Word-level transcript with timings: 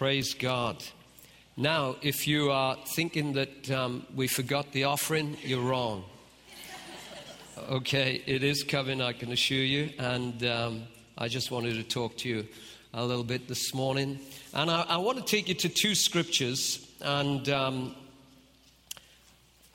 Praise 0.00 0.32
God. 0.32 0.82
Now, 1.58 1.96
if 2.00 2.26
you 2.26 2.50
are 2.50 2.74
thinking 2.96 3.34
that 3.34 3.70
um, 3.70 4.06
we 4.16 4.28
forgot 4.28 4.72
the 4.72 4.84
offering, 4.84 5.36
you're 5.44 5.60
wrong. 5.60 6.04
Okay, 7.68 8.22
it 8.24 8.42
is 8.42 8.62
coming, 8.62 9.02
I 9.02 9.12
can 9.12 9.30
assure 9.30 9.58
you. 9.58 9.90
And 9.98 10.42
um, 10.42 10.82
I 11.18 11.28
just 11.28 11.50
wanted 11.50 11.74
to 11.74 11.82
talk 11.82 12.16
to 12.16 12.30
you 12.30 12.48
a 12.94 13.04
little 13.04 13.24
bit 13.24 13.46
this 13.46 13.74
morning. 13.74 14.20
And 14.54 14.70
I, 14.70 14.86
I 14.88 14.96
want 14.96 15.18
to 15.18 15.24
take 15.24 15.50
you 15.50 15.54
to 15.56 15.68
two 15.68 15.94
scriptures. 15.94 16.90
And 17.02 17.46
um, 17.50 17.94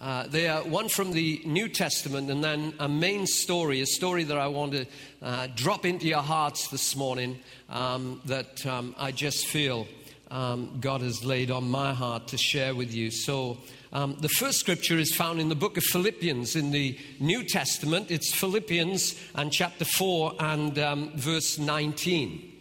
uh, 0.01 0.25
they 0.25 0.47
are 0.47 0.63
one 0.63 0.89
from 0.89 1.11
the 1.11 1.43
New 1.45 1.69
Testament 1.69 2.31
and 2.31 2.43
then 2.43 2.73
a 2.79 2.89
main 2.89 3.27
story, 3.27 3.79
a 3.81 3.85
story 3.85 4.23
that 4.23 4.39
I 4.39 4.47
want 4.47 4.71
to 4.71 4.87
uh, 5.21 5.49
drop 5.53 5.85
into 5.85 6.07
your 6.07 6.23
hearts 6.23 6.69
this 6.69 6.95
morning 6.95 7.37
um, 7.69 8.21
that 8.25 8.65
um, 8.65 8.95
I 8.97 9.11
just 9.11 9.45
feel 9.45 9.85
um, 10.31 10.77
God 10.79 11.01
has 11.01 11.23
laid 11.23 11.51
on 11.51 11.69
my 11.69 11.93
heart 11.93 12.27
to 12.29 12.37
share 12.37 12.73
with 12.73 12.93
you. 12.93 13.11
So, 13.11 13.57
um, 13.93 14.17
the 14.19 14.29
first 14.29 14.59
scripture 14.59 14.97
is 14.97 15.15
found 15.15 15.39
in 15.39 15.49
the 15.49 15.55
book 15.55 15.77
of 15.77 15.83
Philippians 15.83 16.55
in 16.55 16.71
the 16.71 16.97
New 17.19 17.43
Testament. 17.43 18.11
It's 18.11 18.33
Philippians 18.33 19.15
and 19.35 19.51
chapter 19.51 19.85
4 19.85 20.33
and 20.39 20.77
um, 20.79 21.11
verse 21.15 21.57
19. 21.57 22.51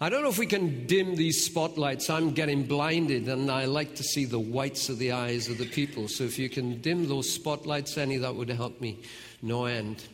I 0.00 0.10
don't 0.10 0.22
know 0.22 0.28
if 0.28 0.38
we 0.38 0.46
can 0.46 0.86
dim 0.86 1.16
these 1.16 1.44
spotlights. 1.44 2.08
I'm 2.08 2.32
getting 2.32 2.64
blinded 2.64 3.28
and 3.28 3.50
I 3.50 3.64
like 3.64 3.96
to 3.96 4.04
see 4.04 4.26
the 4.26 4.38
whites 4.38 4.88
of 4.88 4.98
the 4.98 5.12
eyes 5.12 5.48
of 5.48 5.58
the 5.58 5.66
people. 5.66 6.06
So 6.06 6.24
if 6.24 6.38
you 6.38 6.48
can 6.48 6.80
dim 6.80 7.08
those 7.08 7.30
spotlights 7.30 7.98
any, 7.98 8.16
that 8.18 8.34
would 8.34 8.48
help 8.50 8.80
me 8.80 8.98
no 9.42 9.64
end. 9.64 10.04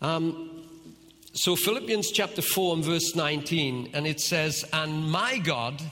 Um, 0.00 0.64
so 1.32 1.54
Philippians 1.54 2.10
chapter 2.12 2.42
4 2.42 2.76
and 2.76 2.84
verse 2.84 3.14
19, 3.14 3.90
and 3.92 4.06
it 4.06 4.20
says, 4.20 4.64
And 4.72 5.10
my 5.10 5.38
God 5.38 5.82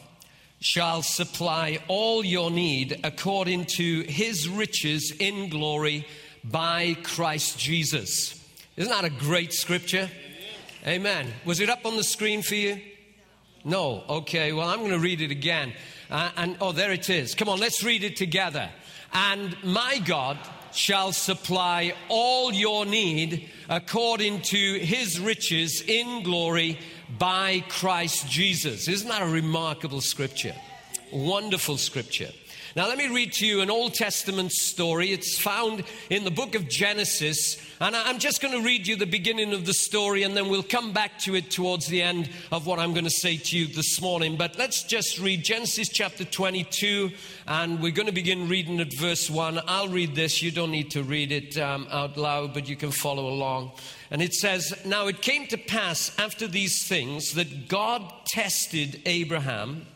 shall 0.61 1.03
supply 1.03 1.79
all 1.89 2.25
your 2.25 2.51
need 2.51 3.01
according 3.05 3.65
to 3.65 4.03
his 4.03 4.49
riches 4.49 5.13
in 5.19 5.49
glory 5.49 6.07
by 6.45 6.97
Christ 7.03 7.59
Jesus. 7.59 8.35
Isn't 8.77 8.91
that 8.91 9.05
a 9.05 9.11
great 9.11 9.53
scripture? 9.53 10.11
Amen. 10.87 11.33
Was 11.45 11.61
it 11.61 11.69
up 11.69 11.85
on 11.85 11.97
the 11.97 12.05
screen 12.05 12.43
for 12.43 12.55
you? 12.55 12.81
No. 13.65 14.05
Okay, 14.09 14.53
well, 14.53 14.69
I'm 14.69 14.79
going 14.79 14.93
to 14.93 14.99
read 14.99 15.21
it 15.21 15.31
again. 15.31 15.73
Uh, 16.11 16.31
and 16.37 16.57
oh, 16.61 16.73
there 16.73 16.93
it 16.93 17.11
is. 17.11 17.35
Come 17.35 17.49
on, 17.49 17.59
let's 17.59 17.83
read 17.83 18.03
it 18.03 18.17
together. 18.17 18.71
And 19.13 19.57
my 19.63 19.99
God 19.99 20.39
shall 20.73 21.13
supply 21.13 21.95
all 22.09 22.53
your 22.53 22.87
need 22.87 23.51
according 23.69 24.43
to 24.43 24.79
his 24.79 25.19
riches 25.19 25.83
in 25.83 26.23
glory 26.23 26.79
by 27.19 27.65
Christ 27.69 28.29
Jesus. 28.29 28.89
Isn't 28.89 29.09
that 29.09 29.23
a 29.23 29.27
remarkable 29.27 30.01
scripture? 30.01 30.55
Wonderful 31.13 31.79
scripture. 31.79 32.31
Now, 32.77 32.87
let 32.87 32.99
me 32.99 33.09
read 33.09 33.33
to 33.35 33.47
you 33.47 33.63
an 33.63 33.71
Old 33.71 33.95
Testament 33.95 34.53
story. 34.53 35.11
It's 35.11 35.39
found 35.39 35.85
in 36.11 36.25
the 36.25 36.31
book 36.31 36.55
of 36.55 36.69
Genesis. 36.69 37.57
And 37.81 37.97
I'm 37.97 38.19
just 38.19 38.43
going 38.43 38.53
to 38.53 38.65
read 38.65 38.87
you 38.87 38.95
the 38.95 39.07
beginning 39.07 39.55
of 39.55 39.65
the 39.65 39.73
story, 39.73 40.23
and 40.23 40.37
then 40.37 40.51
we'll 40.51 40.63
come 40.63 40.93
back 40.93 41.19
to 41.21 41.35
it 41.35 41.51
towards 41.51 41.87
the 41.87 42.03
end 42.03 42.29
of 42.53 42.67
what 42.67 42.79
I'm 42.79 42.93
going 42.93 43.05
to 43.05 43.11
say 43.11 43.39
to 43.39 43.59
you 43.59 43.69
this 43.69 44.03
morning. 44.03 44.37
But 44.37 44.59
let's 44.59 44.83
just 44.83 45.19
read 45.19 45.45
Genesis 45.45 45.89
chapter 45.89 46.25
22, 46.25 47.11
and 47.47 47.81
we're 47.81 47.93
going 47.93 48.07
to 48.07 48.13
begin 48.13 48.49
reading 48.49 48.81
at 48.81 48.93
verse 48.93 49.31
1. 49.31 49.61
I'll 49.67 49.89
read 49.89 50.15
this. 50.15 50.43
You 50.43 50.51
don't 50.51 50.71
need 50.71 50.91
to 50.91 51.03
read 51.03 51.33
it 51.33 51.57
um, 51.57 51.89
out 51.91 52.19
loud, 52.19 52.53
but 52.53 52.69
you 52.69 52.77
can 52.77 52.91
follow 52.91 53.29
along. 53.29 53.73
And 54.11 54.21
it 54.21 54.35
says, 54.35 54.75
Now 54.85 55.07
it 55.07 55.23
came 55.23 55.47
to 55.47 55.57
pass 55.57 56.15
after 56.19 56.47
these 56.47 56.87
things 56.87 57.33
that 57.33 57.69
God 57.69 58.13
tested 58.27 59.01
Abraham 59.07 59.87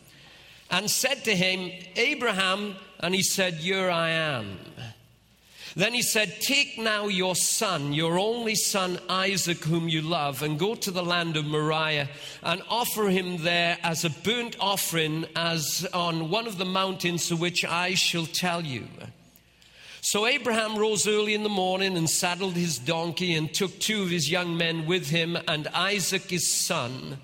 and 0.73 0.89
said 0.89 1.23
to 1.23 1.35
him, 1.35 1.71
Abraham, 1.95 2.75
and 2.99 3.13
he 3.13 3.21
said, 3.21 3.53
Here 3.53 3.91
I 3.91 4.09
am. 4.09 4.57
Then 5.75 5.93
he 5.93 6.01
said, 6.01 6.41
Take 6.41 6.79
now 6.79 7.07
your 7.07 7.35
son, 7.35 7.93
your 7.93 8.17
only 8.17 8.55
son 8.55 8.99
Isaac, 9.07 9.63
whom 9.63 9.87
you 9.87 10.01
love, 10.01 10.41
and 10.41 10.57
go 10.57 10.73
to 10.73 10.89
the 10.89 11.03
land 11.03 11.37
of 11.37 11.45
Moriah 11.45 12.09
and 12.41 12.63
offer 12.69 13.09
him 13.09 13.43
there 13.43 13.77
as 13.83 14.03
a 14.03 14.09
burnt 14.09 14.57
offering, 14.59 15.25
as 15.35 15.87
on 15.93 16.31
one 16.31 16.47
of 16.47 16.57
the 16.57 16.65
mountains 16.65 17.27
to 17.27 17.35
which 17.35 17.63
I 17.63 17.93
shall 17.93 18.25
tell 18.25 18.63
you. 18.63 18.87
So 20.01 20.25
Abraham 20.25 20.75
rose 20.75 21.07
early 21.07 21.35
in 21.35 21.43
the 21.43 21.49
morning 21.49 21.95
and 21.95 22.09
saddled 22.09 22.55
his 22.55 22.79
donkey 22.79 23.35
and 23.35 23.53
took 23.53 23.79
two 23.79 24.01
of 24.01 24.09
his 24.09 24.29
young 24.29 24.57
men 24.57 24.87
with 24.87 25.09
him 25.09 25.37
and 25.47 25.67
Isaac 25.67 26.29
his 26.31 26.51
son. 26.51 27.19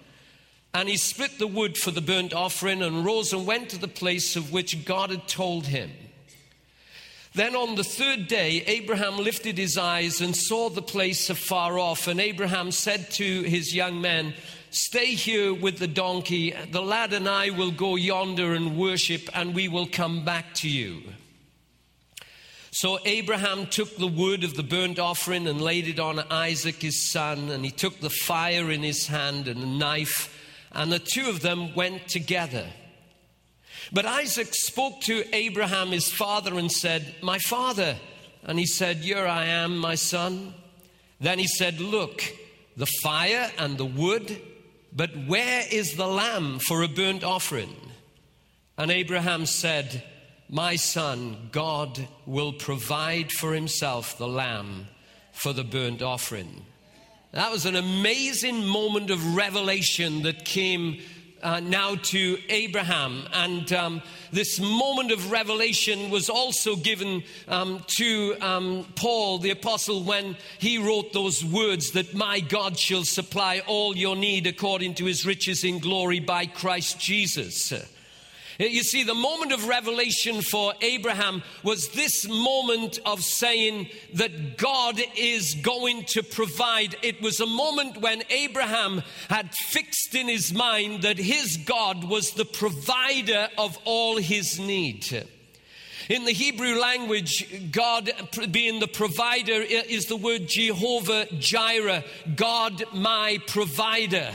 And 0.74 0.88
he 0.88 0.97
split 0.97 1.40
the 1.40 1.47
wood 1.47 1.78
for 1.78 1.91
the 1.91 2.02
burnt 2.02 2.34
offering 2.34 2.81
and 2.81 3.03
rose 3.03 3.34
and 3.34 3.46
went 3.46 3.69
to 3.69 3.80
the 3.80 3.88
place 3.88 4.35
of 4.35 4.52
which 4.52 4.85
God 4.85 5.09
had 5.09 5.28
told 5.28 5.66
him. 5.68 5.91
Then 7.34 7.56
on 7.56 7.75
the 7.75 7.84
third 7.84 8.28
day, 8.28 8.63
Abraham 8.66 9.18
lifted 9.18 9.57
his 9.57 9.78
eyes 9.78 10.19
and 10.19 10.35
saw 10.35 10.69
the 10.69 10.81
place 10.81 11.30
afar 11.30 11.78
off. 11.78 12.07
And 12.07 12.19
Abraham 12.19 12.72
said 12.72 13.12
to 13.12 13.41
his 13.44 13.74
young 13.74 14.02
men, 14.02 14.34
Stay 14.72 15.16
here 15.16 15.53
with 15.53 15.80
the 15.80 15.88
donkey. 15.88 16.53
The 16.72 16.81
lad 16.81 17.13
and 17.13 17.28
I 17.28 17.50
will 17.50 17.72
go 17.72 17.96
yonder 17.96 18.53
and 18.53 18.78
worship, 18.78 19.30
and 19.34 19.56
we 19.56 19.68
will 19.68 19.88
come 19.88 20.24
back 20.24 20.53
to 20.56 20.69
you. 20.69 21.01
So 22.72 23.00
Abraham 23.03 23.66
took 23.66 23.97
the 23.97 24.07
wood 24.07 24.44
of 24.44 24.56
the 24.56 24.63
burnt 24.63 25.00
offering 25.00 25.47
and 25.47 25.59
laid 25.59 25.88
it 25.88 26.00
on 26.00 26.19
Isaac 26.31 26.81
his 26.81 27.09
son, 27.09 27.50
and 27.50 27.66
he 27.66 27.72
took 27.72 28.00
the 28.00 28.12
fire 28.12 28.69
in 28.69 28.84
his 28.84 29.07
hand 29.07 29.47
and 29.47 29.63
a 29.63 29.66
knife, 29.66 30.36
and 30.72 30.91
the 30.91 31.00
two 31.00 31.28
of 31.30 31.41
them 31.41 31.75
went 31.75 32.07
together. 32.07 32.68
But 33.91 34.06
Isaac 34.06 34.50
spoke 34.52 35.02
to 35.02 35.24
Abraham 35.34 35.90
his 35.90 36.12
father 36.12 36.57
and 36.57 36.72
said, 36.72 37.16
My 37.22 37.40
father. 37.40 37.96
And 38.44 38.57
he 38.57 38.66
said, 38.66 38.97
Here 38.97 39.25
I 39.25 39.46
am, 39.46 39.78
my 39.78 39.96
son. 39.96 40.53
Then 41.19 41.40
he 41.40 41.47
said, 41.47 41.80
Look, 41.80 42.24
the 42.78 42.88
fire 43.02 43.52
and 43.57 43.78
the 43.78 43.85
wood, 43.85 44.41
but 44.94 45.12
where 45.28 45.63
is 45.72 45.96
the 45.96 46.07
lamb 46.07 46.59
for 46.59 46.84
a 46.84 46.88
burnt 46.88 47.24
offering? 47.24 47.75
And 48.78 48.91
Abraham 48.91 49.46
said, 49.46 50.03
my 50.51 50.78
son, 50.78 51.50
God 51.51 52.07
will 52.25 52.53
provide 52.53 53.31
for 53.31 53.53
himself 53.53 54.18
the 54.18 54.28
lamb 54.28 54.88
for 55.31 55.53
the 55.53 55.63
burnt 55.63 56.01
offering. 56.01 56.66
That 57.31 57.51
was 57.51 57.67
an 57.67 57.75
amazing 57.75 58.66
moment 58.66 59.12
of 59.12 59.35
revelation 59.35 60.23
that 60.23 60.45
came 60.45 61.00
uh, 61.44 61.59
now 61.59 61.94
to 61.95 62.40
Abraham. 62.50 63.23
And 63.31 63.72
um, 63.72 64.01
this 64.31 64.59
moment 64.59 65.12
of 65.12 65.31
revelation 65.31 66.09
was 66.09 66.28
also 66.28 66.75
given 66.75 67.23
um, 67.47 67.84
to 67.97 68.35
um, 68.41 68.88
Paul, 68.95 69.38
the 69.38 69.51
apostle, 69.51 70.03
when 70.03 70.38
he 70.57 70.79
wrote 70.79 71.13
those 71.13 71.45
words 71.45 71.91
that 71.91 72.16
my 72.16 72.39
God 72.39 72.79
shall 72.79 73.03
supply 73.03 73.62
all 73.68 73.95
your 73.95 74.16
need 74.16 74.47
according 74.47 74.95
to 74.95 75.06
his 75.06 75.23
riches 75.23 75.63
in 75.63 75.78
glory 75.78 76.19
by 76.19 76.47
Christ 76.47 77.00
Jesus. 77.00 77.72
You 78.59 78.84
see, 78.84 79.03
the 79.03 79.14
moment 79.14 79.53
of 79.53 79.70
revelation 79.70 80.42
for 80.42 80.74
Abraham 80.81 81.44
was 81.64 81.88
this 81.90 82.28
moment 82.28 83.00
of 83.06 83.24
saying 83.24 83.88
that 84.16 84.58
God 84.58 85.02
is 85.16 85.56
going 85.56 86.03
to 86.09 86.24
provide. 86.24 86.98
It 87.02 87.22
was 87.22 87.40
a 87.40 87.46
moment 87.46 88.02
when 88.02 88.22
Abraham 88.30 89.02
had 89.30 89.53
fixed 89.53 90.14
in 90.14 90.28
his 90.28 90.53
mind 90.53 91.03
that 91.03 91.18
his 91.18 91.56
God 91.56 92.03
was 92.03 92.31
the 92.31 92.44
provider 92.44 93.48
of 93.58 93.78
all 93.86 94.18
his 94.18 94.59
need. 94.59 95.25
In 96.09 96.25
the 96.25 96.34
Hebrew 96.34 96.78
language, 96.80 97.72
God 97.72 98.12
being 98.52 98.81
the 98.81 98.88
provider 98.88 99.62
is 99.62 100.08
the 100.08 100.18
word 100.18 100.50
Jehovah 100.50 101.28
Jireh, 101.38 102.03
God 102.36 102.84
my 102.94 103.40
provider. 103.48 104.31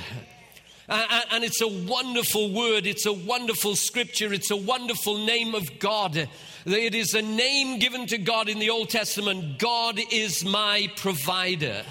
And 0.89 1.43
it's 1.45 1.62
a 1.62 1.69
wonderful 1.69 2.53
word, 2.53 2.86
it's 2.86 3.07
a 3.07 3.13
wonderful 3.13 3.75
scripture, 3.75 4.33
it's 4.33 4.51
a 4.51 4.57
wonderful 4.57 5.25
name 5.25 5.54
of 5.54 5.78
God. 5.78 6.28
It 6.66 6.95
is 6.95 7.15
a 7.15 7.22
name 7.22 7.78
given 7.78 8.07
to 8.07 8.19
God 8.19 8.48
in 8.48 8.59
the 8.59 8.71
Old 8.71 8.91
Testament 8.91 9.59
God 9.59 9.98
is 10.10 10.45
my 10.45 10.89
provider. 10.97 11.84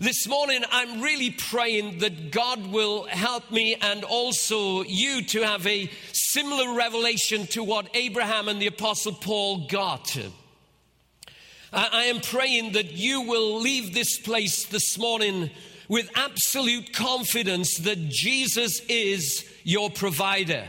This 0.00 0.28
morning, 0.28 0.62
I'm 0.70 1.02
really 1.02 1.30
praying 1.30 1.98
that 1.98 2.30
God 2.30 2.70
will 2.70 3.04
help 3.06 3.50
me 3.50 3.74
and 3.74 4.04
also 4.04 4.82
you 4.84 5.22
to 5.24 5.42
have 5.42 5.66
a 5.66 5.90
similar 6.12 6.72
revelation 6.76 7.48
to 7.48 7.64
what 7.64 7.88
Abraham 7.94 8.48
and 8.48 8.62
the 8.62 8.68
Apostle 8.68 9.14
Paul 9.14 9.66
got. 9.66 10.16
I 11.72 12.04
am 12.04 12.20
praying 12.20 12.72
that 12.72 12.92
you 12.92 13.22
will 13.22 13.60
leave 13.60 13.92
this 13.92 14.20
place 14.20 14.66
this 14.66 14.96
morning 14.98 15.50
with 15.88 16.10
absolute 16.14 16.92
confidence 16.92 17.78
that 17.78 18.08
Jesus 18.08 18.80
is 18.88 19.44
your 19.64 19.90
provider. 19.90 20.64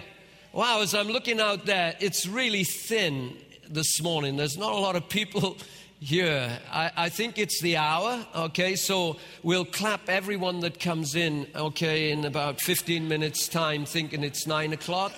Wow, 0.53 0.81
as 0.81 0.95
I'm 0.95 1.09
looking 1.09 1.39
out 1.39 1.65
there, 1.65 1.95
it's 1.99 2.25
really 2.25 2.63
thin 2.63 3.37
this 3.69 4.01
morning. 4.01 4.37
There's 4.37 4.57
not 4.57 4.71
a 4.71 4.77
lot 4.77 4.95
of 4.95 5.07
people 5.09 5.57
here. 5.99 6.59
I, 6.71 6.91
I, 6.95 7.09
think 7.09 7.37
it's 7.37 7.61
the 7.61 7.77
hour, 7.77 8.25
okay? 8.33 8.75
So 8.75 9.17
we'll 9.43 9.65
clap 9.65 10.09
everyone 10.09 10.61
that 10.61 10.79
comes 10.79 11.15
in, 11.15 11.47
okay, 11.55 12.11
in 12.11 12.25
about 12.25 12.61
15 12.61 13.07
minutes' 13.07 13.47
time, 13.47 13.85
thinking 13.85 14.23
it's 14.23 14.47
9 14.47 14.73
o'clock. 14.73 15.13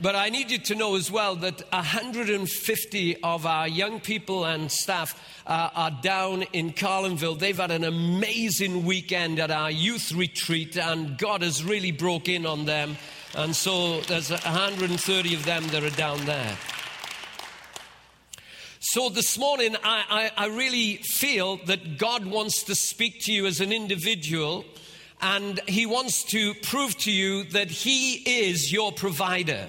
but 0.00 0.14
I 0.14 0.28
need 0.28 0.50
you 0.50 0.58
to 0.58 0.74
know 0.76 0.94
as 0.94 1.10
well 1.10 1.34
that 1.36 1.60
150 1.72 3.22
of 3.22 3.46
our 3.46 3.66
young 3.66 3.98
people 3.98 4.44
and 4.44 4.70
staff 4.70 5.20
uh, 5.44 5.70
are 5.74 5.90
down 5.90 6.42
in 6.52 6.72
Carlinville. 6.72 7.36
They've 7.36 7.56
had 7.56 7.72
an 7.72 7.82
amazing 7.82 8.84
weekend 8.84 9.40
at 9.40 9.50
our 9.50 9.72
youth 9.72 10.12
retreat, 10.12 10.76
and 10.76 11.18
God 11.18 11.42
has 11.42 11.64
really 11.64 11.90
broke 11.90 12.28
in 12.28 12.46
on 12.46 12.64
them. 12.64 12.96
And 13.34 13.56
so 13.56 14.00
there's 14.02 14.30
130 14.30 15.34
of 15.34 15.44
them 15.44 15.66
that 15.68 15.82
are 15.82 15.90
down 15.90 16.24
there. 16.26 16.56
So 18.80 19.08
this 19.08 19.36
morning, 19.36 19.74
I, 19.82 20.30
I, 20.36 20.44
I, 20.44 20.46
really 20.46 20.96
feel 20.98 21.56
that 21.66 21.98
God 21.98 22.24
wants 22.24 22.62
to 22.64 22.76
speak 22.76 23.22
to 23.22 23.32
you 23.32 23.46
as 23.46 23.60
an 23.60 23.72
individual, 23.72 24.64
and 25.20 25.60
He 25.66 25.84
wants 25.84 26.22
to 26.24 26.54
prove 26.54 26.96
to 26.98 27.10
you 27.10 27.42
that 27.44 27.70
He 27.70 28.48
is 28.48 28.72
your 28.72 28.92
provider. 28.92 29.68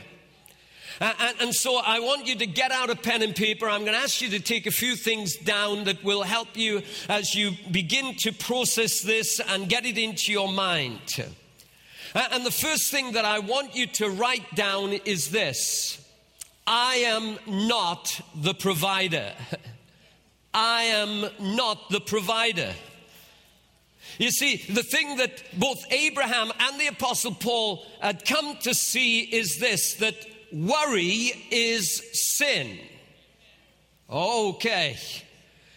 And, 1.00 1.36
and, 1.40 1.56
so 1.56 1.78
I 1.78 2.00
want 2.00 2.28
you 2.28 2.36
to 2.36 2.46
get 2.46 2.72
out 2.72 2.90
a 2.90 2.96
pen 2.96 3.22
and 3.22 3.34
paper. 3.34 3.70
I'm 3.70 3.82
going 3.82 3.94
to 3.94 4.00
ask 4.00 4.22
you 4.22 4.30
to 4.32 4.40
take 4.40 4.68
a 4.68 4.72
few 4.72 4.98
things 4.98 5.38
down 5.38 5.86
that 5.86 6.04
will 6.04 6.24
help 6.24 6.58
you 6.58 6.82
as 7.08 7.34
you 7.34 7.52
begin 7.72 8.16
to 8.20 8.34
process 8.34 9.02
this 9.02 9.40
and 9.40 9.70
get 9.70 9.86
it 9.86 9.98
into 9.98 10.32
your 10.34 10.52
mind. 10.52 11.00
And 12.14 12.46
the 12.46 12.52
first 12.52 12.92
thing 12.92 13.14
that 13.14 13.24
I 13.24 13.40
want 13.40 13.76
you 13.76 13.88
to 13.88 14.10
write 14.10 14.56
down 14.56 14.92
is 14.92 15.32
this 15.32 16.06
I 16.68 16.96
am 16.96 17.38
not 17.48 18.20
the 18.36 18.54
provider. 18.54 19.32
I 20.54 20.84
am 20.84 21.30
not 21.40 21.90
the 21.92 22.02
provider. 22.02 22.74
You 24.18 24.32
see, 24.32 24.58
the 24.58 24.84
thing 24.84 25.18
that 25.18 25.44
both 25.58 25.78
Abraham 25.92 26.52
and 26.60 26.80
the 26.80 26.88
Apostle 26.88 27.36
Paul 27.36 27.86
had 28.02 28.26
come 28.26 28.58
to 28.64 28.74
see 28.74 29.22
is 29.22 29.60
this 29.60 29.94
that 29.96 30.16
worry 30.52 31.32
is 31.52 32.02
sin. 32.36 32.80
Okay. 34.10 34.98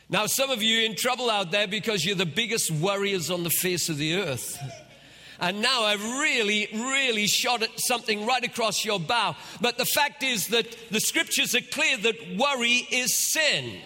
Now, 0.08 0.26
some 0.26 0.50
of 0.50 0.62
you 0.62 0.82
in 0.82 0.94
trouble 0.94 1.30
out 1.30 1.50
there 1.50 1.66
because 1.66 2.04
you're 2.04 2.16
the 2.16 2.26
biggest 2.26 2.70
worriers 2.70 3.30
on 3.30 3.44
the 3.44 3.50
face 3.50 3.88
of 3.88 3.96
the 3.98 4.16
earth. 4.16 4.58
And 5.42 5.60
now 5.60 5.82
I've 5.82 6.04
really, 6.04 6.68
really 6.72 7.26
shot 7.26 7.64
at 7.64 7.70
something 7.80 8.24
right 8.24 8.44
across 8.44 8.84
your 8.84 9.00
bow. 9.00 9.34
But 9.60 9.76
the 9.76 9.84
fact 9.84 10.22
is 10.22 10.46
that 10.48 10.76
the 10.92 11.00
scriptures 11.00 11.56
are 11.56 11.60
clear 11.60 11.96
that 11.96 12.36
worry 12.36 12.86
is 12.92 13.12
sin. 13.12 13.80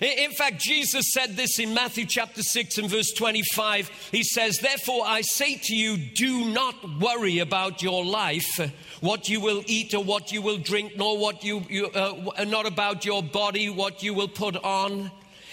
In 0.00 0.30
fact, 0.32 0.60
Jesus 0.60 1.12
said 1.12 1.36
this 1.36 1.58
in 1.58 1.74
Matthew 1.74 2.04
chapter 2.04 2.42
6 2.42 2.78
and 2.78 2.90
verse 2.90 3.12
25. 3.12 3.88
He 4.12 4.22
says, 4.22 4.58
Therefore, 4.58 5.02
I 5.04 5.22
say 5.22 5.56
to 5.56 5.74
you, 5.74 5.96
do 5.96 6.52
not 6.52 7.00
worry 7.00 7.40
about 7.40 7.82
your 7.82 8.04
life, 8.04 8.60
what 9.00 9.28
you 9.28 9.40
will 9.40 9.62
eat 9.66 9.94
or 9.94 10.04
what 10.04 10.30
you 10.30 10.42
will 10.42 10.58
drink, 10.58 10.96
nor 10.96 11.18
what 11.18 11.42
you, 11.42 11.62
you 11.68 11.86
uh, 11.86 12.44
not 12.44 12.66
about 12.66 13.04
your 13.04 13.22
body, 13.22 13.70
what 13.70 14.02
you 14.02 14.14
will 14.14 14.28
put 14.28 14.56
on. 14.56 15.10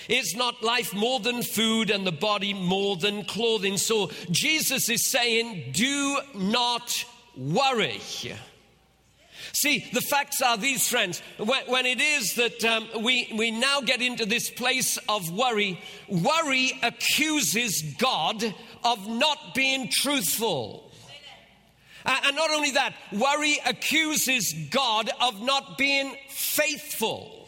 Is 0.08 0.36
not 0.36 0.62
life 0.62 0.94
more 0.94 1.20
than 1.20 1.42
food 1.42 1.90
and 1.90 2.06
the 2.06 2.12
body 2.12 2.54
more 2.54 2.96
than 2.96 3.24
clothing? 3.24 3.78
So 3.78 4.12
Jesus 4.30 4.88
is 4.90 5.10
saying, 5.10 5.72
do 5.72 6.20
not 6.36 7.06
worry. 7.36 8.00
See, 9.56 9.90
the 9.94 10.02
facts 10.02 10.42
are 10.42 10.58
these, 10.58 10.90
friends. 10.90 11.22
When, 11.38 11.66
when 11.68 11.86
it 11.86 12.02
is 12.02 12.36
that 12.36 12.64
um, 12.66 12.88
we, 13.04 13.32
we 13.38 13.52
now 13.52 13.80
get 13.80 14.02
into 14.02 14.26
this 14.26 14.50
place 14.50 14.98
of 15.08 15.32
worry, 15.32 15.80
worry 16.10 16.74
accuses 16.84 17.82
God 17.98 18.44
of 18.84 19.08
not 19.08 19.56
being 19.56 19.90
truthful. 19.90 20.92
And 22.06 22.36
not 22.36 22.52
only 22.52 22.72
that, 22.72 22.96
worry 23.14 23.58
accuses 23.66 24.54
God 24.72 25.10
of 25.22 25.42
not 25.42 25.78
being 25.78 26.18
faithful. 26.28 27.45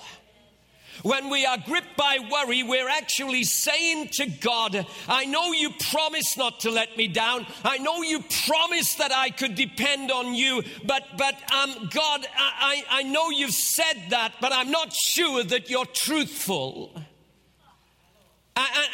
When 1.04 1.30
we 1.30 1.46
are 1.46 1.58
gripped 1.58 1.96
by 1.98 2.18
worry, 2.32 2.64
we're 2.64 2.90
actually 2.90 3.44
saying 3.44 4.10
to 4.14 4.26
God, 4.28 4.86
I 5.08 5.26
know 5.26 5.52
you 5.52 5.72
promised 5.92 6.38
not 6.38 6.62
to 6.62 6.72
let 6.72 6.98
me 6.98 7.08
down. 7.08 7.46
I 7.64 7.78
know 7.78 8.02
you 8.02 8.24
promised 8.48 8.98
that 8.98 9.12
I 9.12 9.30
could 9.30 9.56
depend 9.56 10.12
on 10.12 10.34
you. 10.34 10.64
But, 10.86 11.04
but 11.18 11.36
um, 11.52 11.90
God, 11.92 12.28
I, 12.38 12.84
I 12.90 13.04
know 13.04 13.30
you've 13.30 13.52
said 13.52 14.10
that, 14.10 14.34
but 14.42 14.52
I'm 14.54 14.72
not 14.72 14.94
sure 14.94 15.44
that 15.44 15.70
you're 15.70 15.86
truthful. 15.86 16.92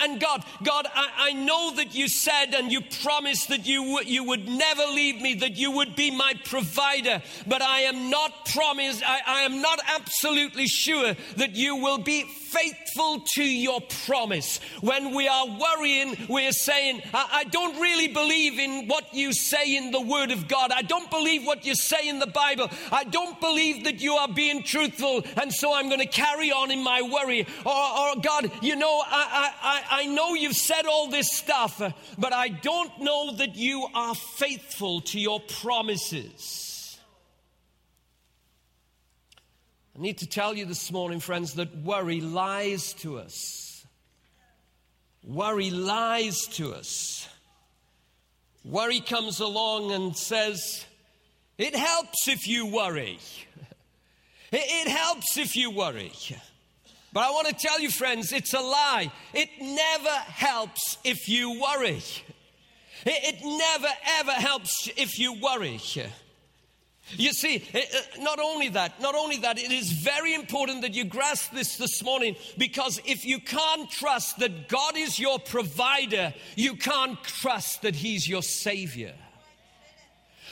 And 0.03 0.19
God, 0.19 0.43
God, 0.63 0.87
I, 0.93 1.31
know 1.33 1.75
that 1.75 1.95
you 1.95 2.07
said 2.07 2.53
and 2.53 2.71
you 2.71 2.81
promised 3.03 3.49
that 3.49 3.65
you, 3.65 4.01
you 4.01 4.23
would 4.23 4.47
never 4.47 4.83
leave 4.83 5.21
me, 5.21 5.35
that 5.35 5.55
you 5.55 5.71
would 5.71 5.95
be 5.95 6.11
my 6.11 6.33
provider, 6.45 7.21
but 7.47 7.61
I 7.61 7.81
am 7.81 8.09
not 8.09 8.45
promised, 8.45 9.01
I, 9.05 9.41
am 9.41 9.61
not 9.61 9.79
absolutely 9.95 10.67
sure 10.67 11.15
that 11.37 11.55
you 11.55 11.77
will 11.77 11.97
be 11.97 12.23
faithful 12.23 13.23
to 13.35 13.43
your 13.43 13.81
promise. 14.05 14.59
When 14.81 15.15
we 15.15 15.27
are 15.27 15.47
worrying, 15.47 16.15
we're 16.29 16.51
saying, 16.51 17.01
I, 17.13 17.27
I 17.31 17.43
don't 17.45 17.79
really 17.81 18.09
believe 18.09 18.59
in 18.59 18.87
what 18.87 19.13
you 19.13 19.33
say 19.33 19.75
in 19.75 19.91
the 19.91 20.01
Word 20.01 20.31
of 20.31 20.47
God. 20.47 20.71
I 20.71 20.83
don't 20.83 21.09
believe 21.09 21.45
what 21.45 21.65
you 21.65 21.73
say 21.73 22.07
in 22.07 22.19
the 22.19 22.27
Bible. 22.27 22.69
I 22.91 23.05
don't 23.05 23.39
believe 23.41 23.85
that 23.85 24.01
you 24.01 24.13
are 24.13 24.27
being 24.27 24.61
truthful, 24.61 25.23
and 25.41 25.51
so 25.51 25.73
I'm 25.73 25.87
going 25.87 26.01
to 26.01 26.05
carry 26.05 26.51
on 26.51 26.69
in 26.69 26.83
my 26.83 27.01
worry. 27.01 27.47
Or, 27.65 27.71
or 27.73 28.15
God, 28.21 28.51
you 28.61 28.75
know, 28.75 29.01
I, 29.07 29.52
I, 29.61 29.83
I 29.89 30.05
know 30.05 30.33
you've 30.33 30.55
said 30.55 30.85
all 30.85 31.09
this 31.09 31.31
stuff, 31.31 31.81
but 32.17 32.33
I 32.33 32.49
don't 32.49 33.01
know 33.01 33.35
that 33.35 33.55
you 33.55 33.87
are 33.93 34.15
faithful 34.15 35.01
to 35.01 35.19
your 35.19 35.39
promises. 35.61 36.97
I 39.97 40.01
need 40.01 40.19
to 40.19 40.27
tell 40.27 40.55
you 40.55 40.65
this 40.65 40.91
morning, 40.91 41.19
friends, 41.19 41.53
that 41.53 41.75
worry 41.77 42.19
lies 42.21 42.93
to 42.95 43.19
us. 43.19 43.85
Worry 45.23 45.69
lies 45.69 46.41
to 46.53 46.73
us. 46.73 47.27
Worry 48.65 49.01
comes 49.01 49.39
along 49.39 49.91
and 49.91 50.15
says, 50.15 50.85
It 51.57 51.75
helps 51.75 52.27
if 52.27 52.47
you 52.47 52.67
worry. 52.67 53.19
It 54.55 54.87
helps 54.87 55.35
if 55.37 55.55
you 55.55 55.71
worry. 55.71 56.11
But 57.13 57.21
I 57.21 57.29
want 57.29 57.47
to 57.47 57.53
tell 57.53 57.79
you, 57.79 57.91
friends, 57.91 58.33
it's 58.33 58.53
a 58.53 58.59
lie. 58.59 59.11
It 59.33 59.49
never 59.61 60.09
helps 60.09 60.97
if 61.03 61.29
you 61.29 61.61
worry. 61.61 62.01
It 63.05 63.35
never, 63.43 63.93
ever 64.19 64.31
helps 64.31 64.89
if 64.97 65.19
you 65.19 65.33
worry. 65.33 65.79
You 67.11 67.33
see, 67.33 67.63
eh, 67.73 67.83
not 68.19 68.39
only 68.39 68.69
that, 68.69 68.99
not 68.99 69.13
only 69.13 69.37
that, 69.37 69.59
it 69.59 69.71
is 69.71 69.91
very 69.91 70.33
important 70.33 70.81
that 70.81 70.95
you 70.95 71.03
grasp 71.03 71.51
this 71.51 71.75
this 71.77 72.01
morning 72.01 72.35
because 72.57 72.99
if 73.05 73.25
you 73.25 73.39
can't 73.39 73.89
trust 73.91 74.39
that 74.39 74.67
God 74.67 74.97
is 74.97 75.19
your 75.19 75.37
provider, 75.37 76.33
you 76.55 76.75
can't 76.75 77.21
trust 77.23 77.81
that 77.83 77.95
He's 77.95 78.27
your 78.27 78.41
Savior. 78.41 79.13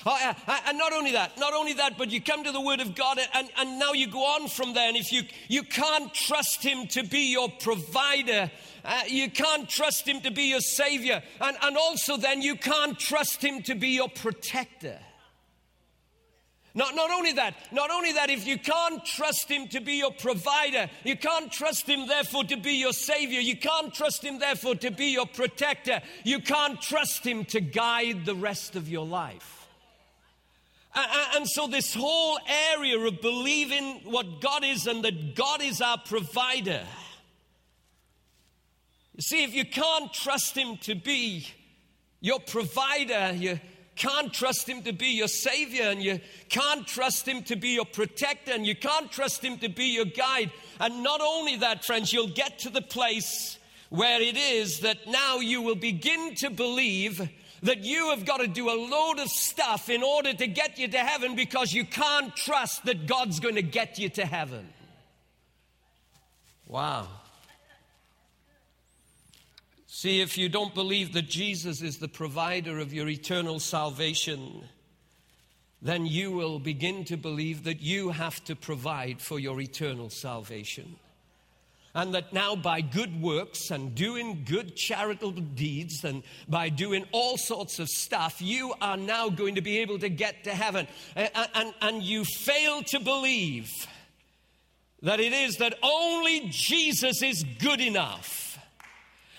Oh, 0.05 0.33
and 0.67 0.77
not 0.77 0.93
only 0.93 1.11
that, 1.11 1.37
not 1.37 1.53
only 1.53 1.73
that, 1.73 1.97
but 1.97 2.11
you 2.11 2.21
come 2.21 2.43
to 2.43 2.51
the 2.51 2.61
Word 2.61 2.79
of 2.79 2.95
God 2.95 3.19
and, 3.33 3.49
and 3.57 3.77
now 3.77 3.93
you 3.93 4.07
go 4.07 4.23
on 4.23 4.47
from 4.47 4.73
there. 4.73 4.87
And 4.87 4.97
if 4.97 5.11
you, 5.11 5.23
you 5.47 5.63
can't 5.63 6.11
trust 6.13 6.63
Him 6.63 6.87
to 6.87 7.03
be 7.03 7.31
your 7.31 7.49
provider, 7.49 8.49
uh, 8.83 9.01
you 9.07 9.29
can't 9.29 9.69
trust 9.69 10.07
Him 10.07 10.21
to 10.21 10.31
be 10.31 10.43
your 10.43 10.61
Savior, 10.61 11.21
and, 11.39 11.57
and 11.61 11.77
also 11.77 12.17
then 12.17 12.41
you 12.41 12.55
can't 12.55 12.97
trust 12.97 13.43
Him 13.43 13.61
to 13.63 13.75
be 13.75 13.89
your 13.89 14.09
protector. 14.09 14.97
Not, 16.73 16.95
not 16.95 17.11
only 17.11 17.33
that, 17.33 17.53
not 17.71 17.91
only 17.91 18.13
that, 18.13 18.29
if 18.29 18.47
you 18.47 18.57
can't 18.57 19.05
trust 19.05 19.49
Him 19.49 19.67
to 19.67 19.81
be 19.81 19.95
your 19.95 20.13
provider, 20.13 20.89
you 21.03 21.17
can't 21.17 21.51
trust 21.51 21.85
Him, 21.85 22.07
therefore, 22.07 22.45
to 22.45 22.57
be 22.57 22.73
your 22.73 22.93
Savior, 22.93 23.41
you 23.41 23.57
can't 23.57 23.93
trust 23.93 24.23
Him, 24.23 24.39
therefore, 24.39 24.75
to 24.75 24.89
be 24.89 25.07
your 25.07 25.27
protector, 25.27 26.01
you 26.23 26.39
can't 26.39 26.81
trust 26.81 27.25
Him 27.25 27.45
to 27.45 27.59
guide 27.59 28.25
the 28.25 28.35
rest 28.35 28.75
of 28.75 28.89
your 28.89 29.05
life. 29.05 29.60
And 30.93 31.47
so, 31.47 31.67
this 31.67 31.93
whole 31.93 32.37
area 32.73 32.99
of 32.99 33.21
believing 33.21 34.01
what 34.03 34.41
God 34.41 34.65
is 34.65 34.87
and 34.87 35.03
that 35.05 35.35
God 35.35 35.61
is 35.61 35.79
our 35.79 35.97
provider. 35.97 36.81
You 39.15 39.21
see, 39.21 39.43
if 39.43 39.53
you 39.53 39.65
can't 39.65 40.11
trust 40.11 40.57
Him 40.57 40.77
to 40.77 40.95
be 40.95 41.47
your 42.19 42.39
provider, 42.39 43.33
you 43.33 43.59
can't 43.95 44.33
trust 44.33 44.67
Him 44.67 44.81
to 44.83 44.91
be 44.91 45.07
your 45.07 45.29
Savior, 45.29 45.85
and 45.85 46.03
you 46.03 46.19
can't 46.49 46.85
trust 46.85 47.25
Him 47.25 47.43
to 47.43 47.55
be 47.55 47.69
your 47.69 47.85
protector, 47.85 48.51
and 48.51 48.65
you 48.65 48.75
can't 48.75 49.11
trust 49.11 49.43
Him 49.43 49.57
to 49.59 49.69
be 49.69 49.93
your 49.93 50.05
guide. 50.05 50.51
And 50.79 51.03
not 51.03 51.21
only 51.21 51.57
that, 51.57 51.85
friends, 51.85 52.11
you'll 52.11 52.27
get 52.27 52.59
to 52.59 52.69
the 52.69 52.81
place 52.81 53.57
where 53.89 54.21
it 54.21 54.37
is 54.37 54.79
that 54.79 55.07
now 55.07 55.37
you 55.37 55.61
will 55.61 55.75
begin 55.75 56.35
to 56.35 56.49
believe 56.49 57.29
that 57.63 57.83
you 57.83 58.09
have 58.09 58.25
got 58.25 58.37
to 58.37 58.47
do 58.47 58.69
a 58.69 58.75
load 58.75 59.19
of 59.19 59.29
stuff 59.29 59.89
in 59.89 60.03
order 60.03 60.33
to 60.33 60.47
get 60.47 60.79
you 60.79 60.87
to 60.87 60.97
heaven 60.97 61.35
because 61.35 61.73
you 61.73 61.85
can't 61.85 62.35
trust 62.35 62.85
that 62.85 63.05
God's 63.05 63.39
going 63.39 63.55
to 63.55 63.61
get 63.61 63.99
you 63.99 64.09
to 64.09 64.25
heaven. 64.25 64.67
Wow. 66.67 67.07
See, 69.87 70.21
if 70.21 70.37
you 70.37 70.49
don't 70.49 70.73
believe 70.73 71.13
that 71.13 71.29
Jesus 71.29 71.81
is 71.81 71.97
the 71.97 72.07
provider 72.07 72.79
of 72.79 72.93
your 72.93 73.07
eternal 73.07 73.59
salvation, 73.59 74.63
then 75.81 76.05
you 76.05 76.31
will 76.31 76.57
begin 76.57 77.03
to 77.05 77.17
believe 77.17 77.65
that 77.65 77.81
you 77.81 78.09
have 78.09 78.43
to 78.45 78.55
provide 78.55 79.21
for 79.21 79.37
your 79.37 79.59
eternal 79.59 80.09
salvation. 80.09 80.95
And 81.93 82.13
that 82.13 82.31
now, 82.31 82.55
by 82.55 82.79
good 82.79 83.21
works 83.21 83.69
and 83.69 83.93
doing 83.93 84.45
good 84.45 84.77
charitable 84.77 85.31
deeds 85.31 86.05
and 86.05 86.23
by 86.47 86.69
doing 86.69 87.05
all 87.11 87.37
sorts 87.37 87.79
of 87.79 87.89
stuff, 87.89 88.41
you 88.41 88.73
are 88.81 88.95
now 88.95 89.29
going 89.29 89.55
to 89.55 89.61
be 89.61 89.79
able 89.79 89.99
to 89.99 90.07
get 90.07 90.45
to 90.45 90.51
heaven. 90.51 90.87
And, 91.15 91.29
and, 91.53 91.73
and 91.81 92.03
you 92.03 92.23
fail 92.23 92.81
to 92.83 92.99
believe 93.01 93.69
that 95.01 95.19
it 95.19 95.33
is 95.33 95.57
that 95.57 95.73
only 95.83 96.47
Jesus 96.49 97.21
is 97.21 97.43
good 97.59 97.81
enough 97.81 98.41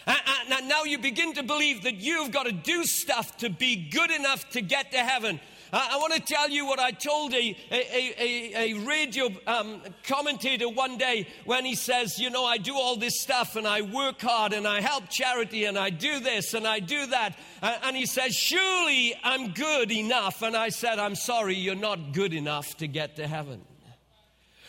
and 0.07 0.69
now 0.69 0.85
you 0.85 0.99
begin 0.99 1.35
to 1.35 1.43
believe 1.43 1.85
that 1.85 1.95
you've 1.95 2.33
got 2.33 2.45
to 2.45 2.53
do 2.53 2.85
stuff 2.85 3.37
to 3.39 3.51
be 3.51 3.77
good 3.77 4.11
enough 4.11 4.49
to 4.51 4.61
get 4.61 4.93
to 4.93 4.99
heaven. 4.99 5.41
I 5.75 5.97
want 5.97 6.13
to 6.13 6.21
tell 6.21 6.51
you 6.51 6.67
what 6.67 6.79
I 6.79 6.91
told 6.91 7.33
a, 7.33 7.57
a, 7.71 8.15
a, 8.21 8.73
a 8.73 8.79
radio 8.81 9.31
um, 9.47 9.81
commentator 10.07 10.69
one 10.69 10.99
day 10.99 11.27
when 11.47 11.65
he 11.65 11.75
says, 11.75 12.19
You 12.19 12.29
know, 12.29 12.45
I 12.45 12.59
do 12.59 12.75
all 12.75 12.97
this 12.97 13.23
stuff 13.23 13.57
and 13.57 13.67
I 13.67 13.81
work 13.81 14.21
hard 14.21 14.53
and 14.53 14.69
I 14.69 14.83
help 14.83 15.09
charity 15.09 15.65
and 15.65 15.79
I 15.79 15.89
do 15.89 16.21
this 16.21 16.53
and 16.53 16.67
I 16.67 16.81
do 16.81 17.07
that. 17.07 17.39
And 17.63 17.97
he 17.97 18.05
says, 18.05 18.35
Surely 18.35 19.15
I'm 19.25 19.53
good 19.55 19.91
enough. 19.91 20.43
And 20.43 20.55
I 20.55 20.69
said, 20.69 20.99
I'm 20.99 21.15
sorry, 21.15 21.57
you're 21.57 21.75
not 21.75 22.13
good 22.13 22.35
enough 22.35 22.77
to 22.77 22.87
get 22.87 23.17
to 23.17 23.27
heaven. 23.27 23.63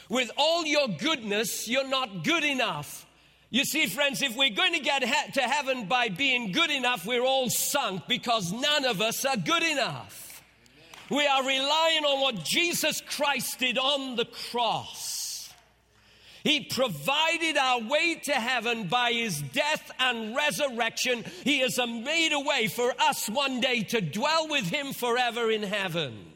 With 0.07 0.31
all 0.37 0.65
your 0.65 0.87
goodness, 0.87 1.67
you're 1.67 1.87
not 1.87 2.23
good 2.23 2.45
enough. 2.45 3.05
You 3.49 3.65
see, 3.65 3.87
friends, 3.87 4.21
if 4.21 4.37
we're 4.37 4.49
going 4.51 4.73
to 4.73 4.79
get 4.79 5.03
he- 5.03 5.31
to 5.33 5.41
heaven 5.41 5.87
by 5.87 6.07
being 6.07 6.53
good 6.53 6.71
enough, 6.71 7.05
we're 7.05 7.25
all 7.25 7.49
sunk 7.49 8.07
because 8.07 8.53
none 8.53 8.85
of 8.85 9.01
us 9.01 9.25
are 9.25 9.37
good 9.37 9.63
enough. 9.63 10.32
We 11.13 11.27
are 11.27 11.45
relying 11.45 12.05
on 12.05 12.21
what 12.21 12.43
Jesus 12.43 13.01
Christ 13.01 13.59
did 13.59 13.77
on 13.77 14.15
the 14.15 14.25
cross. 14.25 15.53
He 16.43 16.61
provided 16.61 17.55
our 17.55 17.81
way 17.81 18.15
to 18.25 18.33
heaven 18.33 18.87
by 18.87 19.11
his 19.13 19.41
death 19.41 19.91
and 19.99 20.35
resurrection. 20.35 21.23
He 21.43 21.59
has 21.59 21.77
made 21.77 22.33
a 22.33 22.39
way 22.39 22.67
for 22.67 22.93
us 22.99 23.29
one 23.29 23.61
day 23.61 23.83
to 23.83 24.01
dwell 24.01 24.49
with 24.49 24.65
him 24.65 24.91
forever 24.91 25.49
in 25.51 25.63
heaven. 25.63 26.33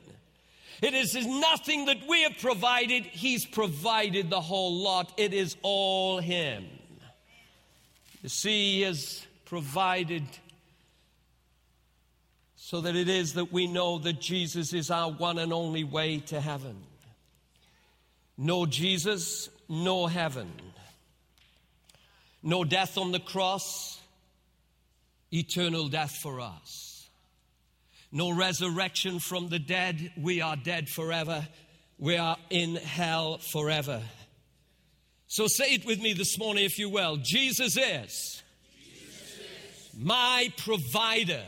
It 0.81 0.93
is 0.93 1.15
nothing 1.25 1.85
that 1.85 2.07
we 2.07 2.21
have 2.23 2.37
provided, 2.37 3.03
he's 3.03 3.45
provided 3.45 4.29
the 4.29 4.41
whole 4.41 4.75
lot. 4.75 5.11
It 5.17 5.33
is 5.33 5.57
all 5.63 6.19
him. 6.19 6.67
You 8.21 8.29
see, 8.29 8.75
He 8.75 8.81
has 8.81 9.25
provided 9.45 10.23
so 12.69 12.81
that 12.81 12.97
it 12.97 13.07
is 13.07 13.35
that 13.35 13.53
we 13.53 13.65
know 13.65 13.97
that 13.97 14.19
Jesus 14.19 14.73
is 14.73 14.91
our 14.91 15.09
one 15.09 15.37
and 15.37 15.53
only 15.53 15.85
way 15.85 16.17
to 16.17 16.41
heaven. 16.41 16.75
No 18.37 18.65
Jesus, 18.65 19.47
no 19.69 20.05
heaven. 20.05 20.51
No 22.43 22.65
death 22.65 22.97
on 22.97 23.13
the 23.13 23.21
cross, 23.21 24.01
eternal 25.31 25.87
death 25.87 26.11
for 26.21 26.41
us. 26.41 27.07
No 28.11 28.35
resurrection 28.35 29.19
from 29.19 29.47
the 29.47 29.59
dead, 29.59 30.11
we 30.17 30.41
are 30.41 30.57
dead 30.57 30.89
forever. 30.89 31.47
We 31.97 32.17
are 32.17 32.35
in 32.49 32.75
hell 32.75 33.37
forever. 33.37 34.01
So 35.27 35.47
say 35.47 35.75
it 35.75 35.85
with 35.85 36.01
me 36.01 36.11
this 36.11 36.37
morning, 36.37 36.65
if 36.65 36.77
you 36.77 36.89
will. 36.89 37.15
Jesus 37.15 37.77
is, 37.77 37.77
Jesus 37.77 38.43
is. 38.83 39.89
my 39.97 40.51
provider. 40.57 41.45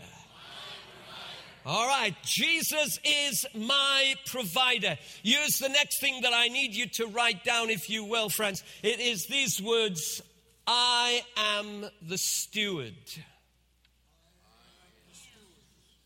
All 1.70 1.86
right, 1.86 2.16
Jesus 2.24 3.00
is 3.04 3.46
my 3.54 4.16
provider. 4.26 4.98
Use 5.22 5.60
the 5.60 5.70
next 5.70 6.02
thing 6.02 6.22
that 6.24 6.34
I 6.34 6.48
need 6.48 6.74
you 6.74 6.88
to 6.94 7.06
write 7.06 7.44
down, 7.44 7.70
if 7.70 7.92
you 7.92 8.04
will, 8.06 8.30
friends. 8.30 8.64
It 8.82 9.00
is 9.00 9.28
these 9.28 9.62
words 9.62 10.20
I 10.66 11.22
am 11.38 11.86
the 12.02 12.18
steward. 12.18 12.96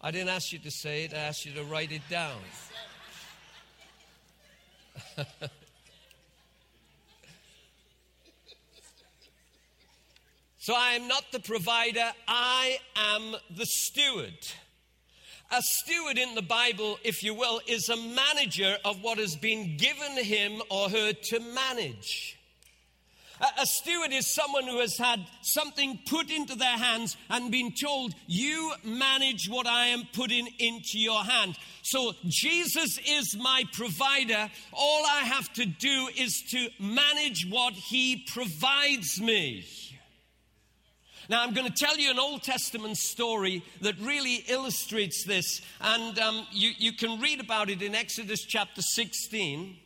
I 0.02 0.12
didn't 0.12 0.28
ask 0.28 0.52
you 0.52 0.60
to 0.60 0.70
say 0.70 1.06
it, 1.06 1.14
I 1.14 1.20
asked 1.20 1.46
you 1.46 1.54
to 1.54 1.64
write 1.64 1.94
it 1.94 2.02
down. 2.10 2.42
So 10.60 10.74
I 10.74 10.94
am 10.94 11.10
not 11.10 11.26
the 11.34 11.42
provider, 11.42 12.10
I 12.26 12.78
am 12.96 13.36
the 13.54 13.66
steward. 13.66 14.38
A 15.52 15.62
steward 15.62 16.18
in 16.18 16.36
the 16.36 16.42
Bible, 16.42 16.98
if 17.04 17.24
you 17.24 17.34
will, 17.34 17.62
is 17.68 17.90
a 17.90 17.98
manager 17.98 18.78
of 18.84 19.04
what 19.04 19.20
has 19.20 19.36
been 19.36 19.78
given 19.78 20.18
him 20.18 20.62
or 20.70 20.90
her 20.90 21.14
to 21.14 21.40
manage. 21.40 22.38
A, 23.60 23.66
steward 23.66 24.14
is 24.14 24.28
someone 24.28 24.66
who 24.66 24.80
has 24.80 24.98
had 24.98 25.20
something 25.42 26.00
put 26.08 26.30
into 26.30 26.56
their 26.56 26.78
hands 26.78 27.18
and 27.30 27.52
been 27.52 27.74
told, 27.74 28.14
You 28.28 28.74
manage 28.84 29.50
what 29.50 29.68
I 29.68 29.88
am 29.88 30.04
putting 30.14 30.48
into 30.60 31.00
your 31.00 31.24
hand. 31.24 31.58
So 31.82 32.14
Jesus 32.26 33.00
is 33.06 33.36
my 33.36 33.66
provider. 33.74 34.50
All 34.72 35.06
I 35.06 35.22
have 35.26 35.52
to 35.54 35.66
do 35.66 36.10
is 36.18 36.44
to 36.52 36.70
manage 36.80 37.48
what 37.50 37.74
he 37.74 38.24
provides 38.32 39.20
me. 39.20 39.66
Now, 41.30 41.42
I'm 41.42 41.54
going 41.54 41.72
to 41.72 41.74
tell 41.74 41.98
you 41.98 42.12
an 42.12 42.20
Old 42.20 42.44
Testament 42.44 42.98
story 42.98 43.64
that 43.80 43.96
really 44.02 44.44
illustrates 44.50 45.24
this, 45.24 45.62
and 45.80 46.20
um, 46.20 46.46
you, 46.52 46.72
you 46.78 46.92
can 46.92 47.22
read 47.22 47.40
about 47.40 47.70
it 47.70 47.82
in 47.82 47.96
Exodus 47.96 48.42
chapter 48.42 48.82
16. 48.82 49.78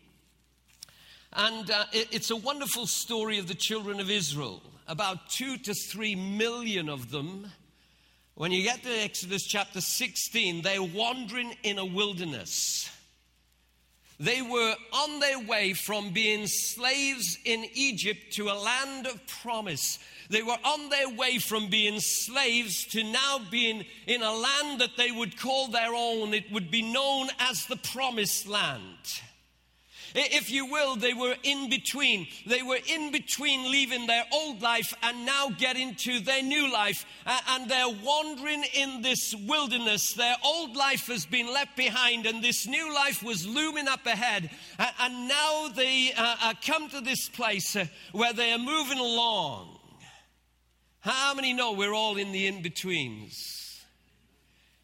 And 1.34 1.70
uh, 1.70 1.86
it, 1.94 2.08
it's 2.12 2.32
a 2.32 2.36
wonderful 2.36 2.88
story 2.88 3.38
of 3.38 3.48
the 3.48 3.54
children 3.54 4.00
of 4.00 4.10
Israel, 4.10 4.64
about 4.88 5.30
two 5.30 5.58
to 5.58 5.76
three 5.76 6.16
million 6.16 6.90
of 6.90 7.12
them. 7.12 7.52
When 8.34 8.52
you 8.52 8.64
get 8.64 8.82
to 8.82 8.90
Exodus 8.90 9.44
chapter 9.44 9.80
16, 9.80 10.64
they're 10.64 10.82
wandering 10.82 11.54
in 11.62 11.78
a 11.78 11.86
wilderness. 11.86 12.90
They 14.20 14.42
were 14.42 14.76
on 14.92 15.20
their 15.20 15.40
way 15.40 15.74
from 15.74 16.10
being 16.10 16.48
slaves 16.48 17.38
in 17.46 17.68
Egypt 17.76 18.34
to 18.34 18.50
a 18.50 18.58
land 18.58 19.06
of 19.06 19.22
promise. 19.28 20.00
They 20.30 20.42
were 20.42 20.58
on 20.64 20.90
their 20.90 21.10
way 21.10 21.38
from 21.38 21.70
being 21.70 22.00
slaves 22.00 22.86
to 22.88 23.04
now 23.04 23.40
being 23.50 23.86
in 24.08 24.22
a 24.22 24.34
land 24.34 24.82
that 24.82 24.98
they 24.98 25.12
would 25.12 25.40
call 25.40 25.68
their 25.68 25.94
own. 25.94 26.34
It 26.34 26.52
would 26.52 26.70
be 26.70 26.82
known 26.82 27.30
as 27.40 27.66
the 27.66 27.78
promised 27.78 28.48
land. 28.48 29.22
If 30.16 30.50
you 30.50 30.66
will, 30.66 30.96
they 30.96 31.14
were 31.14 31.36
in 31.44 31.70
between. 31.70 32.28
They 32.46 32.64
were 32.64 32.80
in 32.88 33.12
between 33.12 33.70
leaving 33.70 34.08
their 34.08 34.24
old 34.34 34.62
life 34.62 34.94
and 35.04 35.26
now 35.26 35.50
getting 35.50 35.96
to 35.96 36.20
their 36.20 36.42
new 36.42 36.72
life. 36.72 37.06
And 37.50 37.70
they're 37.70 37.90
wandering 38.04 38.64
in 38.74 39.02
this 39.02 39.36
wilderness. 39.36 40.14
Their 40.14 40.36
old 40.44 40.76
life 40.76 41.08
has 41.08 41.26
been 41.26 41.54
left 41.54 41.76
behind, 41.76 42.26
and 42.26 42.44
this 42.44 42.66
new 42.66 42.94
life 42.94 43.22
was 43.22 43.46
looming 43.46 43.88
up 43.88 44.06
ahead. 44.06 44.50
And 45.00 45.28
now 45.28 45.68
they 45.68 46.14
uh, 46.14 46.36
uh, 46.42 46.54
come 46.66 46.90
to 46.90 47.02
this 47.02 47.30
place 47.30 47.76
uh, 47.76 47.86
where 48.12 48.34
they 48.34 48.52
are 48.54 48.58
moving 48.58 49.00
along. 49.00 49.77
How 51.08 51.34
many 51.34 51.54
know 51.54 51.72
we're 51.72 51.94
all 51.94 52.18
in 52.18 52.34
the 52.34 52.48
in 52.48 52.62
betweens? 52.62 53.57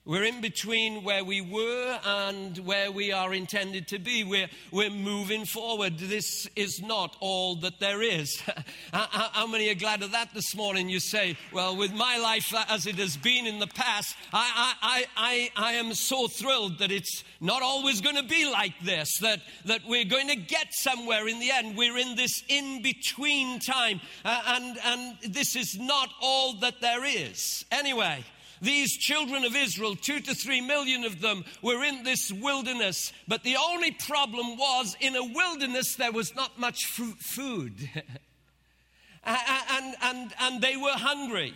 We're 0.05 0.25
in 0.25 0.41
between 0.41 1.05
where 1.05 1.23
we 1.23 1.39
were 1.39 1.97
and 2.03 2.57
where 2.57 2.91
we 2.91 3.13
are 3.13 3.33
intended 3.33 3.87
to 3.87 3.99
be. 3.99 4.25
We're, 4.25 4.49
we're 4.69 4.89
moving 4.89 5.45
forward. 5.45 5.97
This 5.97 6.45
is 6.57 6.81
not 6.81 7.15
all 7.21 7.55
that 7.61 7.79
there 7.79 8.01
is. 8.01 8.41
How 8.93 9.47
many 9.47 9.69
are 9.69 9.75
glad 9.75 10.03
of 10.03 10.11
that 10.11 10.33
this 10.33 10.57
morning? 10.57 10.89
You 10.89 10.99
say, 10.99 11.37
Well, 11.53 11.77
with 11.77 11.93
my 11.93 12.17
life 12.17 12.53
as 12.67 12.85
it 12.85 12.95
has 12.95 13.15
been 13.15 13.47
in 13.47 13.59
the 13.59 13.67
past, 13.67 14.17
I, 14.33 14.73
I, 14.81 15.05
I, 15.15 15.51
I 15.55 15.73
am 15.75 15.93
so 15.93 16.27
thrilled 16.27 16.79
that 16.79 16.91
it's 16.91 17.23
not 17.39 17.61
always 17.61 18.01
going 18.01 18.17
to 18.17 18.23
be 18.23 18.45
like 18.51 18.77
this, 18.83 19.19
that, 19.19 19.39
that 19.63 19.83
we're 19.87 20.03
going 20.03 20.27
to 20.27 20.35
get 20.35 20.73
somewhere 20.73 21.29
in 21.29 21.39
the 21.39 21.49
end. 21.49 21.77
We're 21.77 21.97
in 21.97 22.17
this 22.17 22.43
in 22.49 22.81
between 22.81 23.59
time, 23.59 24.01
uh, 24.25 24.41
and, 24.47 24.77
and 24.83 25.33
this 25.33 25.55
is 25.55 25.77
not 25.79 26.09
all 26.21 26.59
that 26.59 26.81
there 26.81 27.05
is. 27.05 27.63
Anyway, 27.71 28.25
these 28.63 28.97
children 28.97 29.43
of 29.43 29.55
Israel, 29.55 29.95
two 29.95 30.19
to 30.21 30.33
three 30.33 30.61
million 30.61 31.03
of 31.03 31.21
them, 31.21 31.45
were 31.61 31.83
in 31.83 32.03
this 32.03 32.31
wilderness. 32.31 33.13
But 33.27 33.43
the 33.43 33.57
only 33.57 33.91
problem 33.91 34.57
was 34.57 34.95
in 34.99 35.15
a 35.15 35.23
wilderness, 35.23 35.95
there 35.95 36.11
was 36.11 36.35
not 36.35 36.59
much 36.59 36.85
food. 36.85 37.89
and, 39.25 39.95
and, 40.01 40.33
and 40.39 40.61
they 40.61 40.77
were 40.77 40.91
hungry. 40.91 41.53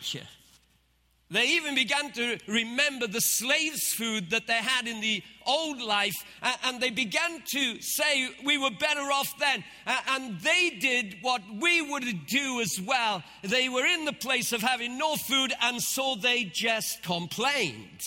They 1.30 1.46
even 1.56 1.76
began 1.76 2.12
to 2.14 2.38
remember 2.48 3.06
the 3.06 3.20
slaves' 3.20 3.94
food 3.94 4.30
that 4.30 4.48
they 4.48 4.54
had 4.54 4.88
in 4.88 5.02
the 5.02 5.22
old 5.46 5.82
life, 5.82 6.16
and 6.64 6.80
they 6.80 6.90
began 6.90 7.42
to 7.48 7.82
say, 7.82 8.30
We 8.46 8.58
were 8.58 8.72
better 8.72 9.02
off 9.02 9.38
then. 9.38 9.64
And 9.86 10.40
they 10.40 10.78
did 10.80 11.18
what 11.22 11.42
we 11.60 11.82
would 11.82 12.28
do 12.28 12.62
as 12.62 12.80
well. 12.80 13.24
They 13.44 13.68
were 13.68 13.86
in 13.86 14.06
the 14.06 14.14
place 14.14 14.54
of 14.54 14.62
having 14.62 14.98
no 14.98 15.18
food, 15.18 15.54
and 15.62 15.82
so 15.82 16.16
they 16.16 16.46
just 16.46 17.04
complained. 17.04 18.02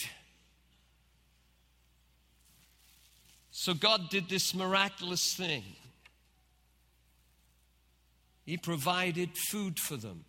So 3.50 3.75
God 3.75 4.09
did 4.09 4.31
this 4.31 4.55
miraculous 4.55 5.35
thing. 5.35 5.65
He 8.47 8.57
provided 8.57 9.37
food 9.37 9.79
for 9.79 9.99
them. 9.99 10.25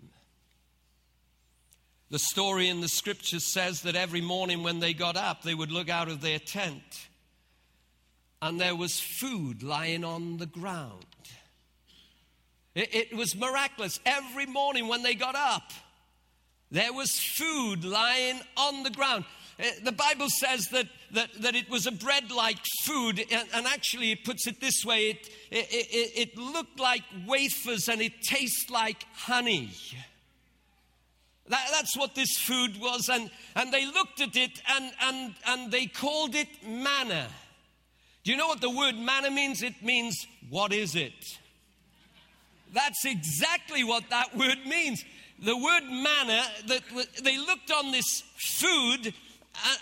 The 2.11 2.19
story 2.19 2.67
in 2.67 2.81
the 2.81 2.89
scriptures 2.89 3.51
says 3.51 3.81
that 3.81 3.95
every 3.95 4.21
morning 4.21 4.63
when 4.63 4.79
they 4.79 4.93
got 4.93 5.15
up, 5.15 5.41
they 5.41 5.55
would 5.55 5.71
look 5.71 5.89
out 5.89 6.09
of 6.09 6.21
their 6.21 6.39
tent 6.39 7.07
and 8.41 8.59
there 8.59 8.75
was 8.75 8.99
food 8.99 9.63
lying 9.63 10.03
on 10.03 10.37
the 10.37 10.45
ground. 10.45 11.05
It, 12.75 12.93
it, 12.93 13.15
was 13.15 13.35
miraculous. 13.35 13.99
Every 14.05 14.45
morning 14.45 14.87
when 14.87 15.03
they 15.03 15.13
got 15.13 15.35
up, 15.35 15.71
there 16.69 16.91
was 16.91 17.11
food 17.11 17.85
lying 17.85 18.41
on 18.57 18.83
the 18.83 18.89
ground. 18.89 19.25
Uh, 19.59 19.65
the 19.83 19.91
Bible 19.91 20.27
says 20.29 20.67
that, 20.69 20.87
that, 21.13 21.29
that 21.41 21.55
it 21.55 21.69
was 21.69 21.85
a 21.85 21.91
bread 21.91 22.31
like 22.31 22.57
food, 22.83 23.19
and, 23.31 23.47
and, 23.53 23.67
actually, 23.67 24.11
it 24.11 24.23
puts 24.23 24.47
it 24.47 24.59
this 24.59 24.83
way 24.85 25.09
it, 25.09 25.29
it, 25.51 25.67
it, 25.69 26.29
it 26.29 26.37
looked 26.37 26.79
like 26.79 27.03
wafers 27.27 27.87
and 27.89 28.01
it 28.01 28.21
tastes 28.21 28.69
like 28.69 29.05
honey. 29.13 29.71
That, 31.51 31.67
that's 31.70 31.98
what 31.98 32.15
this 32.15 32.38
food 32.38 32.79
was. 32.79 33.10
And, 33.10 33.29
and 33.58 33.74
they 33.74 33.86
looked 33.86 34.22
at 34.22 34.38
it 34.38 34.62
and, 34.74 34.91
and, 35.01 35.36
and 35.46 35.70
they 35.70 35.86
called 35.86 36.34
it 36.34 36.48
manna. 36.65 37.27
Do 38.24 38.31
you 38.31 38.38
know 38.38 38.48
what 38.48 38.62
the 38.62 38.70
word 38.70 38.96
manna 38.96 39.29
means? 39.31 39.62
It 39.62 39.84
means, 39.84 40.15
what 40.50 40.72
is 40.72 40.96
it? 40.96 41.12
That's 42.74 43.03
exactly 43.03 43.84
what 43.84 44.10
that 44.12 44.38
word 44.38 44.60
means. 44.65 45.03
The 45.43 45.58
word 45.58 45.84
manna, 45.89 46.41
that 46.67 46.84
they 47.22 47.38
looked 47.38 47.70
on 47.70 47.91
this 47.91 48.24
food 48.62 49.13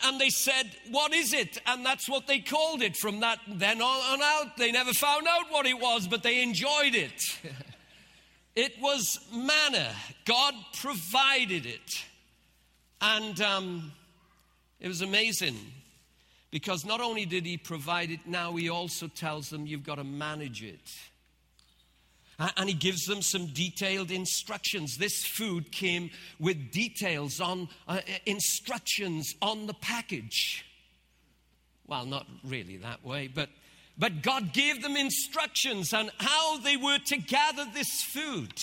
and 0.06 0.20
they 0.20 0.30
said, 0.30 0.72
What 0.90 1.14
is 1.14 1.34
it? 1.34 1.62
And 1.68 1.86
that's 1.86 2.10
what 2.10 2.26
they 2.26 2.40
called 2.40 2.82
it. 2.82 2.98
From 2.98 3.20
that 3.20 3.40
then 3.48 3.80
on 3.80 4.22
out, 4.24 4.58
they 4.58 4.72
never 4.72 4.94
found 4.94 5.28
out 5.28 5.52
what 5.52 5.68
it 5.68 5.80
was, 5.80 6.08
but 6.08 6.24
they 6.24 6.42
enjoyed 6.42 6.96
it. 6.96 7.22
It 8.62 8.74
was 8.82 9.18
manna. 9.34 9.90
God 10.26 10.54
provided 10.82 11.66
it. 11.66 12.04
And 13.00 13.40
um, 13.40 13.94
it 14.82 14.90
was 14.90 15.02
amazing 15.02 15.56
because 16.52 16.84
not 16.84 17.00
only 17.00 17.26
did 17.26 17.46
He 17.46 17.56
provide 17.56 18.12
it, 18.12 18.20
now 18.26 18.58
He 18.58 18.68
also 18.68 19.08
tells 19.08 19.50
them 19.50 19.66
you've 19.66 19.86
got 19.86 19.96
to 19.96 20.04
manage 20.04 20.62
it. 20.62 20.82
And 22.58 22.68
He 22.68 22.76
gives 22.76 23.06
them 23.06 23.22
some 23.22 23.46
detailed 23.46 24.12
instructions. 24.12 24.98
This 24.98 25.24
food 25.24 25.72
came 25.72 26.10
with 26.38 26.70
details 26.70 27.40
on 27.40 27.70
uh, 27.88 28.02
instructions 28.26 29.36
on 29.42 29.68
the 29.68 29.74
package. 29.74 30.66
Well, 31.88 32.06
not 32.06 32.28
really 32.44 32.76
that 32.76 33.06
way, 33.06 33.30
but 33.34 33.48
but 34.00 34.22
God 34.24 34.54
gave 34.54 34.82
them 34.82 34.96
instructions 34.96 35.94
on 35.94 36.10
how 36.18 36.58
they 36.58 36.78
were 36.78 37.00
to 37.08 37.18
gather 37.18 37.66
this 37.66 38.02
food. 38.02 38.54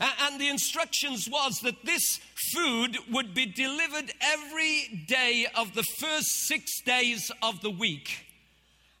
And 0.00 0.38
the 0.38 0.50
instructions 0.50 1.28
was 1.28 1.60
that 1.62 1.84
this 1.84 2.20
food 2.52 2.98
would 3.10 3.34
be 3.34 3.46
delivered 3.46 4.12
every 4.20 5.04
day 5.08 5.46
of 5.56 5.74
the 5.74 5.82
first 5.82 6.46
six 6.46 6.82
days 6.82 7.32
of 7.42 7.62
the 7.62 7.70
week. 7.70 8.26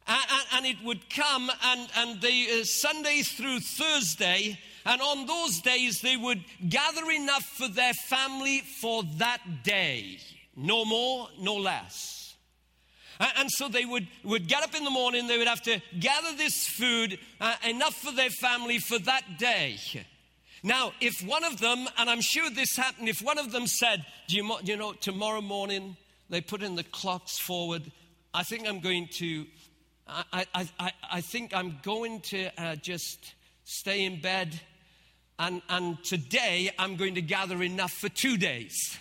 And 0.06 0.64
it 0.64 0.78
would 0.82 1.10
come 1.10 1.50
and, 1.62 1.88
and 1.94 2.20
the 2.22 2.48
uh, 2.50 2.64
Sunday 2.64 3.20
through 3.20 3.60
Thursday, 3.60 4.58
and 4.86 5.02
on 5.02 5.26
those 5.26 5.60
days 5.60 6.00
they 6.00 6.16
would 6.16 6.42
gather 6.66 7.10
enough 7.10 7.44
for 7.44 7.68
their 7.68 7.92
family 7.92 8.62
for 8.80 9.02
that 9.18 9.62
day. 9.64 10.18
No 10.56 10.86
more, 10.86 11.28
no 11.38 11.56
less. 11.56 12.17
And 13.20 13.50
so 13.50 13.68
they 13.68 13.84
would, 13.84 14.06
would 14.24 14.46
get 14.46 14.62
up 14.62 14.74
in 14.74 14.84
the 14.84 14.90
morning, 14.90 15.26
they 15.26 15.38
would 15.38 15.48
have 15.48 15.62
to 15.62 15.80
gather 15.98 16.36
this 16.36 16.66
food, 16.66 17.18
uh, 17.40 17.56
enough 17.68 17.94
for 17.94 18.12
their 18.12 18.30
family 18.30 18.78
for 18.78 18.98
that 19.00 19.38
day. 19.38 19.78
Now, 20.62 20.92
if 21.00 21.20
one 21.26 21.44
of 21.44 21.60
them, 21.60 21.88
and 21.96 22.10
I'm 22.10 22.20
sure 22.20 22.50
this 22.50 22.76
happened, 22.76 23.08
if 23.08 23.22
one 23.22 23.38
of 23.38 23.52
them 23.52 23.66
said, 23.66 24.04
Do 24.28 24.36
you, 24.36 24.56
you 24.64 24.76
know, 24.76 24.92
tomorrow 24.92 25.40
morning 25.40 25.96
they 26.30 26.40
put 26.40 26.62
in 26.62 26.74
the 26.76 26.84
clocks 26.84 27.38
forward, 27.38 27.90
I 28.34 28.42
think 28.42 28.68
I'm 28.68 28.80
going 28.80 29.08
to, 29.18 29.46
I, 30.06 30.46
I, 30.54 30.68
I, 30.78 30.92
I 31.12 31.20
think 31.20 31.54
I'm 31.54 31.78
going 31.82 32.20
to 32.22 32.50
uh, 32.60 32.76
just 32.76 33.34
stay 33.64 34.04
in 34.04 34.20
bed, 34.20 34.60
and, 35.38 35.62
and 35.68 36.02
today 36.04 36.70
I'm 36.78 36.96
going 36.96 37.14
to 37.14 37.22
gather 37.22 37.62
enough 37.62 37.92
for 37.92 38.08
two 38.08 38.36
days. 38.36 38.98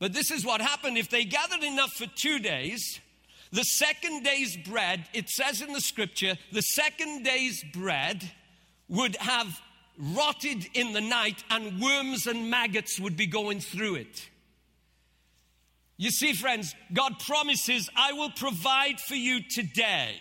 But 0.00 0.14
this 0.14 0.32
is 0.32 0.44
what 0.44 0.60
happened. 0.60 0.98
If 0.98 1.10
they 1.10 1.24
gathered 1.24 1.62
enough 1.62 1.92
for 1.92 2.06
two 2.06 2.40
days, 2.40 2.98
the 3.52 3.62
second 3.62 4.24
day's 4.24 4.56
bread, 4.56 5.04
it 5.12 5.28
says 5.28 5.60
in 5.60 5.72
the 5.72 5.80
scripture, 5.80 6.36
the 6.50 6.62
second 6.62 7.22
day's 7.22 7.62
bread 7.72 8.32
would 8.88 9.14
have 9.16 9.60
rotted 9.98 10.66
in 10.74 10.94
the 10.94 11.00
night 11.00 11.44
and 11.50 11.80
worms 11.80 12.26
and 12.26 12.50
maggots 12.50 12.98
would 12.98 13.16
be 13.16 13.26
going 13.26 13.60
through 13.60 13.96
it. 13.96 14.28
You 15.98 16.10
see, 16.10 16.32
friends, 16.32 16.74
God 16.94 17.18
promises, 17.18 17.90
I 17.94 18.14
will 18.14 18.30
provide 18.30 19.00
for 19.00 19.16
you 19.16 19.42
today. 19.42 20.14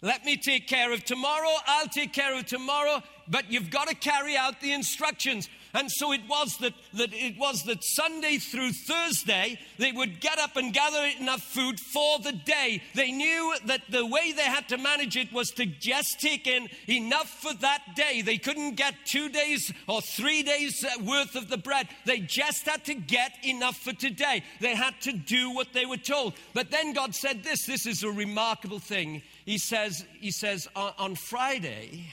Let 0.00 0.24
me 0.24 0.38
take 0.38 0.66
care 0.66 0.92
of 0.92 1.04
tomorrow. 1.04 1.50
I'll 1.66 1.88
take 1.88 2.14
care 2.14 2.34
of 2.38 2.46
tomorrow. 2.46 3.02
But 3.28 3.52
you've 3.52 3.70
got 3.70 3.88
to 3.88 3.94
carry 3.94 4.36
out 4.36 4.62
the 4.62 4.72
instructions. 4.72 5.50
And 5.74 5.90
so 5.90 6.12
it 6.12 6.22
was 6.28 6.56
that, 6.58 6.74
that 6.94 7.12
it 7.12 7.38
was 7.38 7.62
that 7.64 7.82
Sunday 7.82 8.38
through 8.38 8.72
Thursday, 8.72 9.58
they 9.78 9.92
would 9.92 10.20
get 10.20 10.38
up 10.38 10.56
and 10.56 10.72
gather 10.72 11.04
enough 11.18 11.42
food 11.42 11.78
for 11.78 12.18
the 12.18 12.32
day. 12.32 12.82
They 12.94 13.12
knew 13.12 13.54
that 13.66 13.82
the 13.88 14.06
way 14.06 14.32
they 14.32 14.42
had 14.42 14.68
to 14.68 14.78
manage 14.78 15.16
it 15.16 15.32
was 15.32 15.50
to 15.52 15.66
just 15.66 16.20
take 16.20 16.46
in 16.46 16.68
enough 16.88 17.28
for 17.28 17.54
that 17.54 17.82
day. 17.94 18.22
They 18.22 18.38
couldn't 18.38 18.74
get 18.74 18.94
two 19.06 19.28
days 19.28 19.72
or 19.86 20.00
three 20.00 20.42
days 20.42 20.84
uh, 20.84 21.02
worth 21.04 21.36
of 21.36 21.48
the 21.48 21.58
bread. 21.58 21.88
They 22.04 22.20
just 22.20 22.66
had 22.66 22.84
to 22.86 22.94
get 22.94 23.32
enough 23.44 23.76
for 23.76 23.92
today. 23.92 24.42
They 24.60 24.74
had 24.74 25.00
to 25.02 25.12
do 25.12 25.52
what 25.52 25.72
they 25.72 25.86
were 25.86 25.96
told. 25.96 26.34
But 26.54 26.70
then 26.70 26.92
God 26.92 27.14
said 27.14 27.44
this 27.44 27.66
this 27.66 27.86
is 27.86 28.02
a 28.02 28.10
remarkable 28.10 28.78
thing. 28.78 29.22
He 29.44 29.58
says, 29.58 30.04
he 30.20 30.30
says 30.30 30.68
on, 30.76 30.92
on 30.98 31.14
Friday, 31.14 32.06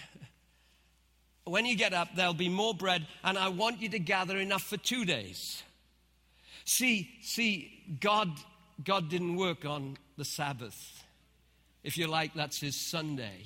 when 1.50 1.66
you 1.66 1.76
get 1.76 1.94
up, 1.94 2.10
there'll 2.16 2.34
be 2.34 2.50
more 2.50 2.74
bread, 2.74 3.08
and 3.24 3.38
I 3.38 3.50
want 3.50 3.82
you 3.82 3.90
to 3.90 4.00
gather 4.00 4.38
enough 4.38 4.64
for 4.64 4.78
two 4.78 5.06
days. 5.06 5.64
See, 6.66 7.10
see, 7.22 7.98
God, 8.02 8.30
God 8.84 9.10
didn't 9.10 9.38
work 9.38 9.66
on 9.66 9.98
the 10.18 10.26
Sabbath. 10.26 11.04
If 11.84 11.98
you 11.98 12.08
like, 12.08 12.34
that's 12.34 12.60
his 12.60 12.90
Sunday. 12.90 13.46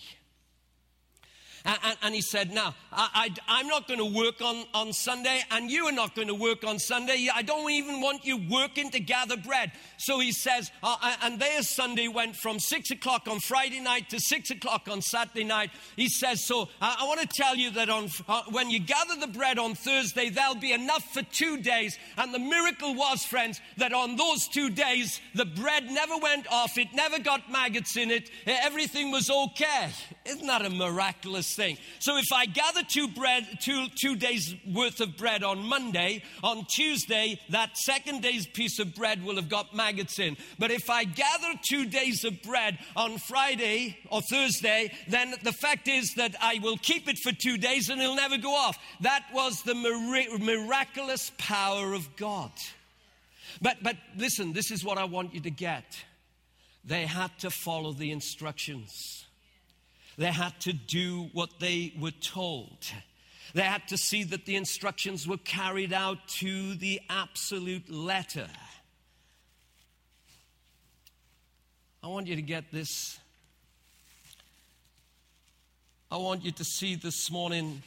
And, 1.64 1.98
and, 2.02 2.16
he 2.16 2.22
said, 2.22 2.52
Now, 2.52 2.74
I, 2.92 3.30
am 3.48 3.68
not 3.68 3.88
going 3.88 4.00
to 4.00 4.06
work 4.06 4.42
on, 4.42 4.66
on 4.74 4.94
Sunday, 4.94 5.42
and 5.52 5.70
you 5.70 5.86
are 5.86 5.92
not 5.92 6.16
going 6.16 6.28
to 6.28 6.36
work 6.36 6.64
on 6.64 6.80
Sunday. 6.80 7.28
I 7.34 7.44
don't 7.44 7.70
even 7.70 8.02
want 8.02 8.26
you 8.26 8.40
working 8.50 8.90
to 8.92 9.00
gather 9.00 9.38
bread. 9.38 9.72
So 9.98 10.20
he 10.20 10.32
says, 10.32 10.72
uh, 10.82 10.96
uh 11.02 11.16
and 11.22 11.40
their 11.40 11.62
Sunday 11.62 12.08
went 12.08 12.36
from 12.36 12.60
six 12.60 12.90
o'clock 12.90 13.28
on 13.28 13.40
Friday 13.40 13.80
night 13.80 14.10
to 14.10 14.20
six 14.20 14.50
o'clock 14.50 14.88
on 14.90 15.02
Saturday 15.02 15.44
night. 15.44 15.70
He 15.96 16.10
says, 16.10 16.44
So 16.44 16.70
I, 16.82 16.98
I 17.02 17.06
want 17.06 17.22
to 17.22 17.28
tell 17.28 17.56
you 17.56 17.70
that 17.72 17.90
on, 17.90 18.10
uh, 18.28 18.42
when 18.50 18.70
you 18.70 18.80
gather 18.80 19.16
the 19.20 19.28
bread 19.28 19.60
on 19.60 19.76
Thursday, 19.76 20.30
there'll 20.30 20.56
be 20.56 20.74
enough 20.74 21.04
for 21.14 21.22
two 21.22 21.58
days. 21.62 21.98
And 22.18 22.34
the 22.34 22.40
miracle 22.40 22.96
was, 22.96 23.24
friends, 23.24 23.62
that 23.78 23.94
on 23.94 24.16
those 24.16 24.48
two 24.48 24.70
days, 24.72 25.22
the 25.36 25.46
bread 25.46 25.92
never 25.92 26.18
went 26.18 26.48
off, 26.52 26.78
it 26.78 26.88
never 26.94 27.20
got 27.20 27.52
maggots 27.52 27.98
in 27.98 28.10
it, 28.10 28.30
everything 28.48 29.12
was 29.12 29.30
okay. 29.30 29.92
Isn't 30.24 30.46
that 30.46 30.64
a 30.64 30.70
miraculous 30.70 31.56
thing. 31.56 31.80
So 32.00 32.16
if 32.18 32.32
I 32.32 32.46
gather 32.46 32.84
two 32.88 33.08
bread, 33.08 33.48
two, 33.60 33.88
two 34.00 34.16
days 34.16 34.54
worth 34.72 35.02
of 35.02 35.18
bread 35.18 35.44
on 35.44 35.64
Monday, 35.64 36.24
on 36.44 36.66
Tuesday, 36.76 37.40
that 37.50 37.76
second 37.76 38.22
day's 38.22 38.46
piece 38.46 38.78
of 38.78 38.94
bread 38.94 39.26
will 39.26 39.38
have 39.38 39.50
got 39.50 39.76
maggots 39.76 40.20
in. 40.20 40.38
But 40.60 40.70
if 40.70 40.92
I 40.92 41.06
gather 41.06 41.60
two 41.68 41.88
days 41.88 42.24
of 42.24 42.44
bread 42.44 42.78
on 42.96 43.18
Friday 43.18 43.98
or 44.12 44.22
Thursday, 44.22 44.92
then 45.08 45.34
the 45.42 45.54
fact 45.54 45.88
is 45.88 46.14
that 46.18 46.36
I 46.40 46.60
will 46.62 46.78
keep 46.78 47.10
it 47.10 47.18
for 47.18 47.32
two 47.32 47.58
days 47.58 47.90
and 47.90 48.00
it'll 48.00 48.16
never 48.16 48.38
go 48.38 48.56
off. 48.56 48.78
That 49.00 49.26
was 49.34 49.64
the 49.64 49.74
miraculous 49.74 51.32
power 51.40 51.94
of 51.94 52.16
God. 52.16 52.52
But, 53.60 53.78
but 53.82 53.98
listen, 54.16 54.54
this 54.54 54.70
is 54.70 54.86
what 54.86 55.00
I 55.00 55.06
want 55.06 55.34
you 55.34 55.40
to 55.42 55.52
get. 55.52 55.84
They 56.86 57.08
had 57.08 57.38
to 57.40 57.50
follow 57.50 57.92
the 57.92 58.12
instructions. 58.12 59.26
They 60.18 60.32
had 60.32 60.60
to 60.62 60.74
do 60.74 61.30
what 61.34 61.60
they 61.60 61.94
were 62.00 62.12
told. 62.12 62.86
They 63.54 63.64
had 63.64 63.88
to 63.90 63.98
see 63.98 64.24
that 64.26 64.46
the 64.46 64.56
instructions 64.56 65.28
were 65.28 65.38
carried 65.38 65.94
out 65.94 66.28
to 66.40 66.76
the 66.76 67.02
absolute 67.10 67.90
letter. 67.90 68.48
I 72.04 72.08
want 72.08 72.28
you 72.28 72.36
to 72.36 72.42
get 72.42 72.72
this. 72.72 73.20
I 76.10 76.18
want 76.18 76.44
you 76.44 76.52
to 76.52 76.64
see 76.64 76.96
this 76.96 77.30
morning 77.32 77.84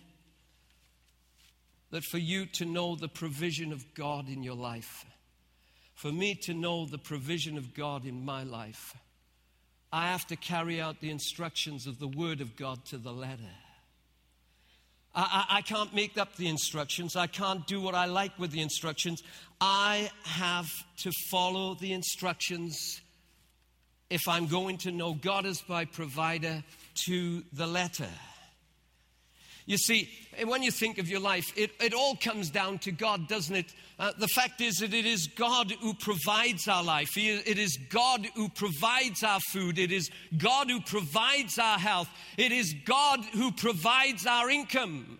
that 1.91 2.05
for 2.05 2.19
you 2.19 2.47
to 2.47 2.65
know 2.65 2.97
the 2.97 3.09
provision 3.09 3.73
of 3.73 3.95
God 3.95 4.29
in 4.29 4.43
your 4.43 4.57
life, 4.57 5.05
for 5.95 6.11
me 6.11 6.35
to 6.43 6.55
know 6.55 6.87
the 6.87 6.99
provision 6.99 7.57
of 7.57 7.75
God 7.75 8.05
in 8.05 8.25
my 8.25 8.43
life, 8.43 8.97
I 9.95 10.09
have 10.09 10.27
to 10.27 10.37
carry 10.37 10.81
out 10.81 11.01
the 11.01 11.13
instructions 11.13 11.87
of 11.87 12.01
the 12.01 12.09
Word 12.09 12.41
of 12.41 12.57
God 12.57 12.85
to 12.87 12.99
the 12.99 13.13
letter. 13.13 13.55
I, 15.15 15.47
I, 15.49 15.59
I, 15.59 15.63
can't 15.63 15.95
make 15.95 16.19
up 16.19 16.35
the 16.35 16.49
instructions. 16.49 17.15
I 17.15 17.29
can't 17.29 17.65
do 17.69 17.81
what 17.81 17.95
I 17.95 18.07
like 18.07 18.37
with 18.37 18.51
the 18.51 18.61
instructions. 18.61 19.23
I 19.61 20.11
have 20.25 20.69
to 21.03 21.13
follow 21.31 21.77
the 21.77 21.93
instructions 21.93 23.03
if 24.11 24.27
I'm 24.27 24.49
going 24.49 24.79
to 24.79 24.91
know 24.91 25.15
God 25.15 25.47
as 25.47 25.63
my 25.69 25.85
provider 25.85 26.65
to 27.07 27.45
the 27.53 27.69
letter. 27.69 28.11
You 29.66 29.79
see, 29.79 30.11
when 30.44 30.62
you 30.62 30.70
think 30.70 30.98
of 30.98 31.09
your 31.09 31.20
life, 31.20 31.53
it, 31.57 31.70
it 31.81 31.94
all 31.94 32.16
comes 32.16 32.50
down 32.50 32.79
to 32.81 32.92
God, 32.92 33.29
doesn't 33.29 33.55
it? 33.55 33.72
Uh, 33.98 34.12
the 34.18 34.29
fact 34.29 34.61
is 34.61 34.77
that 34.77 34.92
it 34.92 35.07
is 35.07 35.27
God 35.27 35.72
who 35.81 35.94
provides 35.94 36.68
our 36.68 36.85
life. 36.85 37.11
He, 37.14 37.31
it 37.31 37.59
is 37.59 37.79
God 37.88 38.27
who 38.35 38.50
provides 38.50 39.22
our 39.22 39.40
food. 39.53 39.79
It 39.79 39.90
is 39.90 40.11
God 40.37 40.68
who 40.68 40.81
provides 40.83 41.59
our 41.59 41.79
health. 41.79 42.09
It 42.37 42.53
is 42.53 42.74
God 42.85 43.20
who 43.33 43.53
provides 43.53 44.27
our 44.27 44.50
income. 44.50 45.18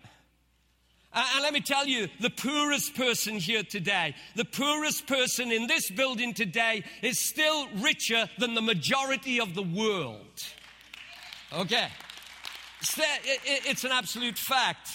Uh, 1.11 1.25
and 1.33 1.43
let 1.43 1.53
me 1.53 1.61
tell 1.61 1.87
you, 1.87 2.09
the 2.19 2.29
poorest 2.29 2.93
person 2.93 3.35
here 3.37 3.63
today, 3.63 4.13
the 4.35 4.45
poorest 4.45 5.07
person 5.07 5.51
in 5.51 5.65
this 5.65 5.89
building 5.89 6.33
today 6.33 6.83
is 7.01 7.25
still 7.25 7.67
richer 7.77 8.29
than 8.37 8.53
the 8.53 8.61
majority 8.61 9.39
of 9.39 9.55
the 9.55 9.63
world. 9.63 10.43
Okay. 11.53 11.87
It's 12.97 13.83
an 13.83 13.91
absolute 13.91 14.37
fact. 14.37 14.89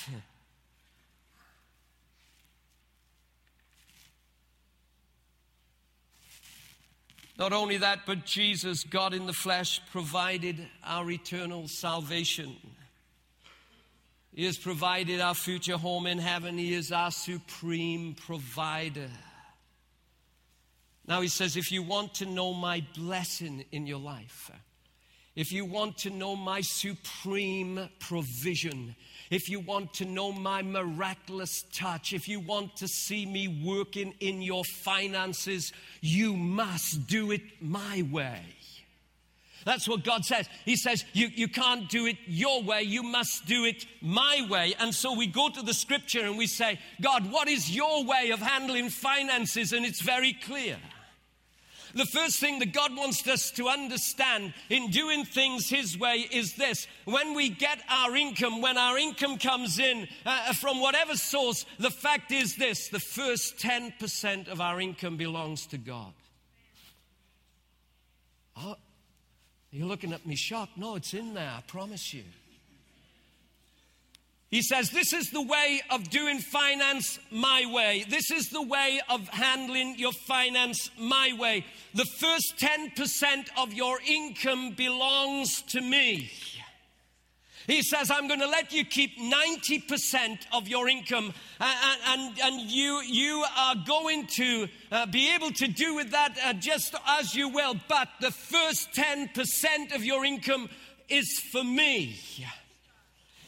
Not 7.39 7.53
only 7.55 7.79
that, 7.79 8.01
but 8.07 8.27
Jesus, 8.27 8.85
God 8.85 9.15
in 9.15 9.27
the 9.27 9.33
flesh, 9.33 9.81
provided 9.93 10.69
our 10.85 11.11
eternal 11.11 11.69
salvation. 11.69 12.55
He 14.35 14.45
has 14.45 14.59
provided 14.59 15.21
our 15.21 15.35
future 15.35 15.79
home 15.79 16.07
in 16.07 16.19
heaven. 16.19 16.59
He 16.59 16.75
is 16.75 16.93
our 16.93 17.11
supreme 17.11 18.15
provider. 18.15 19.09
Now, 21.07 21.23
he 21.23 21.29
says, 21.29 21.57
if 21.57 21.73
you 21.73 21.83
want 21.83 22.15
to 22.17 22.27
know 22.27 22.53
my 22.53 22.85
blessing 22.95 23.65
in 23.73 23.87
your 23.87 24.01
life, 24.01 24.51
if 25.37 25.53
you 25.53 25.65
want 25.65 25.99
to 25.99 26.11
know 26.11 26.35
my 26.35 26.61
supreme 26.61 27.89
provision, 28.01 28.97
if 29.31 29.49
you 29.49 29.61
want 29.61 29.95
to 29.95 30.05
know 30.05 30.33
my 30.33 30.63
miraculous 30.63 31.65
touch, 31.73 32.13
if 32.13 32.29
you 32.29 32.41
want 32.41 32.77
to 32.77 32.89
see 32.89 33.25
me 33.25 33.63
working 33.65 34.13
in 34.21 34.43
your 34.43 34.65
finances, 34.65 35.73
you 36.01 36.35
must 36.37 37.07
do 37.07 37.31
it 37.31 37.43
my 37.61 38.03
way. 38.11 38.43
That's 39.65 39.87
what 39.87 40.05
God 40.05 40.25
says. 40.25 40.49
He 40.65 40.75
says, 40.75 41.05
you, 41.13 41.29
you 41.29 41.47
can't 41.47 41.89
do 41.89 42.07
it 42.07 42.17
your 42.27 42.63
way, 42.63 42.83
you 42.83 43.03
must 43.03 43.47
do 43.47 43.65
it 43.65 43.87
my 44.01 44.47
way. 44.51 44.75
And 44.79 44.95
so 44.95 45.15
we 45.15 45.27
go 45.27 45.49
to 45.49 45.63
the 45.63 45.75
scripture 45.75 46.25
and 46.25 46.39
we 46.39 46.47
say, 46.47 46.79
God, 47.01 47.31
what 47.31 47.47
is 47.47 47.71
your 47.71 48.05
way 48.05 48.31
of 48.31 48.41
handling 48.41 48.89
finances? 48.89 49.73
And 49.73 49.85
it's 49.85 50.01
very 50.01 50.33
clear. 50.33 50.79
The 51.95 52.07
first 52.07 52.39
thing 52.39 52.59
that 52.61 52.73
God 52.73 52.97
wants 52.97 53.27
us 53.27 53.51
to 53.53 53.69
understand 53.69 54.55
in 54.69 54.91
doing 54.91 55.25
things 55.25 55.69
His 55.69 55.99
way 55.99 56.27
is 56.31 56.55
this. 56.55 56.87
When 57.05 57.35
we 57.35 57.49
get 57.49 57.81
our 57.89 58.17
income, 58.17 58.61
when 58.61 58.79
our 58.79 58.99
income 58.99 59.39
comes 59.39 59.79
in 59.79 60.09
uh, 60.25 60.53
from 60.55 60.81
whatever 60.81 61.17
source, 61.17 61.67
the 61.79 61.91
fact 61.91 62.33
is 62.33 62.57
this 62.57 62.89
the 62.89 63.01
first 63.01 63.59
10% 63.59 64.49
of 64.49 64.61
our 64.61 64.81
income 64.81 65.17
belongs 65.17 65.67
to 65.67 65.79
God. 65.79 66.13
Oh, 68.57 68.77
you're 69.71 69.87
looking 69.87 70.13
at 70.13 70.27
me 70.27 70.37
shocked. 70.37 70.77
No, 70.77 70.97
it's 70.97 71.15
in 71.15 71.35
there, 71.35 71.51
I 71.57 71.63
promise 71.63 72.13
you. 72.13 72.25
He 74.51 74.63
says, 74.63 74.91
This 74.91 75.13
is 75.13 75.31
the 75.31 75.43
way 75.43 75.81
of 75.91 76.11
doing 76.11 76.41
finance 76.41 77.21
my 77.31 77.65
way. 77.73 78.05
This 78.09 78.31
is 78.33 78.49
the 78.49 78.63
way 78.63 79.01
of 79.09 79.29
handling 79.29 79.97
your 79.97 80.13
finance 80.13 80.91
my 80.99 81.33
way. 81.39 81.65
The 81.95 82.05
first 82.05 82.57
10% 82.59 83.49
of 83.57 83.73
your 83.73 84.01
income 84.05 84.73
belongs 84.73 85.63
to 85.69 85.81
me. 85.81 86.31
He 87.67 87.83
says, 87.83 88.11
I'm 88.11 88.27
going 88.27 88.41
to 88.41 88.49
let 88.49 88.73
you 88.73 88.85
keep 88.85 89.17
90% 89.17 90.39
of 90.53 90.67
your 90.67 90.89
income, 90.89 91.33
and, 91.61 92.01
and, 92.09 92.41
and 92.41 92.61
you, 92.69 93.01
you 93.03 93.45
are 93.57 93.77
going 93.87 94.27
to 94.39 94.67
uh, 94.91 95.07
be 95.07 95.33
able 95.35 95.53
to 95.53 95.69
do 95.69 95.95
with 95.95 96.11
that 96.11 96.37
uh, 96.45 96.55
just 96.55 96.97
as 97.07 97.37
you 97.37 97.49
will. 97.49 97.77
But 97.89 98.09
the 98.21 98.33
first 98.33 98.93
10% 98.95 99.95
of 99.95 100.05
your 100.05 100.25
income 100.25 100.69
is 101.09 101.39
for 101.53 101.63
me. 101.63 102.19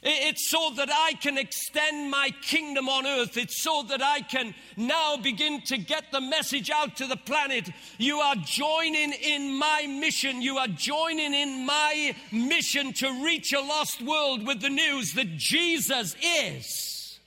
It's 0.05 0.51
so 0.51 0.71
that 0.77 0.91
I 0.91 1.13
can 1.13 1.39
extend 1.39 2.11
my 2.11 2.31
kingdom 2.43 2.89
on 2.89 3.07
earth. 3.07 3.37
It's 3.37 3.63
so 3.63 3.85
that 3.85 4.03
I 4.03 4.21
can 4.21 4.53
now 4.77 5.17
begin 5.17 5.61
to 5.67 5.79
get 5.79 6.11
the 6.11 6.21
message 6.21 6.71
out 6.71 6.97
to 6.97 7.07
the 7.07 7.17
planet. 7.17 7.71
You 7.99 8.19
are 8.19 8.35
joining 8.35 9.13
in 9.13 9.57
my 9.57 9.87
mission. 9.87 10.43
You 10.43 10.59
are 10.59 10.67
joining 10.67 11.35
in 11.35 11.65
my 11.65 12.17
mission 12.33 12.93
to 12.95 13.25
reach 13.25 13.53
a 13.53 13.61
lost 13.61 14.03
world 14.03 14.45
with 14.45 14.61
the 14.61 14.71
news 14.71 15.13
that 15.13 15.37
Jesus 15.37 16.17
is. 16.21 17.21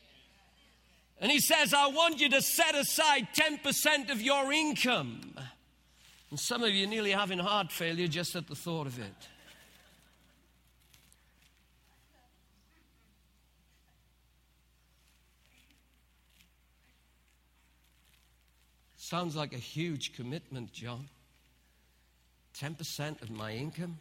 And 1.21 1.31
he 1.31 1.39
says, 1.39 1.73
I 1.73 1.87
want 1.87 2.19
you 2.19 2.27
to 2.31 2.41
set 2.41 2.75
aside 2.75 3.29
10% 3.37 4.11
of 4.11 4.21
your 4.21 4.51
income. 4.51 5.21
And 6.29 6.37
some 6.37 6.61
of 6.61 6.71
you 6.71 6.87
nearly 6.87 7.11
having 7.11 7.39
heart 7.39 7.71
failure 7.71 8.07
just 8.07 8.35
at 8.35 8.47
the 8.47 8.55
thought 8.55 8.85
of 8.85 8.99
it. 8.99 9.29
Sounds 19.07 19.35
like 19.35 19.53
a 19.53 19.57
huge 19.57 20.13
commitment, 20.13 20.73
John. 20.73 21.09
10% 22.59 23.21
of 23.21 23.29
my 23.29 23.51
income. 23.51 23.99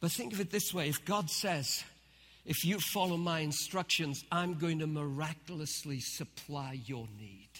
But 0.00 0.10
think 0.10 0.32
of 0.32 0.40
it 0.40 0.50
this 0.50 0.74
way 0.74 0.88
if 0.88 1.04
God 1.04 1.30
says, 1.30 1.84
if 2.44 2.64
you 2.64 2.80
follow 2.80 3.16
my 3.16 3.38
instructions, 3.38 4.24
I'm 4.32 4.58
going 4.58 4.80
to 4.80 4.88
miraculously 4.88 6.00
supply 6.00 6.80
your 6.84 7.06
need. 7.16 7.50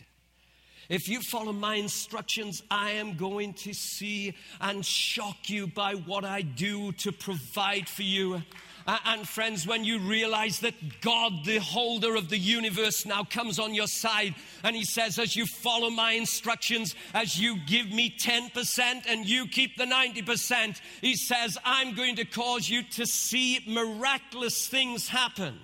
If 0.88 1.06
you 1.06 1.20
follow 1.30 1.52
my 1.52 1.76
instructions, 1.76 2.60
I 2.72 2.90
am 2.92 3.16
going 3.16 3.54
to 3.54 3.72
see 3.72 4.34
and 4.60 4.84
shock 4.84 5.48
you 5.48 5.68
by 5.68 5.94
what 5.94 6.24
I 6.24 6.42
do 6.42 6.90
to 6.90 7.12
provide 7.12 7.88
for 7.88 8.02
you. 8.02 8.42
Uh, 8.86 8.98
and 9.06 9.28
friends, 9.28 9.66
when 9.66 9.84
you 9.84 9.98
realize 9.98 10.58
that 10.60 10.74
God, 11.00 11.44
the 11.44 11.58
holder 11.58 12.16
of 12.16 12.28
the 12.28 12.38
universe, 12.38 13.06
now 13.06 13.24
comes 13.24 13.58
on 13.58 13.74
your 13.74 13.86
side 13.86 14.34
and 14.64 14.74
He 14.74 14.84
says, 14.84 15.18
as 15.18 15.36
you 15.36 15.46
follow 15.46 15.90
my 15.90 16.12
instructions, 16.12 16.94
as 17.14 17.38
you 17.38 17.58
give 17.66 17.90
me 17.90 18.14
10% 18.18 19.02
and 19.08 19.26
you 19.26 19.46
keep 19.46 19.76
the 19.76 19.84
90%, 19.84 20.80
He 21.00 21.14
says, 21.14 21.56
I'm 21.64 21.94
going 21.94 22.16
to 22.16 22.24
cause 22.24 22.68
you 22.68 22.82
to 22.94 23.06
see 23.06 23.60
miraculous 23.66 24.66
things 24.66 25.08
happen. 25.08 25.58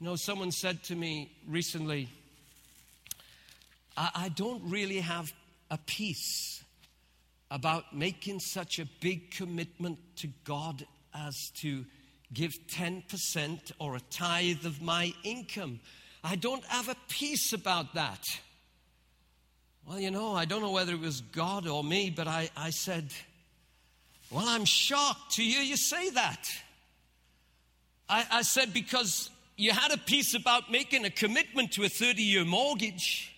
You 0.00 0.06
know, 0.06 0.16
someone 0.16 0.50
said 0.50 0.82
to 0.84 0.94
me 0.94 1.30
recently, 1.46 2.08
I, 3.96 4.10
I 4.14 4.28
don't 4.30 4.62
really 4.68 5.00
have 5.00 5.32
a 5.70 5.78
peace 5.78 6.62
about 7.50 7.96
making 7.96 8.40
such 8.40 8.78
a 8.78 8.86
big 9.00 9.30
commitment 9.30 9.98
to 10.16 10.28
God 10.44 10.84
as 11.26 11.50
to 11.60 11.84
give 12.32 12.52
10% 12.68 13.72
or 13.78 13.96
a 13.96 14.00
tithe 14.00 14.66
of 14.66 14.82
my 14.82 15.12
income. 15.24 15.80
I 16.22 16.36
don't 16.36 16.64
have 16.64 16.88
a 16.88 16.96
peace 17.08 17.52
about 17.52 17.94
that. 17.94 18.24
Well, 19.86 20.00
you 20.00 20.10
know, 20.10 20.34
I 20.34 20.44
don't 20.44 20.62
know 20.62 20.72
whether 20.72 20.92
it 20.92 21.00
was 21.00 21.20
God 21.20 21.68
or 21.68 21.84
me, 21.84 22.10
but 22.10 22.26
I, 22.26 22.50
I 22.56 22.70
said, 22.70 23.12
Well, 24.30 24.48
I'm 24.48 24.64
shocked 24.64 25.36
to 25.36 25.42
hear 25.42 25.62
you 25.62 25.76
say 25.76 26.10
that. 26.10 26.48
I, 28.08 28.26
I 28.30 28.42
said, 28.42 28.74
Because 28.74 29.30
you 29.56 29.70
had 29.70 29.92
a 29.92 29.98
peace 29.98 30.34
about 30.34 30.72
making 30.72 31.04
a 31.04 31.10
commitment 31.10 31.72
to 31.72 31.84
a 31.84 31.88
30 31.88 32.22
year 32.22 32.44
mortgage. 32.44 33.35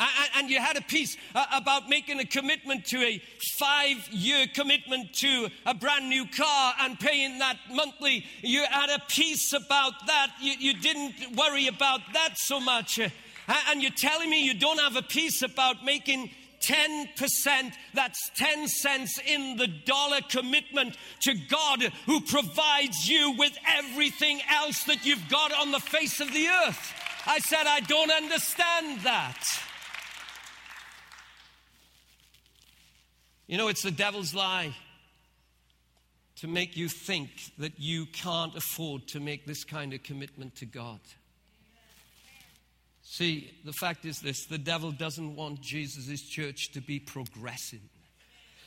And 0.00 0.50
you 0.50 0.58
had 0.58 0.76
a 0.76 0.82
peace 0.82 1.16
uh, 1.34 1.46
about 1.54 1.88
making 1.88 2.18
a 2.18 2.24
commitment 2.24 2.84
to 2.86 2.98
a 2.98 3.22
five 3.56 4.08
year 4.10 4.46
commitment 4.52 5.12
to 5.14 5.48
a 5.64 5.74
brand 5.74 6.08
new 6.08 6.26
car 6.26 6.74
and 6.80 6.98
paying 6.98 7.38
that 7.38 7.58
monthly. 7.70 8.24
You 8.42 8.64
had 8.68 8.90
a 8.90 9.00
peace 9.08 9.52
about 9.52 9.92
that. 10.06 10.32
You, 10.40 10.54
you 10.58 10.74
didn't 10.74 11.36
worry 11.36 11.68
about 11.68 12.00
that 12.12 12.36
so 12.36 12.58
much. 12.58 12.98
And 13.68 13.82
you're 13.82 13.92
telling 13.92 14.30
me 14.30 14.44
you 14.44 14.54
don't 14.54 14.80
have 14.80 14.96
a 14.96 15.02
peace 15.02 15.42
about 15.42 15.84
making 15.84 16.30
10%, 16.60 17.72
that's 17.92 18.30
10 18.36 18.68
cents 18.68 19.20
in 19.26 19.56
the 19.56 19.66
dollar 19.66 20.20
commitment 20.28 20.96
to 21.20 21.34
God 21.48 21.82
who 22.06 22.20
provides 22.22 23.06
you 23.08 23.34
with 23.36 23.56
everything 23.76 24.40
else 24.50 24.82
that 24.84 25.04
you've 25.04 25.28
got 25.28 25.52
on 25.52 25.72
the 25.72 25.80
face 25.80 26.20
of 26.20 26.32
the 26.32 26.48
earth. 26.48 26.92
I 27.26 27.38
said, 27.38 27.66
I 27.66 27.80
don't 27.80 28.10
understand 28.10 29.00
that. 29.02 29.36
You 33.46 33.58
know, 33.58 33.68
it's 33.68 33.82
the 33.82 33.90
devil's 33.90 34.34
lie 34.34 34.74
to 36.36 36.48
make 36.48 36.76
you 36.76 36.88
think 36.88 37.30
that 37.58 37.78
you 37.78 38.06
can't 38.06 38.56
afford 38.56 39.06
to 39.08 39.20
make 39.20 39.46
this 39.46 39.64
kind 39.64 39.92
of 39.92 40.02
commitment 40.02 40.56
to 40.56 40.66
God. 40.66 41.00
See, 43.02 43.54
the 43.64 43.72
fact 43.72 44.06
is 44.06 44.20
this 44.20 44.46
the 44.46 44.58
devil 44.58 44.90
doesn't 44.90 45.36
want 45.36 45.60
Jesus' 45.60 46.22
church 46.22 46.72
to 46.72 46.80
be 46.80 46.98
progressing. 46.98 47.82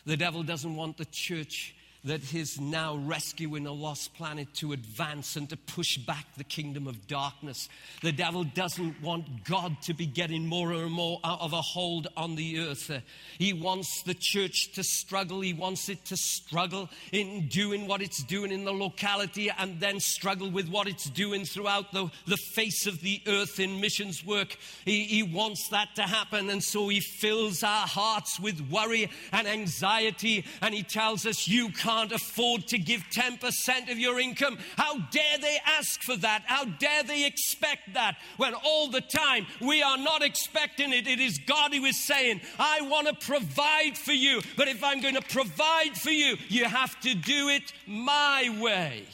The 0.06 0.16
devil 0.16 0.44
doesn't 0.44 0.76
want 0.76 0.98
the 0.98 1.06
church 1.06 1.76
that 2.08 2.34
is 2.34 2.60
now 2.60 2.96
rescuing 2.96 3.68
a 3.68 3.72
lost 3.72 4.14
planet 4.14 4.48
to 4.56 4.72
advance 4.72 5.36
and 5.36 5.50
to 5.50 5.58
push 5.58 5.98
back 5.98 6.26
the 6.38 6.44
kingdom 6.44 6.88
of 6.88 7.06
darkness. 7.08 7.68
The 8.02 8.14
devil 8.14 8.46
doesn't 8.46 9.02
want 9.02 9.44
God 9.44 9.82
to 9.84 9.94
be 9.94 10.06
getting 10.06 10.46
more 10.46 10.72
and 10.72 10.92
more 10.92 11.20
out 11.26 11.42
of 11.42 11.52
a 11.52 11.62
hold 11.62 12.08
on 12.16 12.36
the 12.36 12.60
earth. 12.60 12.90
He 13.38 13.52
wants 13.52 14.04
the 14.04 14.16
church 14.18 14.72
to 14.76 14.84
struggle. 14.84 15.42
He 15.42 15.54
wants 15.54 15.90
it 15.90 16.06
to 16.06 16.16
struggle 16.16 16.90
in 17.12 17.50
doing 17.50 17.88
what 17.88 18.02
it's 18.02 18.24
doing 18.24 18.52
in 18.52 18.64
the 18.64 18.72
locality 18.72 19.52
and 19.58 19.80
then 19.80 20.00
struggle 20.00 20.50
with 20.50 20.70
what 20.70 20.88
it's 20.88 21.10
doing 21.10 21.44
throughout 21.44 21.92
the, 21.92 22.10
the 22.26 22.38
face 22.38 22.88
of 22.88 23.02
the 23.02 23.22
earth 23.28 23.60
in 23.60 23.82
missions 23.82 24.26
work. 24.26 24.56
He, 24.86 25.04
he 25.04 25.24
wants 25.24 25.68
that 25.70 25.90
to 25.96 26.04
happen. 26.04 26.50
And 26.50 26.64
so 26.64 26.88
he 26.88 27.02
fills 27.02 27.64
our 27.64 27.86
hearts 27.86 28.40
with 28.40 28.62
worry 28.72 29.10
and 29.34 29.46
anxiety. 29.46 30.46
And 30.62 30.74
he 30.74 30.84
tells 30.84 31.26
us, 31.26 31.50
You 31.50 31.70
can't 31.70 31.97
can't 31.98 32.12
afford 32.12 32.68
to 32.68 32.78
give 32.78 33.02
10% 33.10 33.92
of 33.92 33.98
your 33.98 34.20
income. 34.20 34.60
How 34.78 35.00
dare 35.00 35.40
they 35.42 35.58
ask 35.66 36.04
for 36.04 36.16
that? 36.18 36.44
How 36.46 36.66
dare 36.66 37.02
they 37.02 37.26
expect 37.26 37.96
that 37.96 38.18
when 38.38 38.54
all 38.54 38.88
the 38.90 39.02
time 39.02 39.48
we 39.60 39.82
are 39.82 39.98
not 39.98 40.22
expecting 40.22 40.94
it? 40.94 41.08
It 41.08 41.20
is 41.20 41.40
God 41.40 41.74
who 41.74 41.84
is 41.86 42.06
saying, 42.06 42.42
I 42.60 42.82
want 42.82 43.08
to 43.08 43.16
provide 43.16 43.98
for 43.98 44.12
you, 44.12 44.42
but 44.56 44.68
if 44.68 44.84
I'm 44.84 45.02
going 45.02 45.16
to 45.16 45.24
provide 45.24 45.98
for 45.98 46.12
you, 46.12 46.38
you 46.50 46.66
have 46.66 47.00
to 47.00 47.16
do 47.16 47.50
it 47.50 47.74
my 47.88 48.56
way. 48.62 49.08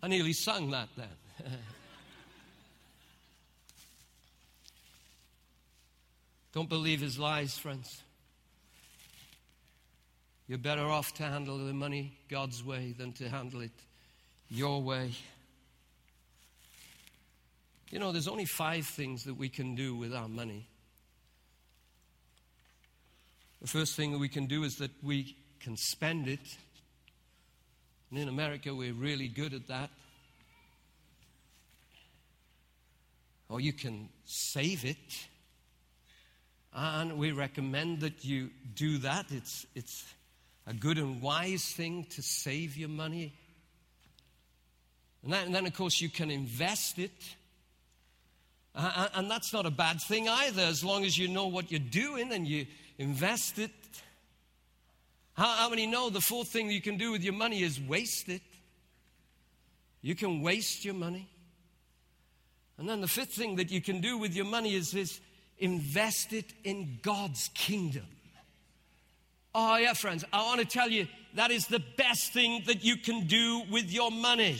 I 0.00 0.06
nearly 0.06 0.34
sung 0.34 0.70
that 0.70 0.90
then. 0.96 1.08
Don't 6.52 6.68
believe 6.68 7.00
his 7.00 7.18
lies, 7.18 7.58
friends. 7.58 8.02
You're 10.52 10.58
better 10.58 10.86
off 10.86 11.14
to 11.14 11.22
handle 11.22 11.56
the 11.56 11.72
money 11.72 12.12
God's 12.28 12.62
way 12.62 12.94
than 12.98 13.14
to 13.14 13.26
handle 13.26 13.62
it 13.62 13.70
your 14.50 14.82
way. 14.82 15.12
You 17.90 17.98
know, 17.98 18.12
there's 18.12 18.28
only 18.28 18.44
five 18.44 18.84
things 18.84 19.24
that 19.24 19.32
we 19.32 19.48
can 19.48 19.74
do 19.74 19.94
with 19.96 20.12
our 20.14 20.28
money. 20.28 20.66
The 23.62 23.66
first 23.66 23.96
thing 23.96 24.12
that 24.12 24.18
we 24.18 24.28
can 24.28 24.44
do 24.44 24.64
is 24.64 24.76
that 24.76 24.90
we 25.02 25.38
can 25.58 25.78
spend 25.78 26.28
it. 26.28 26.58
And 28.10 28.18
in 28.18 28.28
America, 28.28 28.74
we're 28.74 28.92
really 28.92 29.28
good 29.28 29.54
at 29.54 29.68
that. 29.68 29.88
Or 33.48 33.58
you 33.58 33.72
can 33.72 34.10
save 34.26 34.84
it. 34.84 35.26
And 36.74 37.16
we 37.16 37.32
recommend 37.32 38.00
that 38.00 38.22
you 38.22 38.50
do 38.74 38.98
that. 38.98 39.32
It's, 39.32 39.64
it's 39.74 40.04
a 40.66 40.74
good 40.74 40.98
and 40.98 41.20
wise 41.20 41.64
thing 41.64 42.04
to 42.10 42.22
save 42.22 42.76
your 42.76 42.88
money. 42.88 43.32
And, 45.22 45.32
that, 45.32 45.46
and 45.46 45.54
then, 45.54 45.66
of 45.66 45.74
course, 45.74 46.00
you 46.00 46.08
can 46.08 46.30
invest 46.30 46.98
it. 46.98 47.12
Uh, 48.74 49.08
and 49.14 49.30
that's 49.30 49.52
not 49.52 49.66
a 49.66 49.70
bad 49.70 50.00
thing 50.08 50.28
either, 50.28 50.62
as 50.62 50.82
long 50.84 51.04
as 51.04 51.16
you 51.16 51.28
know 51.28 51.46
what 51.46 51.70
you're 51.70 51.80
doing 51.80 52.32
and 52.32 52.46
you 52.46 52.66
invest 52.98 53.58
it. 53.58 53.70
How, 55.34 55.46
how 55.56 55.68
many 55.68 55.86
know 55.86 56.10
the 56.10 56.20
fourth 56.20 56.48
thing 56.48 56.70
you 56.70 56.80
can 56.80 56.96
do 56.96 57.12
with 57.12 57.22
your 57.22 57.34
money 57.34 57.62
is 57.62 57.80
waste 57.80 58.28
it? 58.28 58.42
You 60.00 60.14
can 60.14 60.42
waste 60.42 60.84
your 60.84 60.94
money. 60.94 61.28
And 62.78 62.88
then 62.88 63.00
the 63.00 63.08
fifth 63.08 63.34
thing 63.34 63.56
that 63.56 63.70
you 63.70 63.80
can 63.80 64.00
do 64.00 64.18
with 64.18 64.34
your 64.34 64.44
money 64.44 64.74
is, 64.74 64.94
is 64.94 65.20
invest 65.58 66.32
it 66.32 66.52
in 66.64 66.98
God's 67.02 67.48
kingdom. 67.54 68.06
Oh, 69.54 69.76
yeah, 69.76 69.92
friends, 69.92 70.24
I 70.32 70.44
want 70.44 70.60
to 70.60 70.66
tell 70.66 70.90
you 70.90 71.06
that 71.34 71.50
is 71.50 71.66
the 71.66 71.82
best 71.96 72.32
thing 72.32 72.62
that 72.66 72.84
you 72.84 72.96
can 72.96 73.26
do 73.26 73.62
with 73.70 73.90
your 73.90 74.10
money. 74.10 74.58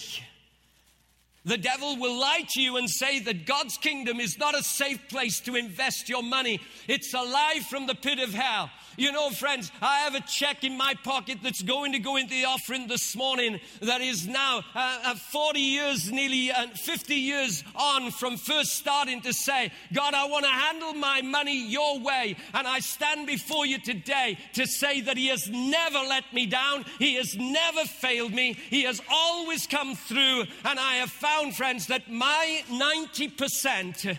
The 1.45 1.59
devil 1.59 1.97
will 1.97 2.19
lie 2.21 2.45
to 2.51 2.61
you 2.61 2.77
and 2.77 2.89
say 2.89 3.19
that 3.21 3.47
God's 3.47 3.77
kingdom 3.77 4.21
is 4.21 4.39
not 4.39 4.57
a 4.57 4.63
safe 4.63 5.01
place 5.09 5.41
to 5.41 5.57
invest 5.57 6.09
your 6.09 6.23
money. 6.23 6.61
It's 6.87 7.13
a 7.15 7.23
lie 7.23 7.61
from 7.69 7.87
the 7.87 7.95
pit 7.95 8.21
of 8.21 8.33
hell. 8.33 8.71
You 8.97 9.11
know, 9.11 9.31
friends, 9.31 9.73
I 9.81 10.01
have 10.01 10.15
a 10.15 10.21
check 10.21 10.65
in 10.65 10.77
my 10.77 10.95
pocket 11.03 11.39
that's 11.43 11.63
going 11.63 11.93
to 11.93 11.99
go 11.99 12.17
into 12.17 12.31
the 12.31 12.45
offering 12.45 12.89
this 12.89 13.17
morning 13.17 13.59
that 13.81 14.01
is 14.01 14.29
now 14.29 14.63
uh, 14.75 14.99
uh 15.05 15.15
40 15.15 15.61
years, 15.61 16.13
nearly 16.13 16.51
uh, 16.51 16.69
50 16.69 17.15
years 17.15 17.65
on 17.75 18.11
from 18.11 18.37
first 18.37 18.73
starting 18.75 19.23
to 19.23 19.33
say, 19.33 19.73
God, 19.93 20.15
I 20.15 20.27
want 20.27 20.45
to 20.45 20.51
handle 20.51 20.95
my 20.95 21.23
money 21.23 21.67
your 21.67 22.01
way. 22.01 22.37
And 22.53 22.67
I 22.67 22.81
stand 22.81 23.27
before 23.27 23.65
you 23.65 23.79
today 23.79 24.39
to 24.55 24.67
say 24.67 25.01
that 25.03 25.17
He 25.17 25.29
has 25.29 25.49
never 25.49 25.99
let 25.99 26.33
me 26.33 26.47
down. 26.47 26.85
He 26.99 27.15
has 27.15 27.35
never 27.35 27.85
failed 27.85 28.33
me. 28.33 28.55
He 28.55 28.83
has 28.83 29.01
always 29.11 29.67
come 29.67 29.95
through. 29.97 30.45
And 30.65 30.79
I 30.79 30.97
have 30.97 31.11
found, 31.11 31.57
friends, 31.57 31.87
that 31.87 32.11
my 32.11 32.63
90% 32.69 34.19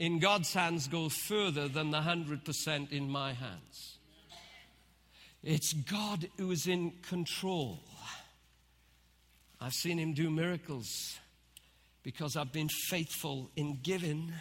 in 0.00 0.18
God's 0.18 0.54
hands 0.54 0.88
go 0.88 1.10
further 1.10 1.68
than 1.68 1.90
the 1.90 2.00
100% 2.00 2.90
in 2.90 3.10
my 3.10 3.34
hands. 3.34 3.98
It's 5.44 5.74
God 5.74 6.26
who 6.38 6.50
is 6.50 6.66
in 6.66 6.92
control. 7.02 7.80
I've 9.60 9.74
seen 9.74 9.98
him 9.98 10.14
do 10.14 10.30
miracles 10.30 11.18
because 12.02 12.34
I've 12.34 12.50
been 12.50 12.70
faithful 12.88 13.50
in 13.56 13.80
giving 13.82 14.32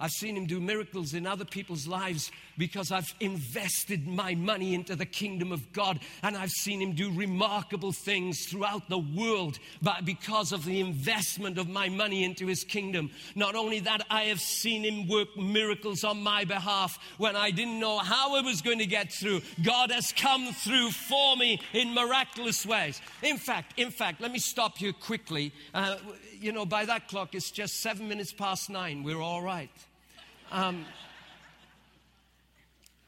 I've 0.00 0.10
seen 0.10 0.36
him 0.36 0.46
do 0.46 0.60
miracles 0.60 1.12
in 1.12 1.26
other 1.26 1.44
people's 1.44 1.86
lives 1.86 2.32
because 2.56 2.90
I've 2.90 3.14
invested 3.20 4.06
my 4.06 4.34
money 4.34 4.74
into 4.74 4.96
the 4.96 5.06
kingdom 5.06 5.52
of 5.52 5.72
God. 5.72 6.00
And 6.22 6.36
I've 6.36 6.50
seen 6.50 6.80
him 6.80 6.94
do 6.94 7.12
remarkable 7.12 7.92
things 7.92 8.46
throughout 8.46 8.88
the 8.88 8.98
world 8.98 9.58
because 10.04 10.52
of 10.52 10.64
the 10.64 10.80
investment 10.80 11.58
of 11.58 11.68
my 11.68 11.88
money 11.88 12.24
into 12.24 12.46
his 12.46 12.64
kingdom. 12.64 13.10
Not 13.34 13.54
only 13.54 13.80
that, 13.80 14.06
I 14.10 14.24
have 14.24 14.40
seen 14.40 14.84
him 14.84 15.06
work 15.06 15.36
miracles 15.36 16.02
on 16.02 16.22
my 16.22 16.44
behalf 16.44 16.98
when 17.18 17.36
I 17.36 17.50
didn't 17.50 17.78
know 17.78 17.98
how 17.98 18.36
I 18.36 18.40
was 18.40 18.62
going 18.62 18.78
to 18.78 18.86
get 18.86 19.12
through. 19.12 19.42
God 19.62 19.90
has 19.90 20.12
come 20.12 20.52
through 20.52 20.90
for 20.90 21.36
me 21.36 21.60
in 21.72 21.94
miraculous 21.94 22.64
ways. 22.64 23.00
In 23.22 23.36
fact, 23.36 23.78
in 23.78 23.90
fact, 23.90 24.20
let 24.20 24.32
me 24.32 24.38
stop 24.38 24.78
here 24.78 24.92
quickly. 24.92 25.52
Uh, 25.74 25.96
you 26.38 26.52
know, 26.52 26.64
by 26.64 26.84
that 26.86 27.08
clock, 27.08 27.34
it's 27.34 27.50
just 27.50 27.80
seven 27.80 28.08
minutes 28.08 28.32
past 28.32 28.70
nine. 28.70 29.02
We're 29.02 29.20
all 29.20 29.42
right. 29.42 29.70
Um, 30.50 30.84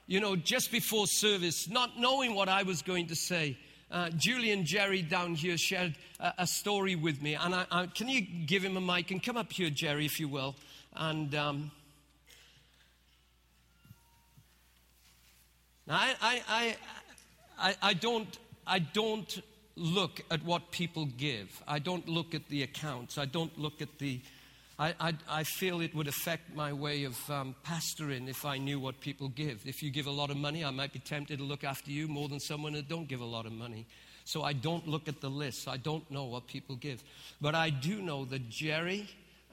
you 0.07 0.21
know, 0.21 0.37
just 0.37 0.71
before 0.71 1.07
service, 1.07 1.69
not 1.69 1.99
knowing 1.99 2.35
what 2.35 2.49
I 2.49 2.63
was 2.63 2.83
going 2.83 3.09
to 3.09 3.17
say, 3.17 3.57
uh, 3.91 4.11
Julie 4.11 4.53
and 4.53 4.65
Jerry 4.65 5.03
down 5.03 5.35
here 5.35 5.57
shared 5.59 5.97
a, 6.21 6.33
a 6.39 6.47
story 6.47 6.95
with 6.95 7.21
me. 7.21 7.35
And 7.35 7.55
I, 7.55 7.67
I, 7.71 7.87
can 7.87 8.09
you 8.09 8.21
give 8.21 8.63
him 8.63 8.77
a 8.77 8.81
mic 8.81 9.11
and 9.11 9.23
come 9.23 9.37
up 9.37 9.53
here, 9.53 9.71
Jerry, 9.71 10.07
if 10.07 10.21
you 10.21 10.29
will? 10.29 10.55
And 10.95 11.35
um, 11.35 11.71
I, 15.89 16.15
I, 16.21 16.77
I, 17.59 17.77
I, 17.83 17.95
don't, 17.95 18.39
I 18.67 18.79
don't 18.79 19.43
look 19.77 20.21
at 20.31 20.45
what 20.45 20.71
people 20.71 21.07
give. 21.07 21.63
I 21.67 21.81
don't 21.81 22.09
look 22.09 22.35
at 22.35 22.49
the 22.49 22.63
accounts. 22.63 23.19
I 23.19 23.25
don't 23.25 23.59
look 23.59 23.83
at 23.83 23.99
the 23.99 24.21
I, 24.79 24.95
I, 24.99 25.15
I, 25.29 25.45
feel 25.45 25.81
it 25.81 25.95
would 25.95 26.09
affect 26.09 26.55
my 26.57 26.73
way 26.73 27.05
of 27.05 27.31
um, 27.31 27.55
pastoring 27.65 28.29
if 28.29 28.45
I 28.45 28.59
knew 28.59 28.81
what 28.81 29.01
people 29.01 29.29
give. 29.29 29.63
If 29.67 29.83
you 29.83 29.91
give 29.91 30.07
a 30.07 30.11
lot 30.11 30.31
of 30.31 30.37
money, 30.37 30.65
I 30.65 30.71
might 30.71 30.93
be 30.93 30.99
tempted 30.99 31.39
to 31.39 31.45
look 31.45 31.63
after 31.63 31.91
you 31.91 32.09
more 32.09 32.29
than 32.29 32.41
someone 32.41 32.73
that 32.73 32.89
don't 32.89 33.07
give 33.07 33.21
a 33.21 33.27
lot 33.27 33.47
of 33.47 33.53
money. 33.53 33.87
So 34.25 34.43
I 34.43 34.53
don't 34.53 34.87
look 34.89 35.09
at 35.09 35.21
the 35.21 35.29
list. 35.29 35.69
I 35.69 35.77
don't 35.77 36.09
know 36.11 36.25
what 36.25 36.47
people 36.47 36.77
give. 36.77 37.03
But 37.41 37.55
I 37.55 37.71
do 37.71 38.01
know 38.01 38.25
that 38.27 38.49
Jerry 38.49 39.09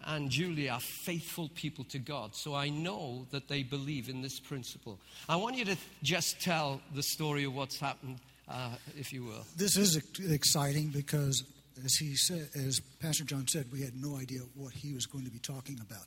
and 0.06 0.30
Julie 0.30 0.70
are 0.70 0.80
faithful 0.80 1.50
people 1.56 1.84
to 1.86 2.00
God. 2.00 2.36
So 2.36 2.56
I 2.56 2.70
know 2.70 3.26
that 3.32 3.48
they 3.48 3.64
believe 3.64 4.10
in 4.10 4.22
this 4.22 4.40
principle. 4.40 5.00
I 5.28 5.36
want 5.36 5.58
you 5.58 5.66
to 5.66 5.78
just 6.04 6.40
tell 6.42 6.82
the 6.96 7.04
story 7.04 7.44
of 7.44 7.54
what's 7.54 7.80
happened, 7.80 8.20
uh, 8.48 8.76
if 8.98 9.12
you 9.12 9.24
will. 9.24 9.46
This 9.58 9.76
is 9.78 9.98
exciting 10.32 10.88
because, 10.88 11.44
as 11.84 11.96
he 11.96 12.16
said, 12.16 12.50
as 12.56 12.80
Pastor 13.00 13.24
John 13.24 13.48
said, 13.48 13.72
we 13.72 13.82
had 13.82 13.96
no 13.96 14.18
idea 14.18 14.42
what 14.56 14.74
he 14.74 14.94
was 14.94 15.06
going 15.06 15.26
to 15.26 15.32
be 15.32 15.40
talking 15.40 15.80
about. 15.82 16.06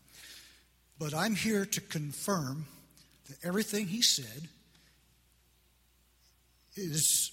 But 0.98 1.14
I'm 1.14 1.34
here 1.34 1.64
to 1.64 1.80
confirm 1.80 2.66
that 3.28 3.36
everything 3.44 3.86
he 3.86 4.02
said 4.02 4.48
is 6.76 7.32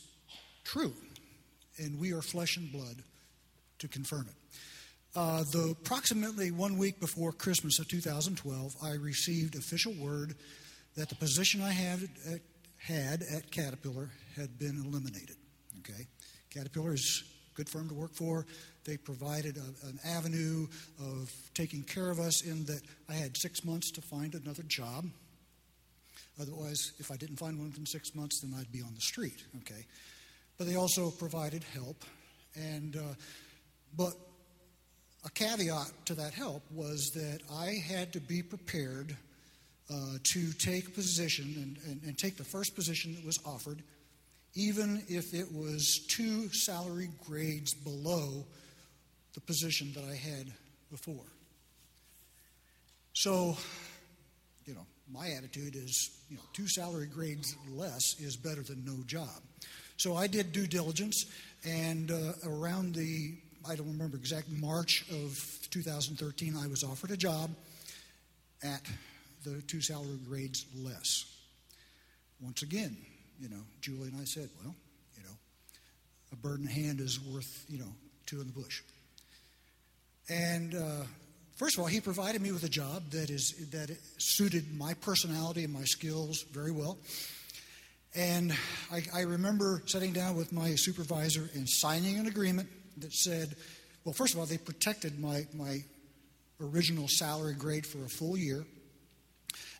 true, 0.64 0.94
and 1.78 2.00
we 2.00 2.14
are 2.14 2.22
flesh 2.22 2.58
and 2.58 2.72
blood 2.72 3.04
to 3.80 3.88
confirm 3.88 4.28
it. 4.28 4.36
Uh, 5.16 5.44
the 5.52 5.76
approximately 5.82 6.52
one 6.52 6.78
week 6.78 7.00
before 7.00 7.32
Christmas 7.32 7.80
of 7.80 7.88
2012, 7.88 8.76
I 8.84 8.94
received 8.94 9.56
official 9.56 9.94
word 9.94 10.36
that 10.96 11.10
the 11.10 11.16
position 11.16 11.62
I 11.62 11.72
had 11.72 12.10
at, 12.32 12.42
had 12.78 13.24
at 13.36 13.52
Caterpillar 13.52 14.12
had 14.36 14.60
been 14.60 14.84
eliminated. 14.86 15.36
Okay, 15.80 16.08
Caterpillar 16.54 16.94
is 16.94 17.24
good 17.60 17.70
firm 17.70 17.90
to 17.90 17.94
work 17.94 18.16
for. 18.16 18.46
They 18.86 18.96
provided 18.96 19.58
a, 19.58 19.88
an 19.88 20.00
avenue 20.06 20.66
of 20.98 21.30
taking 21.54 21.84
care 21.84 22.10
of 22.10 22.18
us 22.18 22.46
in 22.46 22.64
that 22.66 22.80
I 23.10 23.14
had 23.16 23.36
six 23.36 23.66
months 23.66 23.92
to 23.92 24.02
find 24.02 24.34
another 24.34 24.64
job. 24.64 25.04
Otherwise, 26.42 26.94
if 27.00 27.12
I 27.12 27.18
didn't 27.18 27.36
find 27.36 27.58
one 27.58 27.68
within 27.68 27.86
six 27.86 28.16
months, 28.16 28.40
then 28.42 28.58
I'd 28.58 28.72
be 28.72 28.82
on 28.82 28.94
the 28.96 29.02
street. 29.02 29.44
Okay, 29.58 29.86
but 30.58 30.68
they 30.68 30.76
also 30.76 31.12
provided 31.12 31.66
help, 31.74 32.06
and 32.56 32.96
uh, 32.96 33.14
but 33.98 34.14
a 35.26 35.30
caveat 35.32 35.92
to 36.06 36.14
that 36.14 36.34
help 36.34 36.64
was 36.72 37.12
that 37.14 37.40
I 37.54 37.74
had 37.94 38.14
to 38.14 38.22
be 38.22 38.42
prepared 38.42 39.18
uh, 39.92 39.96
to 40.32 40.54
take 40.54 40.96
position 40.96 41.54
and, 41.58 41.92
and, 41.92 42.04
and, 42.04 42.18
take 42.18 42.38
the 42.38 42.44
first 42.44 42.76
position 42.76 43.16
that 43.16 43.26
was 43.26 43.40
offered, 43.44 43.82
even 44.56 45.04
if 45.08 45.34
it 45.34 45.48
was 45.54 46.06
two 46.08 46.50
salary 46.50 47.10
grades 47.26 47.74
below 47.74 48.46
the 49.34 49.42
position 49.42 49.92
that 49.94 50.04
I 50.04 50.16
had 50.16 50.52
before. 50.90 51.26
So, 53.14 53.58
you 54.66 54.74
know, 54.74 54.86
my 55.12 55.30
attitude 55.32 55.76
is, 55.76 56.22
you 56.30 56.38
know, 56.38 56.44
two 56.54 56.68
salary 56.68 57.08
grades 57.08 57.56
less 57.72 58.20
is 58.20 58.36
better 58.36 58.62
than 58.62 58.84
no 58.86 59.04
job. 59.06 59.42
So 59.98 60.16
I 60.16 60.28
did 60.28 60.52
due 60.52 60.68
diligence, 60.68 61.26
and 61.66 62.12
uh, 62.12 62.34
around 62.46 62.96
the 62.96 63.36
I 63.68 63.76
don't 63.76 63.88
remember 63.88 64.16
exact 64.16 64.50
March 64.50 65.04
of 65.12 65.38
2013, 65.72 66.56
I 66.56 66.68
was 66.68 66.84
offered 66.84 67.12
a 67.12 67.18
job 67.18 67.52
at 68.64 68.82
the 69.44 69.62
two 69.64 69.82
salary 69.82 70.18
grades 70.28 70.66
less. 70.76 71.26
Once 72.42 72.62
again, 72.62 72.96
you 73.40 73.50
know, 73.50 73.62
Julie 73.82 74.10
and 74.10 74.22
I 74.22 74.26
said, 74.26 74.50
well, 74.64 74.76
you 75.16 75.24
know, 75.24 75.36
a 76.34 76.36
bird 76.36 76.60
in 76.60 76.68
hand 76.68 77.00
is 77.00 77.20
worth, 77.20 77.66
you 77.70 77.80
know, 77.80 77.92
two 78.26 78.42
in 78.42 78.48
the 78.48 78.54
bush. 78.54 78.82
And 80.30 80.76
uh, 80.76 81.06
first 81.58 81.78
of 81.78 81.82
all, 81.82 81.88
he 81.88 82.02
provided 82.02 82.42
me 82.42 82.52
with 82.52 82.64
a 82.64 82.70
job 82.70 83.10
that 83.12 83.30
is 83.30 83.54
that 83.72 83.96
suited 84.18 84.78
my 84.78 84.94
personality 84.94 85.64
and 85.64 85.74
my 85.74 85.84
skills 85.84 86.44
very 86.52 86.72
well. 86.72 86.98
And 88.16 88.54
I, 88.92 89.04
I 89.14 89.22
remember 89.22 89.84
sitting 89.86 90.14
down 90.14 90.36
with 90.36 90.52
my 90.52 90.74
supervisor 90.76 91.50
and 91.54 91.68
signing 91.70 92.18
an 92.18 92.28
agreement 92.28 92.70
that 92.98 93.14
said, 93.14 93.56
well, 94.04 94.14
first 94.14 94.34
of 94.34 94.40
all, 94.40 94.46
they 94.46 94.58
protected 94.58 95.20
my, 95.20 95.46
my 95.54 95.80
original 96.60 97.08
salary 97.08 97.54
grade 97.54 97.86
for 97.86 98.04
a 98.04 98.10
full 98.10 98.38
year. 98.38 98.66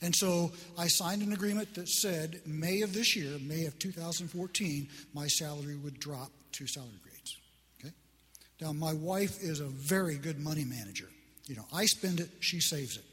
And 0.02 0.16
so 0.16 0.52
I 0.78 0.88
signed 0.88 1.22
an 1.22 1.34
agreement 1.34 1.74
that 1.76 1.88
said 1.88 2.42
May 2.46 2.82
of 2.82 2.94
this 2.94 3.16
year, 3.16 3.38
May 3.42 3.66
of 3.66 3.78
2014, 3.80 4.88
my 5.14 5.28
salary 5.28 5.76
would 5.76 6.00
drop 6.00 6.30
two 6.52 6.68
salary 6.68 7.00
grades. 7.04 7.38
Okay? 7.80 7.94
Now, 8.62 8.72
my 8.72 8.94
wife 8.94 9.42
is 9.42 9.60
a 9.60 9.68
very 9.68 10.18
good 10.18 10.40
money 10.40 10.66
manager. 10.66 11.10
You 11.48 11.56
know, 11.56 11.66
I 11.74 11.86
spend 11.86 12.20
it, 12.20 12.30
she 12.40 12.60
saves 12.60 12.98
it. 12.98 13.04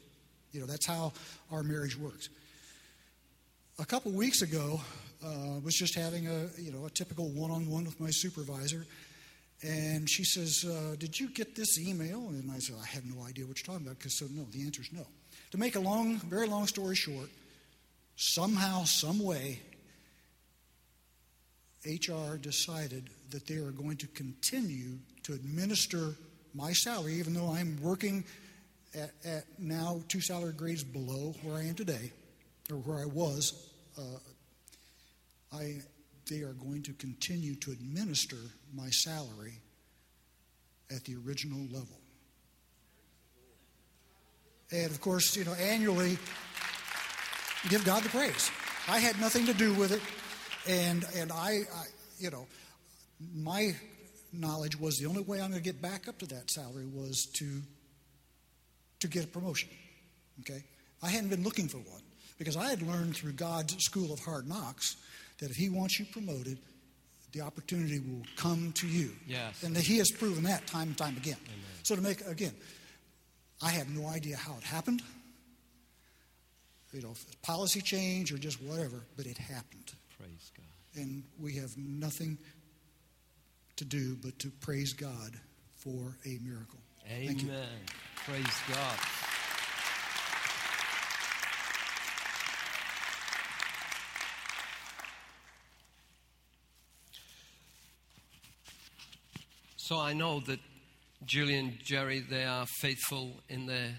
You 0.51 0.61
know, 0.61 0.65
that's 0.65 0.85
how 0.85 1.13
our 1.51 1.63
marriage 1.63 1.97
works. 1.97 2.29
A 3.79 3.85
couple 3.85 4.11
weeks 4.11 4.41
ago, 4.41 4.81
uh, 5.25 5.59
was 5.63 5.75
just 5.75 5.95
having 5.95 6.27
a 6.27 6.47
you 6.57 6.71
know 6.71 6.85
a 6.85 6.89
typical 6.89 7.29
one-on-one 7.29 7.85
with 7.85 7.99
my 7.99 8.09
supervisor, 8.11 8.85
and 9.63 10.09
she 10.09 10.23
says, 10.23 10.65
uh, 10.65 10.95
Did 10.97 11.19
you 11.19 11.29
get 11.29 11.55
this 11.55 11.79
email? 11.79 12.27
And 12.29 12.51
I 12.51 12.59
said, 12.59 12.75
I 12.81 12.85
have 12.85 13.05
no 13.05 13.23
idea 13.23 13.45
what 13.45 13.57
you're 13.57 13.65
talking 13.65 13.87
about, 13.87 13.97
because 13.97 14.17
so 14.17 14.27
no, 14.31 14.45
the 14.51 14.63
answer 14.63 14.81
is 14.81 14.93
no. 14.93 15.05
To 15.51 15.57
make 15.57 15.75
a 15.75 15.79
long, 15.79 16.17
very 16.19 16.47
long 16.47 16.67
story 16.67 16.95
short, 16.95 17.29
somehow, 18.15 18.83
some 18.83 19.19
way, 19.19 19.59
HR 21.85 22.35
decided 22.35 23.09
that 23.31 23.47
they 23.47 23.55
are 23.55 23.71
going 23.71 23.97
to 23.97 24.07
continue 24.07 24.97
to 25.23 25.33
administer 25.33 26.15
my 26.53 26.73
salary, 26.73 27.13
even 27.15 27.33
though 27.33 27.51
I'm 27.51 27.81
working 27.81 28.23
at, 28.93 29.11
at 29.25 29.45
now 29.57 30.01
two 30.07 30.21
salary 30.21 30.53
grades 30.53 30.83
below 30.83 31.33
where 31.43 31.57
I 31.57 31.63
am 31.63 31.75
today, 31.75 32.11
or 32.71 32.77
where 32.77 32.99
I 32.99 33.05
was. 33.05 33.69
Uh, 33.97 34.19
I 35.53 35.77
they 36.27 36.41
are 36.41 36.53
going 36.53 36.83
to 36.83 36.93
continue 36.93 37.55
to 37.55 37.71
administer 37.71 38.37
my 38.73 38.89
salary 38.89 39.53
at 40.93 41.03
the 41.05 41.15
original 41.25 41.59
level. 41.71 41.99
And 44.71 44.91
of 44.91 44.99
course, 44.99 45.35
you 45.35 45.45
know, 45.45 45.53
annually, 45.53 46.17
give 47.69 47.85
God 47.85 48.03
the 48.03 48.09
praise. 48.09 48.51
I 48.87 48.99
had 48.99 49.19
nothing 49.19 49.45
to 49.45 49.53
do 49.53 49.73
with 49.73 49.91
it, 49.91 50.01
and 50.69 51.05
and 51.15 51.31
I, 51.31 51.61
I 51.73 51.85
you 52.19 52.29
know, 52.29 52.47
my 53.33 53.75
knowledge 54.33 54.79
was 54.79 54.97
the 54.97 55.05
only 55.05 55.23
way 55.23 55.41
I'm 55.41 55.51
going 55.51 55.61
to 55.61 55.65
get 55.65 55.81
back 55.81 56.07
up 56.07 56.19
to 56.19 56.25
that 56.27 56.51
salary 56.51 56.85
was 56.85 57.27
to 57.35 57.61
to 58.99 59.07
get 59.07 59.23
a 59.23 59.27
promotion. 59.27 59.69
Okay, 60.41 60.63
I 61.01 61.09
hadn't 61.09 61.29
been 61.29 61.43
looking 61.43 61.67
for 61.67 61.77
one 61.77 62.01
because 62.37 62.57
I 62.57 62.69
had 62.69 62.81
learned 62.81 63.15
through 63.15 63.33
God's 63.33 63.81
school 63.83 64.13
of 64.13 64.19
hard 64.19 64.47
knocks 64.47 64.97
that 65.39 65.49
if 65.49 65.55
He 65.55 65.69
wants 65.69 65.99
you 65.99 66.05
promoted, 66.05 66.57
the 67.31 67.41
opportunity 67.41 67.99
will 67.99 68.25
come 68.35 68.71
to 68.73 68.87
you. 68.87 69.11
Yes. 69.27 69.63
And 69.63 69.75
that 69.75 69.83
He 69.83 69.97
has 69.97 70.09
proven 70.11 70.43
that 70.43 70.65
time 70.67 70.89
and 70.89 70.97
time 70.97 71.17
again. 71.17 71.37
Amen. 71.47 71.83
So 71.83 71.95
to 71.95 72.01
make, 72.01 72.21
again, 72.25 72.53
I 73.61 73.69
have 73.69 73.89
no 73.89 74.07
idea 74.07 74.37
how 74.37 74.55
it 74.57 74.63
happened. 74.63 75.01
You 76.93 77.01
know, 77.01 77.13
policy 77.43 77.81
change 77.81 78.31
or 78.31 78.37
just 78.37 78.61
whatever, 78.61 79.03
but 79.17 79.25
it 79.25 79.37
happened. 79.37 79.93
Praise 80.17 80.51
God. 80.55 81.01
And 81.01 81.23
we 81.39 81.55
have 81.55 81.77
nothing 81.77 82.37
to 83.75 83.85
do 83.85 84.15
but 84.15 84.39
to 84.39 84.49
praise 84.49 84.93
God 84.93 85.33
for 85.75 86.15
a 86.25 86.39
miracle. 86.41 86.79
Amen. 87.09 87.45
Praise 88.25 88.61
God. 88.67 88.97
So 99.87 99.97
I 99.97 100.11
know 100.11 100.41
that 100.41 100.59
Julie 101.23 101.57
and 101.57 101.79
Jerry, 101.81 102.19
they 102.19 102.43
are 102.43 102.65
faithful 102.65 103.31
in 103.47 103.67
their 103.67 103.95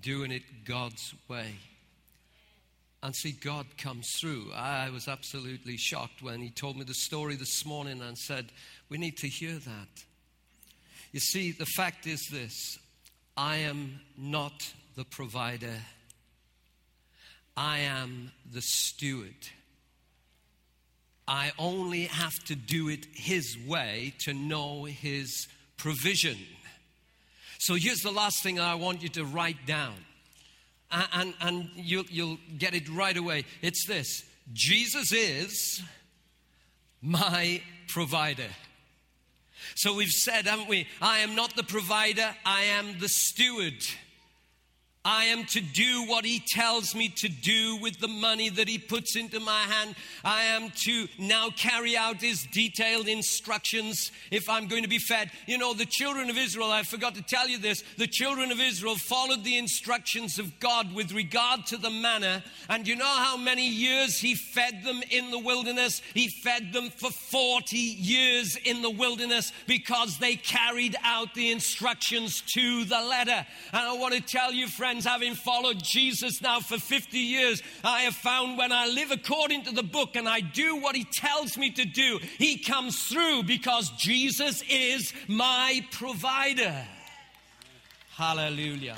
doing 0.00 0.32
it 0.32 0.64
God's 0.64 1.14
way. 1.28 1.56
And 3.02 3.14
see, 3.14 3.32
God 3.32 3.66
comes 3.76 4.08
through. 4.18 4.50
I 4.54 4.88
was 4.88 5.06
absolutely 5.06 5.76
shocked 5.76 6.22
when 6.22 6.40
he 6.40 6.48
told 6.48 6.78
me 6.78 6.84
the 6.84 6.94
story 6.94 7.36
this 7.36 7.66
morning 7.66 8.00
and 8.00 8.16
said, 8.16 8.46
We 8.88 8.96
need 8.96 9.18
to 9.18 9.28
hear 9.28 9.52
that. 9.52 10.04
You 11.12 11.20
see, 11.20 11.52
the 11.52 11.66
fact 11.66 12.06
is 12.06 12.26
this 12.32 12.78
I 13.36 13.56
am 13.56 14.00
not 14.16 14.72
the 14.96 15.04
provider, 15.04 15.76
I 17.54 17.80
am 17.80 18.32
the 18.50 18.62
steward. 18.62 19.50
I 21.28 21.52
only 21.58 22.04
have 22.04 22.42
to 22.44 22.56
do 22.56 22.88
it 22.88 23.06
His 23.12 23.56
way 23.66 24.14
to 24.20 24.32
know 24.32 24.84
His 24.84 25.46
provision. 25.76 26.38
So 27.58 27.74
here's 27.74 28.00
the 28.00 28.10
last 28.10 28.42
thing 28.42 28.58
I 28.58 28.74
want 28.76 29.02
you 29.02 29.10
to 29.10 29.24
write 29.24 29.66
down, 29.66 29.94
and, 30.90 31.34
and, 31.40 31.70
you'll, 31.76 32.06
you'll 32.08 32.38
get 32.56 32.74
it 32.74 32.88
right 32.88 33.16
away. 33.16 33.44
It's 33.60 33.86
this 33.86 34.24
Jesus 34.54 35.12
is 35.12 35.82
my 37.02 37.60
provider. 37.88 38.48
So 39.74 39.94
we've 39.94 40.10
said, 40.10 40.46
haven't 40.46 40.68
we? 40.68 40.86
I 41.02 41.18
am 41.18 41.34
not 41.34 41.54
the 41.56 41.62
provider, 41.62 42.34
I 42.46 42.62
am 42.62 42.98
the 43.00 43.08
steward. 43.08 43.84
I 45.04 45.26
am 45.26 45.44
to 45.46 45.60
do 45.60 46.04
what 46.06 46.24
he 46.24 46.42
tells 46.46 46.94
me 46.94 47.08
to 47.18 47.28
do 47.28 47.76
with 47.76 48.00
the 48.00 48.08
money 48.08 48.48
that 48.48 48.68
he 48.68 48.78
puts 48.78 49.14
into 49.16 49.38
my 49.38 49.62
hand. 49.62 49.94
I 50.24 50.42
am 50.42 50.70
to 50.84 51.06
now 51.18 51.50
carry 51.50 51.96
out 51.96 52.20
his 52.20 52.46
detailed 52.52 53.06
instructions 53.06 54.10
if 54.32 54.50
I'm 54.50 54.66
going 54.66 54.82
to 54.82 54.88
be 54.88 54.98
fed. 54.98 55.30
You 55.46 55.56
know, 55.56 55.72
the 55.72 55.86
children 55.86 56.28
of 56.30 56.36
Israel, 56.36 56.72
I 56.72 56.82
forgot 56.82 57.14
to 57.14 57.22
tell 57.22 57.48
you 57.48 57.58
this, 57.58 57.82
the 57.96 58.08
children 58.08 58.50
of 58.50 58.60
Israel 58.60 58.96
followed 58.96 59.44
the 59.44 59.56
instructions 59.56 60.38
of 60.38 60.58
God 60.58 60.92
with 60.94 61.12
regard 61.12 61.64
to 61.66 61.76
the 61.76 61.90
manna. 61.90 62.42
And 62.68 62.86
you 62.86 62.96
know 62.96 63.06
how 63.06 63.36
many 63.36 63.68
years 63.68 64.18
he 64.18 64.34
fed 64.34 64.82
them 64.82 65.00
in 65.10 65.30
the 65.30 65.38
wilderness? 65.38 66.02
He 66.12 66.28
fed 66.28 66.72
them 66.72 66.90
for 66.90 67.10
40 67.10 67.76
years 67.76 68.56
in 68.56 68.82
the 68.82 68.90
wilderness 68.90 69.52
because 69.66 70.18
they 70.18 70.34
carried 70.34 70.96
out 71.04 71.34
the 71.34 71.52
instructions 71.52 72.42
to 72.54 72.84
the 72.84 73.00
letter. 73.00 73.46
And 73.72 73.82
I 73.82 73.96
want 73.96 74.14
to 74.14 74.20
tell 74.20 74.52
you, 74.52 74.66
friends, 74.66 74.87
friends, 74.88 75.04
having 75.04 75.34
followed 75.34 75.82
Jesus 75.82 76.40
now 76.40 76.60
for 76.60 76.78
50 76.78 77.18
years, 77.18 77.62
I 77.84 78.00
have 78.02 78.14
found 78.14 78.56
when 78.56 78.72
I 78.72 78.86
live 78.86 79.10
according 79.10 79.64
to 79.64 79.70
the 79.70 79.82
book 79.82 80.16
and 80.16 80.26
I 80.26 80.40
do 80.40 80.76
what 80.76 80.96
he 80.96 81.04
tells 81.04 81.58
me 81.58 81.70
to 81.72 81.84
do, 81.84 82.18
he 82.38 82.56
comes 82.56 82.98
through 83.04 83.42
because 83.42 83.90
Jesus 83.98 84.62
is 84.70 85.12
my 85.28 85.84
provider. 85.90 86.86
Hallelujah. 88.16 88.96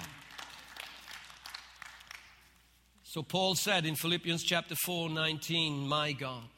So 3.03 3.25
Paul 3.25 3.57
said 3.57 3.85
in 3.85 3.97
Philippians 3.97 4.45
chapter 4.45 4.77
4 4.77 5.11
19, 5.11 5.89
My 5.89 6.13
God, 6.13 6.51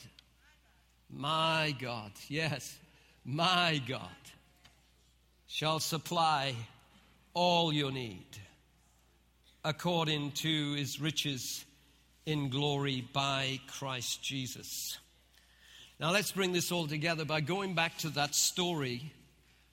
my 1.08 1.74
God, 1.80 2.12
yes, 2.28 2.78
my 3.24 3.80
God 3.88 4.10
shall 5.46 5.80
supply 5.80 6.54
all 7.32 7.72
your 7.72 7.90
need 7.90 8.26
according 9.64 10.32
to 10.32 10.74
his 10.74 11.00
riches 11.00 11.64
in 12.26 12.50
glory 12.50 13.06
by 13.12 13.60
Christ 13.68 14.22
Jesus. 14.22 14.98
Now, 16.00 16.10
let's 16.10 16.32
bring 16.32 16.52
this 16.52 16.72
all 16.72 16.88
together 16.88 17.24
by 17.24 17.40
going 17.40 17.74
back 17.74 17.96
to 17.98 18.08
that 18.10 18.34
story 18.34 19.12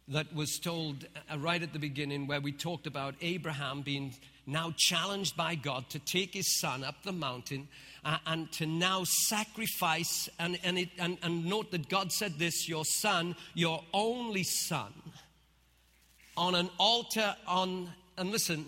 that 0.09 0.33
was 0.33 0.59
told 0.59 1.07
uh, 1.31 1.39
right 1.39 1.61
at 1.61 1.73
the 1.73 1.79
beginning, 1.79 2.27
where 2.27 2.39
we 2.39 2.51
talked 2.51 2.85
about 2.85 3.15
Abraham 3.21 3.81
being 3.81 4.13
now 4.45 4.73
challenged 4.77 5.35
by 5.35 5.55
God 5.55 5.89
to 5.89 5.99
take 5.99 6.35
his 6.35 6.59
son 6.59 6.83
up 6.83 7.01
the 7.03 7.11
mountain 7.11 7.67
uh, 8.05 8.17
and 8.27 8.51
to 8.53 8.67
now 8.67 9.03
sacrifice. 9.05 10.29
And, 10.37 10.59
and, 10.63 10.77
it, 10.77 10.89
and, 10.99 11.17
and 11.23 11.45
note 11.45 11.71
that 11.71 11.89
God 11.89 12.11
said 12.11 12.37
this 12.37 12.69
your 12.69 12.85
son, 12.85 13.35
your 13.55 13.83
only 13.91 14.43
son, 14.43 14.93
on 16.37 16.53
an 16.53 16.69
altar 16.77 17.35
on, 17.47 17.89
and 18.17 18.31
listen, 18.31 18.65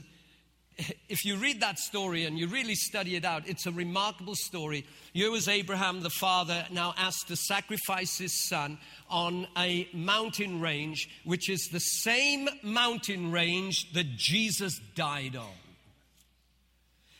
if 1.09 1.25
you 1.25 1.35
read 1.37 1.61
that 1.61 1.79
story 1.79 2.25
and 2.25 2.37
you 2.37 2.47
really 2.47 2.75
study 2.75 3.15
it 3.15 3.25
out, 3.25 3.47
it's 3.47 3.65
a 3.65 3.71
remarkable 3.71 4.35
story. 4.35 4.85
Here 5.13 5.29
was 5.29 5.47
Abraham, 5.47 6.01
the 6.01 6.09
father, 6.09 6.65
now 6.71 6.93
asked 6.97 7.27
to 7.27 7.35
sacrifice 7.35 8.17
his 8.17 8.47
son 8.47 8.77
on 9.09 9.47
a 9.57 9.87
mountain 9.93 10.61
range, 10.61 11.09
which 11.23 11.49
is 11.49 11.69
the 11.71 11.79
same 11.79 12.49
mountain 12.63 13.31
range 13.31 13.91
that 13.93 14.15
Jesus 14.15 14.79
died 14.95 15.35
on. 15.35 15.53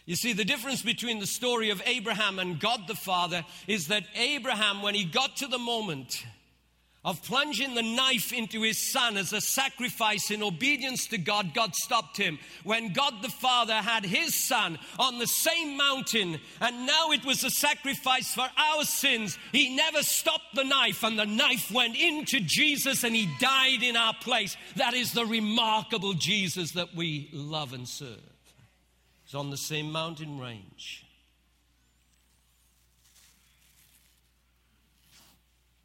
You 0.05 0.15
see, 0.15 0.33
the 0.33 0.45
difference 0.45 0.81
between 0.81 1.19
the 1.19 1.27
story 1.27 1.69
of 1.69 1.81
Abraham 1.85 2.39
and 2.39 2.59
God 2.59 2.81
the 2.87 2.95
Father 2.95 3.45
is 3.67 3.87
that 3.87 4.03
Abraham, 4.15 4.81
when 4.81 4.95
he 4.95 5.05
got 5.05 5.37
to 5.37 5.47
the 5.47 5.59
moment, 5.59 6.25
of 7.03 7.23
plunging 7.23 7.73
the 7.73 7.81
knife 7.81 8.31
into 8.31 8.61
his 8.61 8.91
son 8.91 9.17
as 9.17 9.33
a 9.33 9.41
sacrifice 9.41 10.29
in 10.29 10.43
obedience 10.43 11.07
to 11.07 11.17
God, 11.17 11.53
God 11.53 11.73
stopped 11.75 12.17
him. 12.17 12.37
When 12.63 12.93
God 12.93 13.23
the 13.23 13.29
Father 13.29 13.73
had 13.73 14.05
his 14.05 14.35
son 14.35 14.77
on 14.99 15.17
the 15.17 15.25
same 15.25 15.75
mountain, 15.75 16.39
and 16.59 16.85
now 16.85 17.11
it 17.11 17.25
was 17.25 17.43
a 17.43 17.49
sacrifice 17.49 18.33
for 18.33 18.47
our 18.55 18.83
sins, 18.83 19.39
he 19.51 19.75
never 19.75 20.03
stopped 20.03 20.53
the 20.53 20.63
knife, 20.63 21.03
and 21.03 21.17
the 21.17 21.25
knife 21.25 21.71
went 21.71 21.97
into 21.97 22.39
Jesus 22.39 23.03
and 23.03 23.15
he 23.15 23.27
died 23.39 23.81
in 23.81 23.95
our 23.95 24.13
place. 24.21 24.55
That 24.75 24.93
is 24.93 25.13
the 25.13 25.25
remarkable 25.25 26.13
Jesus 26.13 26.73
that 26.73 26.95
we 26.95 27.29
love 27.33 27.73
and 27.73 27.87
serve. 27.87 28.19
He's 29.23 29.33
on 29.33 29.49
the 29.49 29.57
same 29.57 29.91
mountain 29.91 30.39
range. 30.39 31.05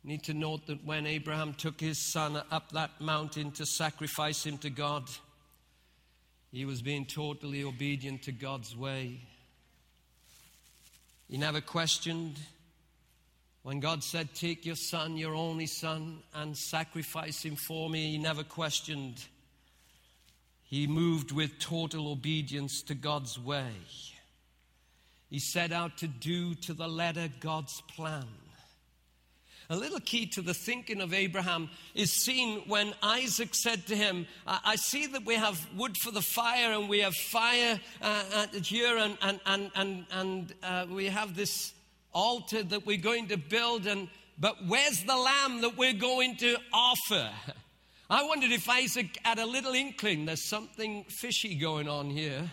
Need 0.06 0.22
to 0.22 0.34
note 0.34 0.68
that 0.68 0.84
when 0.84 1.04
Abraham 1.04 1.52
took 1.52 1.80
his 1.80 1.98
son 1.98 2.40
up 2.50 2.70
that 2.72 3.00
mountain 3.00 3.50
to 3.52 3.66
sacrifice 3.66 4.46
him 4.46 4.56
to 4.58 4.70
God, 4.70 5.10
he 6.52 6.64
was 6.64 6.80
being 6.80 7.04
totally 7.04 7.64
obedient 7.64 8.22
to 8.22 8.32
God's 8.32 8.76
way. 8.76 9.20
He 11.28 11.36
never 11.36 11.60
questioned 11.60 12.38
when 13.64 13.80
God 13.80 14.04
said, 14.04 14.32
Take 14.32 14.64
your 14.64 14.76
son, 14.76 15.16
your 15.16 15.34
only 15.34 15.66
son, 15.66 16.20
and 16.32 16.56
sacrifice 16.56 17.44
him 17.44 17.56
for 17.56 17.90
me. 17.90 18.12
He 18.12 18.18
never 18.18 18.44
questioned. 18.44 19.24
He 20.62 20.86
moved 20.86 21.32
with 21.32 21.58
total 21.58 22.12
obedience 22.12 22.80
to 22.82 22.94
God's 22.94 23.40
way. 23.40 23.72
He 25.28 25.40
set 25.40 25.72
out 25.72 25.98
to 25.98 26.06
do 26.06 26.54
to 26.54 26.74
the 26.74 26.86
letter 26.86 27.28
God's 27.40 27.82
plan. 27.88 28.28
A 29.68 29.76
little 29.76 29.98
key 29.98 30.26
to 30.26 30.42
the 30.42 30.54
thinking 30.54 31.00
of 31.00 31.12
Abraham 31.12 31.68
is 31.94 32.12
seen 32.12 32.62
when 32.68 32.94
Isaac 33.02 33.52
said 33.52 33.86
to 33.88 33.96
him, 33.96 34.26
I 34.46 34.76
see 34.76 35.06
that 35.08 35.24
we 35.24 35.34
have 35.34 35.66
wood 35.76 35.96
for 35.96 36.12
the 36.12 36.22
fire 36.22 36.72
and 36.72 36.88
we 36.88 37.00
have 37.00 37.14
fire 37.14 37.80
uh, 38.00 38.46
here 38.62 38.96
and, 38.96 39.18
and, 39.22 39.40
and, 39.44 39.70
and, 39.74 40.06
and 40.12 40.54
uh, 40.62 40.86
we 40.88 41.06
have 41.06 41.34
this 41.34 41.72
altar 42.12 42.62
that 42.62 42.86
we're 42.86 42.96
going 42.96 43.26
to 43.28 43.36
build, 43.36 43.86
and, 43.86 44.08
but 44.38 44.56
where's 44.66 45.02
the 45.02 45.16
lamb 45.16 45.60
that 45.62 45.76
we're 45.76 45.92
going 45.92 46.36
to 46.36 46.56
offer? 46.72 47.30
I 48.10 48.22
wondered 48.22 48.52
if 48.52 48.68
Isaac 48.68 49.18
had 49.24 49.40
a 49.40 49.46
little 49.46 49.74
inkling 49.74 50.26
there's 50.26 50.48
something 50.48 51.04
fishy 51.08 51.56
going 51.56 51.88
on 51.88 52.08
here. 52.08 52.50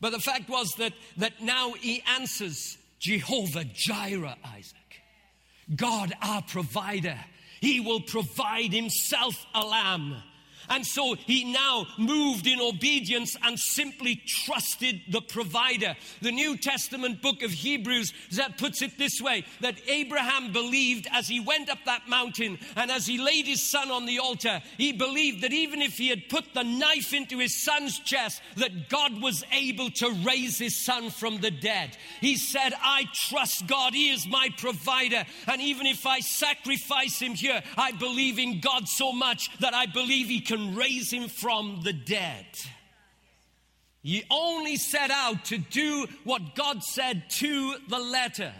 But 0.00 0.10
the 0.10 0.18
fact 0.18 0.50
was 0.50 0.68
that, 0.78 0.92
that 1.18 1.40
now 1.40 1.72
he 1.72 2.02
answers 2.18 2.76
Jehovah 3.00 3.64
Jireh, 3.64 4.36
Isaac. 4.44 4.83
God, 5.74 6.12
our 6.20 6.42
provider, 6.42 7.18
He 7.60 7.80
will 7.80 8.00
provide 8.00 8.72
Himself 8.72 9.46
a 9.54 9.64
lamb 9.64 10.16
and 10.68 10.86
so 10.86 11.14
he 11.14 11.52
now 11.52 11.86
moved 11.98 12.46
in 12.46 12.60
obedience 12.60 13.36
and 13.42 13.58
simply 13.58 14.16
trusted 14.26 15.00
the 15.08 15.20
provider. 15.20 15.94
The 16.22 16.32
New 16.32 16.56
Testament 16.56 17.22
book 17.22 17.42
of 17.42 17.50
Hebrews 17.50 18.12
that 18.32 18.58
puts 18.58 18.82
it 18.82 18.98
this 18.98 19.20
way 19.20 19.44
that 19.60 19.76
Abraham 19.88 20.52
believed 20.52 21.06
as 21.12 21.28
he 21.28 21.40
went 21.40 21.68
up 21.68 21.78
that 21.86 22.08
mountain 22.08 22.58
and 22.76 22.90
as 22.90 23.06
he 23.06 23.18
laid 23.18 23.46
his 23.46 23.62
son 23.62 23.90
on 23.90 24.06
the 24.06 24.18
altar, 24.18 24.62
he 24.78 24.92
believed 24.92 25.42
that 25.42 25.52
even 25.52 25.82
if 25.82 25.98
he 25.98 26.08
had 26.08 26.28
put 26.28 26.54
the 26.54 26.62
knife 26.62 27.12
into 27.12 27.38
his 27.38 27.62
son's 27.62 27.98
chest, 28.00 28.42
that 28.56 28.88
God 28.88 29.20
was 29.20 29.44
able 29.52 29.90
to 29.90 30.10
raise 30.24 30.58
his 30.58 30.84
son 30.84 31.10
from 31.10 31.40
the 31.40 31.50
dead. 31.50 31.96
He 32.20 32.36
said, 32.36 32.72
I 32.80 33.04
trust 33.12 33.66
God, 33.66 33.94
He 33.94 34.10
is 34.10 34.26
my 34.26 34.48
provider. 34.56 35.24
And 35.46 35.60
even 35.60 35.86
if 35.86 36.06
I 36.06 36.20
sacrifice 36.20 37.18
him 37.20 37.34
here, 37.34 37.62
I 37.76 37.92
believe 37.92 38.38
in 38.38 38.60
God 38.60 38.88
so 38.88 39.12
much 39.12 39.50
that 39.58 39.74
I 39.74 39.86
believe 39.86 40.28
He 40.28 40.40
can 40.40 40.53
can 40.54 40.74
raise 40.74 41.12
him 41.12 41.28
from 41.28 41.80
the 41.82 41.92
dead. 41.92 42.46
He 44.02 44.24
only 44.30 44.76
set 44.76 45.10
out 45.10 45.46
to 45.46 45.58
do 45.58 46.06
what 46.24 46.54
God 46.54 46.82
said 46.82 47.24
to 47.30 47.76
the 47.88 47.98
letter. 47.98 48.52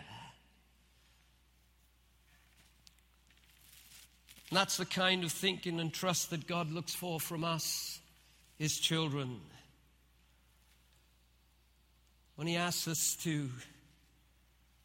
And 4.50 4.58
that's 4.58 4.76
the 4.76 4.86
kind 4.86 5.22
of 5.22 5.32
thinking 5.32 5.80
and 5.80 5.92
trust 5.92 6.30
that 6.30 6.46
God 6.46 6.70
looks 6.70 6.94
for 6.94 7.20
from 7.20 7.44
us, 7.44 8.00
His 8.56 8.78
children. 8.78 9.40
When 12.36 12.46
He 12.46 12.56
asks 12.56 12.88
us 12.88 13.16
to 13.22 13.50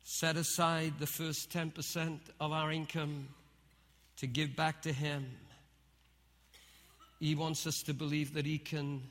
set 0.04 0.36
aside 0.36 0.94
the 1.00 1.08
first 1.08 1.52
10% 1.52 2.20
of 2.40 2.52
our 2.52 2.72
income 2.72 3.30
to 4.18 4.28
give 4.28 4.56
back 4.56 4.82
to 4.82 4.92
Him 4.92 5.26
he 7.20 7.36
wants 7.36 7.68
us 7.68 7.82
to 7.84 7.94
believe 7.94 8.34
that 8.34 8.46
He 8.46 8.58
can 8.58 9.04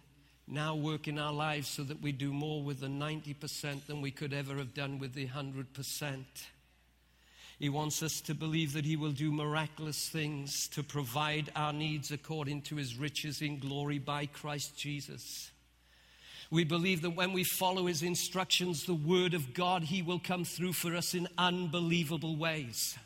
now 0.47 0.75
work 0.75 1.09
in 1.09 1.19
our 1.19 1.33
lives 1.33 1.69
so 1.69 1.83
that 1.83 2.01
we 2.01 2.11
do 2.11 2.33
more 2.33 2.63
with 2.63 2.81
the 2.81 2.87
90% 2.87 3.87
than 3.87 4.01
we 4.01 4.11
could 4.11 4.33
ever 4.33 4.57
have 4.57 4.73
done 4.73 4.99
with 4.99 5.13
the 5.13 5.29
100%. 5.29 6.25
He 7.59 7.69
wants 7.69 8.03
us 8.03 8.21
to 8.23 8.35
believe 8.35 8.73
that 8.73 8.87
He 8.87 8.97
will 8.97 9.13
do 9.13 9.31
miraculous 9.31 10.09
things 10.09 10.69
to 10.69 10.83
provide 10.83 11.53
our 11.55 11.73
needs 11.75 12.11
according 12.11 12.63
to 12.63 12.77
His 12.77 12.97
riches 12.97 13.43
in 13.43 13.59
glory 13.59 13.99
by 13.99 14.25
Christ 14.25 14.79
Jesus. 14.79 15.51
We 16.51 16.65
believe 16.65 17.03
that 17.03 17.11
when 17.11 17.35
we 17.35 17.45
follow 17.45 17.87
His 17.87 18.03
instructions, 18.03 18.85
the 18.85 18.95
Word 18.95 19.35
of 19.35 19.53
God, 19.53 19.83
He 19.83 20.01
will 20.01 20.21
come 20.21 20.47
through 20.47 20.73
for 20.73 20.97
us 20.97 21.13
in 21.13 21.29
unbelievable 21.37 22.37
ways. 22.37 22.97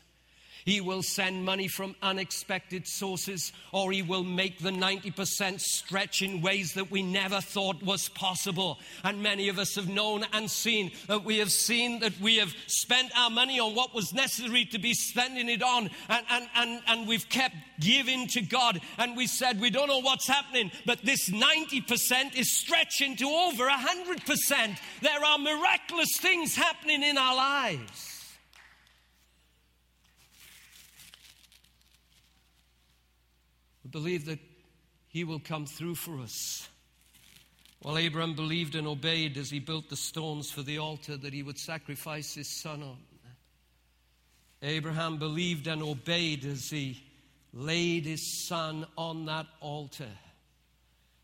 He 0.65 0.81
will 0.81 1.03
send 1.03 1.45
money 1.45 1.67
from 1.67 1.95
unexpected 2.01 2.87
sources, 2.87 3.51
or 3.71 3.91
He 3.91 4.01
will 4.01 4.23
make 4.23 4.59
the 4.59 4.69
90% 4.69 5.59
stretch 5.59 6.21
in 6.21 6.41
ways 6.41 6.73
that 6.73 6.91
we 6.91 7.03
never 7.03 7.41
thought 7.41 7.83
was 7.83 8.09
possible. 8.09 8.79
And 9.03 9.21
many 9.21 9.49
of 9.49 9.59
us 9.59 9.75
have 9.75 9.89
known 9.89 10.25
and 10.33 10.49
seen 10.49 10.91
that 11.07 11.23
we 11.23 11.39
have 11.39 11.51
seen 11.51 11.99
that 11.99 12.19
we 12.19 12.37
have 12.37 12.53
spent 12.67 13.11
our 13.17 13.29
money 13.29 13.59
on 13.59 13.75
what 13.75 13.93
was 13.93 14.13
necessary 14.13 14.65
to 14.65 14.79
be 14.79 14.93
spending 14.93 15.49
it 15.49 15.61
on, 15.61 15.89
and, 16.09 16.25
and, 16.29 16.47
and, 16.55 16.81
and 16.87 17.07
we've 17.07 17.27
kept 17.29 17.55
giving 17.79 18.27
to 18.27 18.41
God. 18.41 18.79
And 18.97 19.17
we 19.17 19.27
said, 19.27 19.59
We 19.59 19.69
don't 19.69 19.87
know 19.87 20.01
what's 20.01 20.27
happening, 20.27 20.71
but 20.85 21.03
this 21.03 21.29
90% 21.29 22.35
is 22.35 22.51
stretching 22.51 23.15
to 23.17 23.25
over 23.25 23.67
100%. 23.67 24.77
There 25.01 25.25
are 25.25 25.37
miraculous 25.37 26.17
things 26.17 26.55
happening 26.55 27.03
in 27.03 27.17
our 27.17 27.35
lives. 27.35 28.12
Believe 33.93 34.25
that 34.25 34.39
He 35.07 35.23
will 35.23 35.39
come 35.39 35.65
through 35.65 35.95
for 35.95 36.19
us. 36.19 36.67
While 37.83 37.97
Abraham 37.97 38.33
believed 38.33 38.75
and 38.75 38.87
obeyed 38.87 39.37
as 39.37 39.49
he 39.49 39.59
built 39.59 39.89
the 39.89 39.97
stones 39.97 40.49
for 40.49 40.61
the 40.61 40.77
altar 40.77 41.17
that 41.17 41.33
he 41.33 41.43
would 41.43 41.59
sacrifice 41.59 42.33
his 42.33 42.47
son 42.47 42.81
on. 42.81 42.97
Abraham 44.61 45.17
believed 45.17 45.67
and 45.67 45.83
obeyed 45.83 46.45
as 46.45 46.69
he 46.69 47.03
laid 47.51 48.05
his 48.05 48.47
son 48.47 48.87
on 48.97 49.25
that 49.25 49.47
altar. 49.59 50.07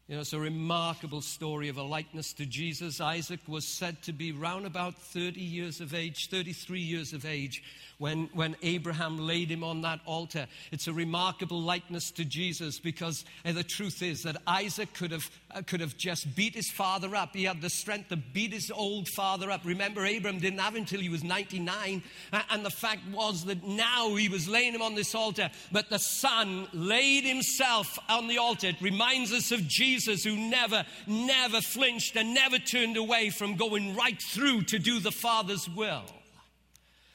You 0.10 0.16
know, 0.16 0.22
it's 0.22 0.34
a 0.34 0.39
remarkable 0.39 1.22
story 1.22 1.70
of 1.70 1.78
a 1.78 1.84
likeness 1.84 2.34
to 2.34 2.45
Jesus. 2.47 2.99
Isaac 2.99 3.41
was 3.47 3.64
said 3.64 4.01
to 4.01 4.12
be 4.12 4.32
round 4.32 4.66
about 4.66 4.95
30 4.95 5.39
years 5.39 5.82
of 5.82 5.93
age, 5.93 6.30
33 6.32 6.80
years 6.80 7.14
of 7.14 7.28
age, 7.28 7.62
when, 7.99 8.28
when 8.34 8.55
Abraham 8.64 9.20
laid 9.20 9.51
him 9.51 9.64
on 9.64 9.82
that 9.82 9.99
altar. 10.07 10.47
It's 10.72 10.88
a 10.88 10.93
remarkable 10.93 11.62
likeness 11.62 12.10
to 12.12 12.26
Jesus 12.26 12.80
because 12.80 13.24
uh, 13.45 13.51
the 13.51 13.64
truth 13.64 14.01
is 14.01 14.24
that 14.24 14.38
Isaac 14.47 14.95
could 14.95 15.12
have, 15.12 15.30
uh, 15.51 15.62
could 15.62 15.82
have 15.82 15.95
just 15.95 16.36
beat 16.36 16.55
his 16.55 16.72
father 16.72 17.16
up. 17.16 17.36
He 17.36 17.43
had 17.43 17.62
the 17.62 17.70
strength 17.70 18.10
to 18.10 18.16
beat 18.16 18.53
his 18.53 18.72
old 18.72 19.07
father 19.10 19.51
up. 19.51 19.62
Remember, 19.64 20.03
Abraham 20.05 20.39
didn't 20.39 20.60
have 20.60 20.74
him 20.74 20.84
until 20.84 21.01
he 21.01 21.10
was 21.10 21.24
99. 21.24 22.01
Uh, 22.34 22.41
and 22.49 22.66
the 22.66 22.72
fact 22.72 23.01
was 23.12 23.45
that 23.45 23.64
now 23.64 24.16
he 24.16 24.28
was 24.28 24.47
laying 24.47 24.74
him 24.74 24.82
on 24.82 24.95
this 24.95 25.14
altar, 25.14 25.51
but 25.72 25.91
the 25.91 25.99
son 25.99 26.68
laid 26.74 27.26
himself 27.26 27.99
on 28.10 28.28
the 28.28 28.39
altar. 28.39 28.70
It 28.70 28.82
reminds 28.82 29.32
us 29.32 29.51
of 29.51 29.68
Jesus 29.68 29.99
who 30.06 30.36
never, 30.36 30.86
never 31.08 31.62
flinched 31.62 32.16
and 32.16 32.34
never 32.34 32.60
turned 32.60 32.97
away 32.97 33.30
from 33.30 33.56
going 33.56 33.95
right 33.95 34.22
through 34.22 34.64
to 34.64 34.80
do 34.80 35.00
the 35.00 35.12
Father's 35.12 35.70
will. 35.70 36.06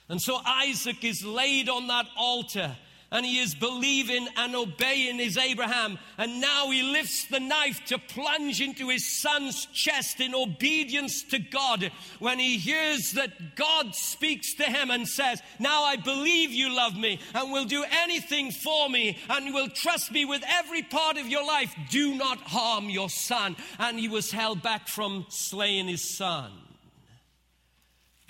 And 0.08 0.20
so 0.20 0.38
Isaac 0.44 1.02
is 1.04 1.24
laid 1.24 1.68
on 1.68 1.86
that 1.88 2.06
altar 2.16 2.76
and 3.10 3.24
he 3.24 3.38
is 3.38 3.54
believing 3.54 4.28
and 4.36 4.54
obeying 4.54 5.18
his 5.18 5.36
Abraham. 5.36 5.98
And 6.18 6.40
now 6.40 6.70
he 6.70 6.82
lifts 6.82 7.26
the 7.26 7.40
knife 7.40 7.84
to 7.86 7.98
plunge 7.98 8.60
into 8.60 8.88
his 8.88 9.06
son's 9.06 9.66
chest 9.66 10.20
in 10.20 10.34
obedience 10.34 11.22
to 11.24 11.38
God 11.38 11.90
when 12.18 12.38
he 12.38 12.58
hears 12.58 13.12
that 13.12 13.56
God 13.56 13.94
speaks 13.94 14.54
to 14.54 14.64
him 14.64 14.90
and 14.90 15.06
says, 15.06 15.42
Now 15.58 15.84
I 15.84 15.96
believe 15.96 16.50
you 16.50 16.74
love 16.74 16.96
me 16.96 17.20
and 17.34 17.52
will 17.52 17.66
do 17.66 17.84
anything 18.02 18.50
for 18.50 18.88
me 18.88 19.18
and 19.30 19.54
will 19.54 19.68
trust 19.68 20.10
me 20.10 20.24
with 20.24 20.42
every 20.46 20.82
part 20.82 21.16
of 21.16 21.28
your 21.28 21.46
life. 21.46 21.74
Do 21.90 22.14
not 22.14 22.38
harm 22.38 22.90
your 22.90 23.10
son. 23.10 23.56
And 23.78 23.98
he 23.98 24.08
was 24.08 24.30
held 24.30 24.62
back 24.62 24.88
from 24.88 25.26
slaying 25.28 25.88
his 25.88 26.16
son. 26.16 26.50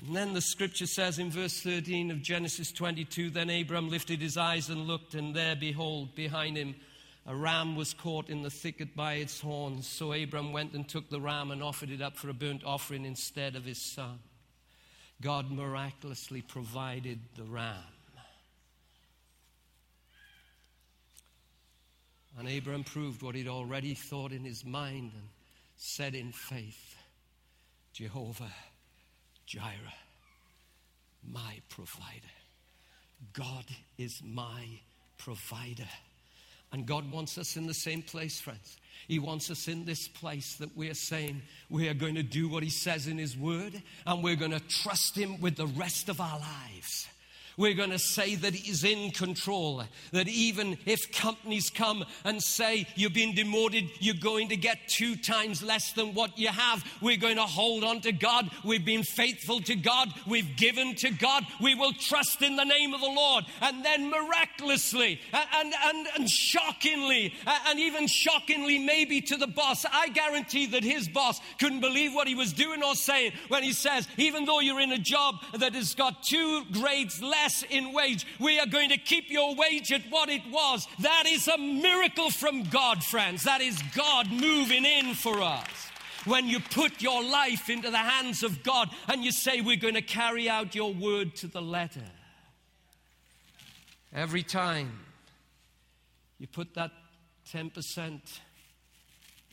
And 0.06 0.14
then 0.14 0.34
the 0.34 0.42
scripture 0.42 0.86
says 0.86 1.18
in 1.18 1.30
verse 1.30 1.60
13 1.60 2.10
of 2.10 2.20
Genesis 2.20 2.72
22 2.72 3.30
Then 3.30 3.48
Abram 3.48 3.88
lifted 3.88 4.20
his 4.20 4.36
eyes 4.36 4.68
and 4.68 4.86
looked, 4.86 5.14
and 5.14 5.34
there, 5.34 5.56
behold, 5.56 6.14
behind 6.14 6.58
him 6.58 6.74
a 7.26 7.34
ram 7.34 7.74
was 7.74 7.94
caught 7.94 8.28
in 8.28 8.42
the 8.42 8.50
thicket 8.50 8.94
by 8.94 9.14
its 9.14 9.40
horns. 9.40 9.88
So 9.88 10.12
Abram 10.12 10.52
went 10.52 10.74
and 10.74 10.86
took 10.86 11.08
the 11.08 11.22
ram 11.22 11.50
and 11.50 11.62
offered 11.62 11.90
it 11.90 12.02
up 12.02 12.18
for 12.18 12.28
a 12.28 12.34
burnt 12.34 12.64
offering 12.64 13.06
instead 13.06 13.56
of 13.56 13.64
his 13.64 13.80
son. 13.80 14.18
God 15.22 15.50
miraculously 15.50 16.42
provided 16.42 17.20
the 17.36 17.44
ram. 17.44 17.78
And 22.38 22.46
Abram 22.46 22.84
proved 22.84 23.22
what 23.22 23.36
he'd 23.36 23.48
already 23.48 23.94
thought 23.94 24.32
in 24.32 24.44
his 24.44 24.66
mind 24.66 25.12
and 25.14 25.28
said 25.76 26.14
in 26.14 26.32
faith 26.32 26.94
Jehovah 27.94 28.52
Jireh, 29.46 29.94
my 31.30 31.60
provider. 31.68 32.34
God 33.32 33.64
is 33.98 34.22
my 34.24 34.80
provider. 35.18 35.88
And 36.72 36.86
God 36.86 37.10
wants 37.12 37.38
us 37.38 37.56
in 37.56 37.66
the 37.66 37.74
same 37.74 38.02
place, 38.02 38.40
friends. 38.40 38.76
He 39.06 39.18
wants 39.18 39.50
us 39.50 39.68
in 39.68 39.84
this 39.84 40.08
place 40.08 40.56
that 40.56 40.76
we're 40.76 40.94
saying 40.94 41.42
we 41.70 41.88
are 41.88 41.94
going 41.94 42.16
to 42.16 42.22
do 42.22 42.48
what 42.48 42.62
He 42.62 42.70
says 42.70 43.06
in 43.06 43.16
His 43.16 43.36
Word 43.36 43.80
and 44.06 44.24
we're 44.24 44.34
going 44.34 44.50
to 44.50 44.60
trust 44.60 45.16
Him 45.16 45.40
with 45.40 45.56
the 45.56 45.66
rest 45.68 46.08
of 46.08 46.20
our 46.20 46.38
lives. 46.38 47.06
We're 47.56 47.74
going 47.74 47.90
to 47.90 47.98
say 47.98 48.34
that 48.36 48.54
He's 48.54 48.84
in 48.84 49.10
control. 49.10 49.84
That 50.12 50.28
even 50.28 50.78
if 50.86 51.12
companies 51.12 51.70
come 51.70 52.04
and 52.24 52.42
say 52.42 52.86
you've 52.96 53.14
been 53.14 53.34
demoted, 53.34 53.84
you're 54.00 54.14
going 54.14 54.48
to 54.48 54.56
get 54.56 54.88
two 54.88 55.16
times 55.16 55.62
less 55.62 55.92
than 55.92 56.14
what 56.14 56.38
you 56.38 56.48
have. 56.48 56.84
We're 57.00 57.16
going 57.16 57.36
to 57.36 57.42
hold 57.42 57.84
on 57.84 58.00
to 58.02 58.12
God. 58.12 58.50
We've 58.64 58.84
been 58.84 59.02
faithful 59.02 59.60
to 59.62 59.76
God. 59.76 60.08
We've 60.26 60.56
given 60.56 60.94
to 60.96 61.10
God. 61.10 61.44
We 61.60 61.74
will 61.74 61.92
trust 61.92 62.42
in 62.42 62.56
the 62.56 62.64
name 62.64 62.94
of 62.94 63.00
the 63.00 63.06
Lord. 63.06 63.44
And 63.60 63.84
then 63.84 64.10
miraculously 64.10 65.20
and, 65.32 65.72
and, 65.84 66.06
and 66.16 66.28
shockingly, 66.28 67.34
and 67.46 67.78
even 67.78 68.06
shockingly, 68.06 68.78
maybe 68.78 69.20
to 69.22 69.36
the 69.36 69.46
boss, 69.46 69.84
I 69.90 70.08
guarantee 70.08 70.66
that 70.66 70.82
his 70.82 71.08
boss 71.08 71.40
couldn't 71.58 71.80
believe 71.80 72.14
what 72.14 72.28
he 72.28 72.34
was 72.34 72.52
doing 72.52 72.82
or 72.82 72.94
saying 72.94 73.32
when 73.48 73.62
he 73.62 73.72
says, 73.72 74.08
even 74.16 74.44
though 74.44 74.60
you're 74.60 74.80
in 74.80 74.92
a 74.92 74.98
job 74.98 75.36
that 75.58 75.74
has 75.74 75.94
got 75.94 76.22
two 76.22 76.64
grades 76.72 77.22
less 77.22 77.43
less 77.44 77.62
in 77.68 77.92
wage. 77.92 78.26
We 78.38 78.58
are 78.58 78.66
going 78.66 78.90
to 78.90 78.98
keep 78.98 79.30
your 79.30 79.54
wage 79.54 79.92
at 79.92 80.02
what 80.10 80.28
it 80.28 80.42
was. 80.50 80.86
That 81.00 81.24
is 81.26 81.46
a 81.48 81.58
miracle 81.58 82.30
from 82.30 82.64
God, 82.64 83.04
friends. 83.04 83.44
That 83.44 83.60
is 83.60 83.80
God 83.94 84.30
moving 84.30 84.84
in 84.84 85.14
for 85.14 85.42
us. 85.42 85.68
When 86.24 86.48
you 86.48 86.58
put 86.58 87.02
your 87.02 87.22
life 87.22 87.68
into 87.68 87.90
the 87.90 87.98
hands 87.98 88.42
of 88.42 88.62
God 88.62 88.88
and 89.08 89.22
you 89.22 89.30
say, 89.30 89.60
We're 89.60 89.76
going 89.76 89.94
to 89.94 90.02
carry 90.02 90.48
out 90.48 90.74
your 90.74 90.92
word 90.94 91.36
to 91.36 91.46
the 91.46 91.60
letter. 91.60 92.08
Every 94.14 94.42
time 94.42 95.00
you 96.38 96.46
put 96.46 96.74
that 96.74 96.92
10% 97.52 98.20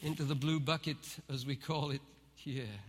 into 0.01 0.23
the 0.23 0.35
blue 0.35 0.61
bucket, 0.61 0.97
as 1.29 1.45
we 1.45 1.57
call 1.57 1.91
it 1.91 2.01
here, 2.35 2.79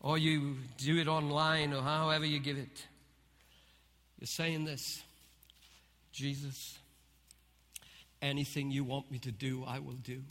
or 0.00 0.16
you 0.16 0.56
do 0.78 0.98
it 0.98 1.08
online 1.08 1.74
or 1.74 1.82
however 1.82 2.24
you 2.24 2.38
give 2.38 2.56
it, 2.56 2.86
you're 4.22 4.28
saying 4.28 4.64
this 4.64 5.02
Jesus, 6.12 6.78
anything 8.22 8.70
you 8.70 8.84
want 8.84 9.10
me 9.10 9.18
to 9.18 9.32
do, 9.32 9.64
I 9.66 9.80
will 9.80 9.94
do. 9.94 10.22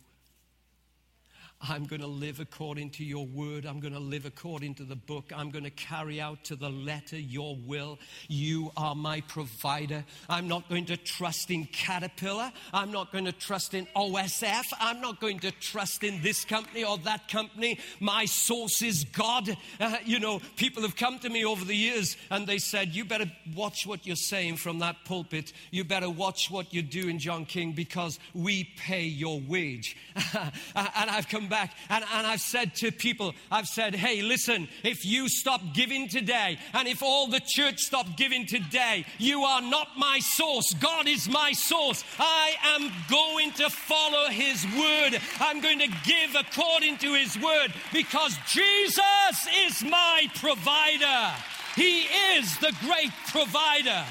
I'm 1.64 1.86
going 1.86 2.02
to 2.02 2.08
live 2.08 2.40
according 2.40 2.90
to 2.92 3.04
your 3.04 3.26
word. 3.26 3.66
I'm 3.66 3.80
going 3.80 3.94
to 3.94 4.00
live 4.00 4.26
according 4.26 4.76
to 4.76 4.84
the 4.84 4.96
book. 4.96 5.32
I'm 5.36 5.52
going 5.52 5.64
to 5.64 5.70
carry 5.70 6.20
out 6.20 6.44
to 6.46 6.56
the 6.56 6.70
letter 6.70 7.18
your 7.18 7.56
will. 7.56 8.00
You 8.28 8.72
are 8.76 8.96
my 8.96 9.22
provider. 9.22 10.04
I'm 10.28 10.48
not 10.48 10.68
going 10.70 10.86
to 10.86 10.98
trust 10.98 11.52
in 11.52 11.66
Caterpillar. 11.66 12.52
I'm 12.74 12.92
not 12.92 13.12
going 13.12 13.26
to 13.26 13.32
trust 13.32 13.76
in 13.76 13.86
OSF. 13.96 14.74
I'm 14.80 15.02
not 15.02 15.20
going 15.20 15.40
to 15.42 15.52
trust 15.52 16.04
in 16.04 16.22
this 16.24 16.46
company 16.46 16.84
or 16.84 16.98
that 17.00 17.28
company. 17.28 17.80
My 18.00 18.26
source 18.26 18.82
is 18.82 19.04
God. 19.04 19.56
Uh, 19.80 19.98
you 20.04 20.20
know, 20.20 20.42
people 20.56 20.82
have 20.82 20.96
come 20.96 21.20
to 21.20 21.30
me 21.30 21.46
over 21.46 21.64
the 21.64 21.76
years 21.76 22.18
and 22.32 22.48
they 22.48 22.58
said, 22.58 22.96
You 22.96 23.06
better 23.06 23.32
watch 23.56 23.86
what 23.86 24.08
you're 24.08 24.16
saying 24.16 24.58
from 24.58 24.80
that 24.80 24.96
pulpit. 25.06 25.54
You 25.70 25.84
better 25.84 26.10
watch 26.10 26.50
what 26.50 26.74
you're 26.74 26.82
doing, 26.82 27.20
John 27.20 27.46
King, 27.46 27.74
because 27.74 28.18
we 28.34 28.64
pay 28.78 29.04
your 29.04 29.40
wage. 29.40 29.96
and 30.36 30.52
I've 30.76 31.28
come 31.28 31.50
back 31.52 31.76
and, 31.90 32.04
and 32.16 32.26
I've 32.26 32.42
said 32.42 32.74
to 32.78 32.92
people, 32.92 33.36
I've 33.52 33.68
said, 33.68 33.94
hey, 33.94 34.24
listen, 34.24 34.68
if 34.84 35.06
you 35.06 35.30
stop 35.30 35.62
giving 35.76 36.08
today 36.08 36.58
and 36.74 36.88
if 36.88 37.04
all 37.04 37.28
the 37.28 37.42
church 37.46 37.78
stop 37.80 38.08
giving 38.18 38.48
today, 38.48 39.06
you 39.20 39.42
are 39.42 39.62
not 39.62 39.90
my 39.98 40.20
source. 40.20 40.74
God 40.74 41.08
is 41.08 41.30
my 41.30 41.52
source. 41.52 42.04
I 42.18 42.56
am 42.64 42.92
going 43.10 43.52
to 43.52 43.70
follow 43.70 44.30
his 44.30 44.66
word. 44.66 45.22
I'm 45.40 45.62
going 45.62 45.80
to 45.80 45.90
give 46.06 46.36
according 46.40 46.98
to 47.00 47.14
his 47.14 47.38
word 47.38 47.74
because 47.94 48.36
Jesus 48.48 49.48
is 49.66 49.84
my 49.84 50.28
provider. 50.36 51.36
He 51.76 52.04
is 52.36 52.58
the 52.60 52.74
great 52.82 53.12
provider. 53.28 54.06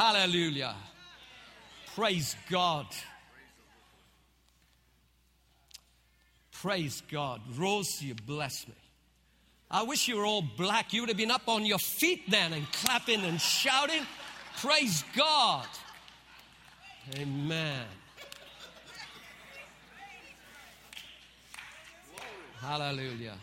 Hallelujah. 0.00 0.74
Praise 1.94 2.34
God. 2.48 2.86
Praise 6.52 7.02
God. 7.12 7.42
Rose, 7.54 8.00
you 8.00 8.14
bless 8.14 8.66
me. 8.66 8.72
I 9.70 9.82
wish 9.82 10.08
you 10.08 10.16
were 10.16 10.24
all 10.24 10.42
black. 10.56 10.94
You 10.94 11.02
would 11.02 11.10
have 11.10 11.18
been 11.18 11.30
up 11.30 11.46
on 11.48 11.66
your 11.66 11.76
feet 11.76 12.22
then 12.30 12.54
and 12.54 12.66
clapping 12.72 13.20
and 13.20 13.38
shouting. 13.38 14.06
Praise 14.62 15.04
God. 15.14 15.66
Amen. 17.18 17.84
Hallelujah. 22.58 23.34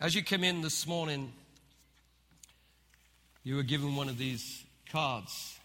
As 0.00 0.14
you 0.14 0.22
came 0.22 0.44
in 0.44 0.62
this 0.62 0.86
morning, 0.86 1.32
you 3.42 3.56
were 3.56 3.64
given 3.64 3.96
one 3.96 4.08
of 4.08 4.16
these 4.16 4.64
cards 4.92 5.58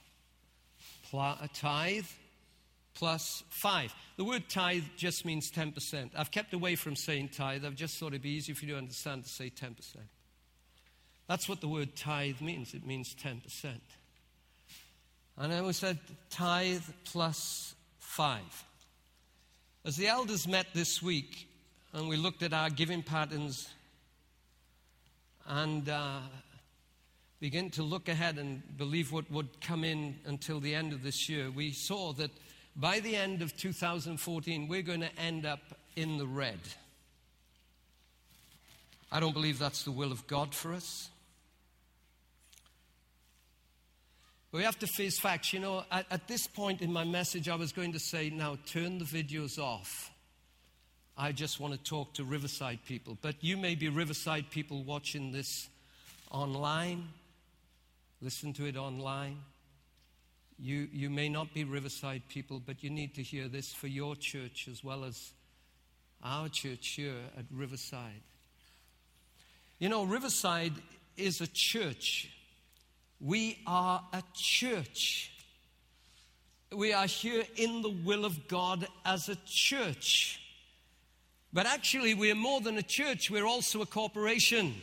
a 1.14 1.48
tithe 1.54 2.08
plus 2.96 3.44
five. 3.50 3.94
The 4.18 4.24
word 4.24 4.50
tithe 4.50 4.86
just 4.98 5.26
means 5.26 5.52
10%. 5.52 6.10
I've 6.18 6.32
kept 6.32 6.56
away 6.56 6.76
from 6.76 6.96
saying 6.96 7.30
tithe. 7.30 7.64
I've 7.64 7.76
just 7.76 8.00
thought 8.00 8.08
it'd 8.08 8.24
be 8.24 8.32
easier 8.32 8.56
for 8.56 8.66
you 8.66 8.72
to 8.72 8.78
understand 8.80 9.26
to 9.26 9.30
say 9.30 9.52
10%. 9.52 9.76
That's 11.28 11.48
what 11.48 11.62
the 11.62 11.68
word 11.68 11.96
tithe 11.96 12.42
means. 12.42 12.74
It 12.74 12.84
means 12.84 13.16
10%. 13.16 13.42
And 15.38 15.52
then 15.52 15.64
we 15.68 15.74
said 15.74 16.00
tithe 16.32 16.82
plus 17.06 17.76
five. 18.00 18.66
As 19.86 19.96
the 19.96 20.08
elders 20.08 20.48
met 20.48 20.66
this 20.74 21.00
week 21.04 21.48
and 21.94 22.10
we 22.10 22.18
looked 22.18 22.42
at 22.42 22.54
our 22.54 22.72
giving 22.72 23.04
patterns 23.04 23.70
and 25.48 25.90
uh, 25.90 26.20
begin 27.40 27.70
to 27.72 27.84
look 27.84 28.08
ahead 28.08 28.38
and 28.38 28.62
believe 28.78 29.12
what 29.12 29.30
would 29.30 29.60
come 29.62 29.84
in 29.84 30.16
until 30.26 30.60
the 30.60 30.74
end 30.74 30.94
of 30.94 31.04
this 31.04 31.28
year, 31.28 31.52
we 31.52 31.72
saw 31.72 32.14
that 32.14 32.32
by 32.76 33.00
the 33.00 33.16
end 33.16 33.42
of 33.42 33.56
2014, 33.58 34.68
we're 34.68 34.82
going 34.82 35.02
to 35.02 35.20
end 35.20 35.46
up 35.46 35.60
in 35.96 36.18
the 36.18 36.26
red. 36.26 36.60
I 39.12 39.20
don't 39.20 39.34
believe 39.34 39.60
that's 39.60 39.84
the 39.84 39.92
will 39.92 40.12
of 40.12 40.26
God 40.26 40.56
for 40.56 40.74
us. 40.74 41.10
But 44.52 44.60
we 44.60 44.64
have 44.64 44.80
to 44.80 44.88
face 44.88 45.20
facts. 45.20 45.52
You 45.52 45.60
know, 45.60 45.84
at, 45.92 46.06
at, 46.10 46.28
this 46.28 46.48
point 46.48 46.82
in 46.82 46.94
my 46.94 47.04
message, 47.04 47.50
I 47.50 47.56
was 47.56 47.72
going 47.72 47.94
to 47.94 48.00
say, 48.00 48.30
now 48.30 48.58
turn 48.66 49.00
the 49.00 49.06
videos 49.06 49.60
off. 49.60 50.13
I 51.16 51.32
just 51.32 51.60
want 51.60 51.74
to 51.74 51.80
talk 51.80 52.14
to 52.14 52.24
Riverside 52.24 52.80
people. 52.88 53.18
But 53.22 53.36
you 53.42 53.56
may 53.56 53.76
be 53.76 53.88
Riverside 53.88 54.50
people 54.50 54.84
watching 54.84 55.32
this 55.32 55.70
online, 56.32 57.08
listen 58.22 58.52
to 58.54 58.66
it 58.66 58.78
online. 58.78 59.38
You, 60.58 60.88
you 60.92 61.10
may 61.10 61.30
not 61.30 61.54
be 61.54 61.66
Riverside 61.66 62.24
people, 62.30 62.62
but 62.66 62.84
you 62.84 62.90
need 62.90 63.14
to 63.16 63.22
hear 63.22 63.48
this 63.48 63.72
for 63.72 63.88
your 63.88 64.16
church 64.16 64.68
as 64.72 64.84
well 64.84 65.04
as 65.04 65.34
our 66.24 66.50
church 66.50 66.88
here 66.90 67.16
at 67.38 67.46
Riverside. 67.52 68.22
You 69.78 69.90
know, 69.90 70.06
Riverside 70.06 70.74
is 71.16 71.42
a 71.42 71.48
church. 71.48 72.30
We 73.20 73.60
are 73.68 74.04
a 74.14 74.24
church. 74.34 75.32
We 76.76 76.92
are 76.92 77.06
here 77.06 77.44
in 77.56 77.84
the 77.84 77.90
will 77.90 78.26
of 78.26 78.48
God 78.48 78.88
as 79.06 79.30
a 79.30 79.36
church. 79.46 80.40
But 81.54 81.68
actually, 81.68 82.16
we're 82.16 82.34
more 82.34 82.62
than 82.62 82.78
a 82.78 82.84
church, 82.84 83.30
we're 83.30 83.46
also 83.46 83.82
a 83.84 83.86
corporation. 83.86 84.74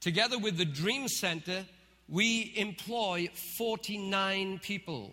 Together 0.00 0.38
with 0.38 0.56
the 0.56 0.64
Dream 0.64 1.08
Center, 1.08 1.66
we 2.08 2.52
employ 2.54 3.28
49 3.58 4.60
people 4.60 5.10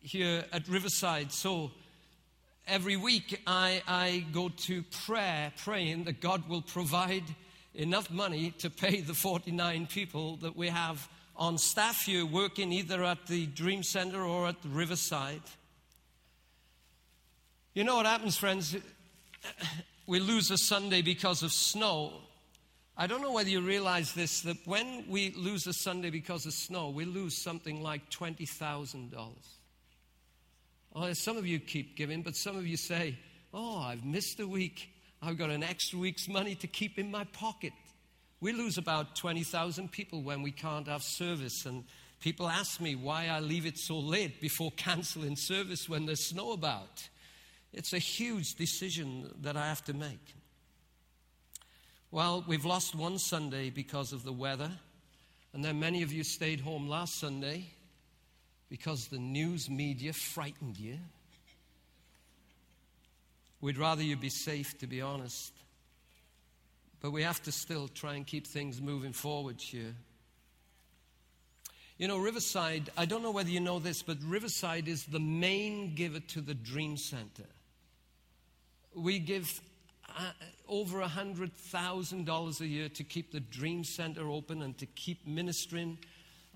here 0.00 0.46
at 0.50 0.66
Riverside. 0.66 1.30
So 1.30 1.72
every 2.66 2.96
week 2.96 3.42
I, 3.46 3.82
I 3.86 4.24
go 4.32 4.48
to 4.48 4.82
prayer, 5.04 5.52
praying 5.58 6.04
that 6.04 6.22
God 6.22 6.48
will 6.48 6.62
provide 6.62 7.24
enough 7.74 8.10
money 8.10 8.52
to 8.58 8.70
pay 8.70 9.02
the 9.02 9.12
49 9.12 9.86
people 9.88 10.36
that 10.36 10.56
we 10.56 10.68
have 10.68 11.06
on 11.36 11.58
staff 11.58 12.06
here 12.06 12.24
working 12.24 12.72
either 12.72 13.04
at 13.04 13.26
the 13.26 13.44
Dream 13.46 13.82
Center 13.82 14.22
or 14.22 14.48
at 14.48 14.62
the 14.62 14.68
Riverside. 14.70 15.42
You 17.78 17.84
know 17.84 17.94
what 17.94 18.06
happens, 18.06 18.36
friends? 18.36 18.74
We 20.08 20.18
lose 20.18 20.50
a 20.50 20.58
Sunday 20.58 21.00
because 21.00 21.44
of 21.44 21.52
snow. 21.52 22.12
I 22.96 23.06
don't 23.06 23.22
know 23.22 23.30
whether 23.30 23.50
you 23.50 23.60
realize 23.60 24.14
this 24.14 24.40
that 24.40 24.56
when 24.64 25.04
we 25.08 25.30
lose 25.36 25.64
a 25.68 25.72
Sunday 25.72 26.10
because 26.10 26.44
of 26.44 26.54
snow, 26.54 26.88
we 26.88 27.04
lose 27.04 27.40
something 27.40 27.80
like 27.80 28.10
$20,000. 28.10 29.12
Oh, 30.96 31.12
some 31.12 31.36
of 31.36 31.46
you 31.46 31.60
keep 31.60 31.96
giving, 31.96 32.22
but 32.22 32.34
some 32.34 32.56
of 32.56 32.66
you 32.66 32.76
say, 32.76 33.16
Oh, 33.54 33.78
I've 33.78 34.04
missed 34.04 34.40
a 34.40 34.48
week. 34.48 34.90
I've 35.22 35.38
got 35.38 35.50
an 35.50 35.62
extra 35.62 36.00
week's 36.00 36.26
money 36.26 36.56
to 36.56 36.66
keep 36.66 36.98
in 36.98 37.12
my 37.12 37.22
pocket. 37.26 37.74
We 38.40 38.50
lose 38.50 38.76
about 38.76 39.14
20,000 39.14 39.92
people 39.92 40.22
when 40.22 40.42
we 40.42 40.50
can't 40.50 40.88
have 40.88 41.04
service. 41.04 41.64
And 41.64 41.84
people 42.18 42.48
ask 42.48 42.80
me 42.80 42.96
why 42.96 43.28
I 43.28 43.38
leave 43.38 43.66
it 43.66 43.78
so 43.78 44.00
late 44.00 44.40
before 44.40 44.72
canceling 44.72 45.36
service 45.36 45.88
when 45.88 46.06
there's 46.06 46.26
snow 46.26 46.50
about. 46.50 47.08
It's 47.72 47.92
a 47.92 47.98
huge 47.98 48.54
decision 48.54 49.30
that 49.42 49.56
I 49.56 49.68
have 49.68 49.84
to 49.84 49.92
make. 49.92 50.34
Well, 52.10 52.42
we've 52.46 52.64
lost 52.64 52.94
one 52.94 53.18
Sunday 53.18 53.68
because 53.68 54.12
of 54.12 54.24
the 54.24 54.32
weather, 54.32 54.70
and 55.52 55.62
then 55.62 55.78
many 55.78 56.02
of 56.02 56.12
you 56.12 56.24
stayed 56.24 56.60
home 56.60 56.88
last 56.88 57.16
Sunday 57.16 57.66
because 58.70 59.08
the 59.08 59.18
news 59.18 59.68
media 59.68 60.12
frightened 60.12 60.78
you. 60.78 60.98
We'd 63.60 63.78
rather 63.78 64.02
you 64.02 64.16
be 64.16 64.30
safe, 64.30 64.78
to 64.78 64.86
be 64.86 65.02
honest. 65.02 65.52
But 67.00 67.10
we 67.10 67.22
have 67.22 67.42
to 67.42 67.52
still 67.52 67.88
try 67.88 68.14
and 68.14 68.26
keep 68.26 68.46
things 68.46 68.80
moving 68.80 69.12
forward 69.12 69.60
here. 69.60 69.94
You 71.98 72.06
know, 72.06 72.18
Riverside, 72.18 72.90
I 72.96 73.06
don't 73.06 73.22
know 73.22 73.32
whether 73.32 73.50
you 73.50 73.60
know 73.60 73.80
this, 73.80 74.02
but 74.02 74.18
Riverside 74.24 74.86
is 74.86 75.04
the 75.04 75.20
main 75.20 75.94
giver 75.94 76.20
to 76.20 76.40
the 76.40 76.54
Dream 76.54 76.96
Center. 76.96 77.44
We 78.98 79.20
give 79.20 79.60
uh, 80.08 80.32
over 80.68 81.00
$100,000 81.00 82.60
a 82.60 82.66
year 82.66 82.88
to 82.88 83.04
keep 83.04 83.30
the 83.32 83.40
Dream 83.40 83.84
Center 83.84 84.28
open 84.28 84.62
and 84.62 84.76
to 84.78 84.86
keep 84.86 85.26
ministering 85.26 85.98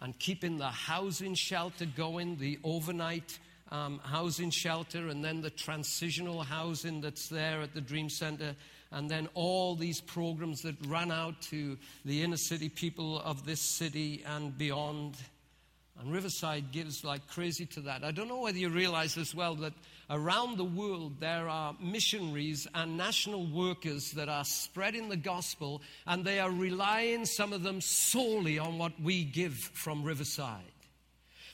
and 0.01 0.19
keeping 0.19 0.59
the 0.59 0.69
housing 0.69 1.35
shelter 1.35 1.87
going, 1.87 2.37
the 2.39 2.59
overnight 2.65 3.39
um, 3.71 4.01
housing 4.03 4.51
shelter, 4.51 5.09
and 5.09 5.25
then 5.25 5.41
the 5.41 5.51
transitional 5.51 6.43
housing 6.43 7.01
that's 7.01 7.29
there 7.29 7.63
at 7.63 7.75
the 7.75 7.81
Dream 7.81 8.11
Center, 8.11 8.57
and 8.91 9.09
then 9.09 9.29
all 9.35 9.77
these 9.77 10.01
programs 10.01 10.63
that 10.63 10.75
run 10.87 11.13
out 11.13 11.41
to 11.43 11.79
the 12.05 12.23
inner 12.23 12.37
city 12.37 12.69
people 12.69 13.21
of 13.21 13.47
this 13.47 13.61
city 13.61 14.25
and 14.27 14.59
beyond. 14.59 15.17
And 16.01 16.13
Riverside 16.13 16.73
gives 16.73 17.05
like 17.05 17.29
crazy 17.29 17.67
to 17.67 17.81
that. 17.83 18.03
I 18.03 18.11
don't 18.11 18.29
know 18.29 18.41
whether 18.41 18.59
you 18.59 18.71
realize 18.71 19.17
as 19.17 19.35
well 19.35 19.55
that 19.57 19.75
around 20.13 20.59
the 20.59 20.65
world 20.65 21.19
there 21.19 21.49
are 21.49 21.75
missionaries 21.81 22.69
and 22.75 22.97
national 22.97 23.47
workers 23.47 24.13
that 24.13 24.29
are 24.29 24.45
spreading 24.45 25.09
the 25.09 25.17
gospel, 25.17 25.81
and 26.07 26.25
they 26.25 26.39
are 26.39 26.51
relying, 26.51 27.25
some 27.25 27.53
of 27.53 27.63
them, 27.63 27.81
solely 27.81 28.59
on 28.59 28.79
what 28.79 28.93
we 29.01 29.25
give 29.25 29.55
from 29.55 30.05
Riverside. 30.05 30.61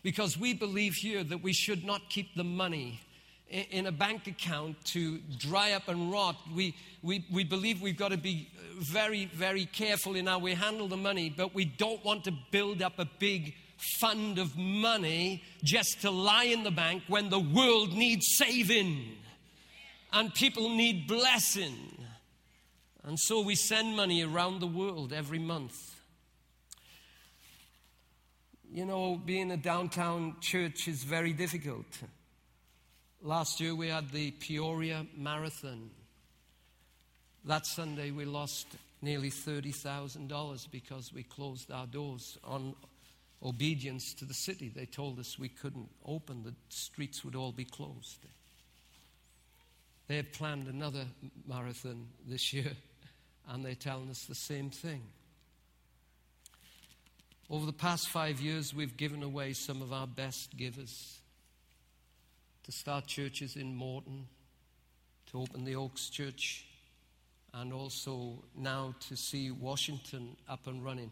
Because 0.02 0.36
we 0.36 0.54
believe 0.54 0.94
here 0.94 1.22
that 1.24 1.42
we 1.42 1.52
should 1.52 1.84
not 1.84 2.10
keep 2.10 2.34
the 2.34 2.44
money 2.44 3.00
in 3.48 3.86
a 3.86 3.92
bank 3.92 4.26
account 4.26 4.84
to 4.84 5.18
dry 5.38 5.72
up 5.72 5.88
and 5.88 6.12
rot. 6.12 6.36
We, 6.54 6.74
we, 7.02 7.24
we 7.32 7.44
believe 7.44 7.80
we've 7.80 7.96
got 7.96 8.10
to 8.10 8.18
be 8.18 8.50
very, 8.78 9.26
very 9.26 9.64
careful 9.64 10.16
in 10.16 10.26
how 10.26 10.38
we 10.38 10.54
handle 10.54 10.88
the 10.88 10.96
money, 10.96 11.32
but 11.34 11.54
we 11.54 11.64
don't 11.64 12.04
want 12.04 12.24
to 12.24 12.32
build 12.50 12.82
up 12.82 12.98
a 12.98 13.08
big 13.18 13.54
fund 13.78 14.38
of 14.38 14.56
money 14.56 15.42
just 15.62 16.00
to 16.02 16.10
lie 16.10 16.44
in 16.44 16.64
the 16.64 16.70
bank 16.70 17.02
when 17.08 17.30
the 17.30 17.38
world 17.38 17.92
needs 17.92 18.26
saving 18.36 19.16
and 20.12 20.34
people 20.34 20.68
need 20.68 21.06
blessing. 21.06 21.74
And 23.04 23.18
so 23.18 23.40
we 23.40 23.54
send 23.54 23.96
money 23.96 24.22
around 24.22 24.60
the 24.60 24.66
world 24.66 25.12
every 25.12 25.38
month. 25.38 25.76
You 28.70 28.84
know, 28.84 29.16
being 29.16 29.50
a 29.50 29.56
downtown 29.56 30.36
church 30.40 30.88
is 30.88 31.04
very 31.04 31.32
difficult. 31.32 31.86
Last 33.22 33.60
year 33.60 33.74
we 33.74 33.88
had 33.88 34.10
the 34.10 34.32
Peoria 34.32 35.06
Marathon. 35.16 35.90
That 37.44 37.64
Sunday 37.66 38.10
we 38.10 38.24
lost 38.24 38.66
nearly 39.00 39.30
$30,000 39.30 40.70
because 40.70 41.12
we 41.12 41.22
closed 41.22 41.70
our 41.70 41.86
doors 41.86 42.36
on 42.44 42.74
obedience 43.42 44.14
to 44.14 44.24
the 44.24 44.34
city. 44.34 44.68
They 44.68 44.86
told 44.86 45.18
us 45.18 45.38
we 45.38 45.48
couldn't 45.48 45.88
open, 46.04 46.42
the 46.42 46.54
streets 46.68 47.24
would 47.24 47.34
all 47.34 47.52
be 47.52 47.64
closed. 47.64 48.26
They 50.08 50.16
have 50.16 50.32
planned 50.32 50.68
another 50.68 51.04
marathon 51.46 52.08
this 52.26 52.52
year, 52.52 52.72
and 53.48 53.64
they're 53.64 53.74
telling 53.74 54.10
us 54.10 54.24
the 54.24 54.34
same 54.34 54.70
thing. 54.70 55.02
Over 57.50 57.66
the 57.66 57.72
past 57.72 58.08
five 58.08 58.40
years, 58.40 58.74
we've 58.74 58.96
given 58.96 59.22
away 59.22 59.52
some 59.54 59.80
of 59.80 59.92
our 59.92 60.06
best 60.06 60.56
givers 60.56 61.18
to 62.64 62.72
start 62.72 63.06
churches 63.06 63.56
in 63.56 63.74
Morton, 63.74 64.26
to 65.30 65.40
open 65.40 65.64
the 65.64 65.76
Oaks 65.76 66.10
Church, 66.10 66.66
and 67.54 67.72
also 67.72 68.44
now 68.54 68.94
to 69.08 69.16
see 69.16 69.50
Washington 69.50 70.36
up 70.48 70.66
and 70.66 70.84
running. 70.84 71.10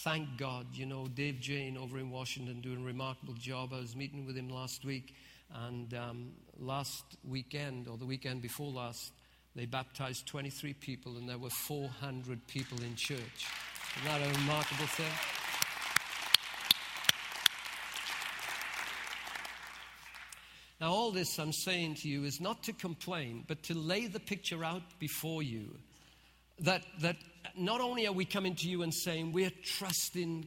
Thank 0.00 0.36
God, 0.36 0.66
you 0.74 0.84
know, 0.84 1.06
Dave 1.08 1.40
Jane 1.40 1.78
over 1.78 1.98
in 1.98 2.10
Washington 2.10 2.60
doing 2.60 2.82
a 2.82 2.84
remarkable 2.84 3.32
job. 3.32 3.72
I 3.72 3.80
was 3.80 3.96
meeting 3.96 4.26
with 4.26 4.36
him 4.36 4.50
last 4.50 4.84
week, 4.84 5.14
and 5.54 5.94
um, 5.94 6.32
last 6.58 7.02
weekend, 7.26 7.88
or 7.88 7.96
the 7.96 8.04
weekend 8.04 8.42
before 8.42 8.70
last, 8.70 9.12
they 9.54 9.64
baptized 9.64 10.26
23 10.26 10.74
people, 10.74 11.16
and 11.16 11.26
there 11.26 11.38
were 11.38 11.48
400 11.48 12.46
people 12.46 12.76
in 12.82 12.94
church. 12.94 13.46
Isn't 13.96 14.04
that 14.04 14.20
a 14.20 14.38
remarkable 14.38 14.86
thing? 14.86 15.06
Now, 20.78 20.92
all 20.92 21.10
this 21.10 21.38
I'm 21.38 21.54
saying 21.54 21.94
to 22.02 22.08
you 22.08 22.24
is 22.24 22.38
not 22.38 22.62
to 22.64 22.74
complain, 22.74 23.44
but 23.48 23.62
to 23.64 23.74
lay 23.74 24.08
the 24.08 24.20
picture 24.20 24.62
out 24.62 24.82
before 24.98 25.42
you 25.42 25.78
that, 26.60 26.82
that 27.00 27.16
not 27.56 27.80
only 27.80 28.06
are 28.06 28.12
we 28.12 28.24
coming 28.24 28.54
to 28.56 28.68
you 28.68 28.82
and 28.82 28.92
saying 28.92 29.32
we're 29.32 29.52
trusting 29.62 30.46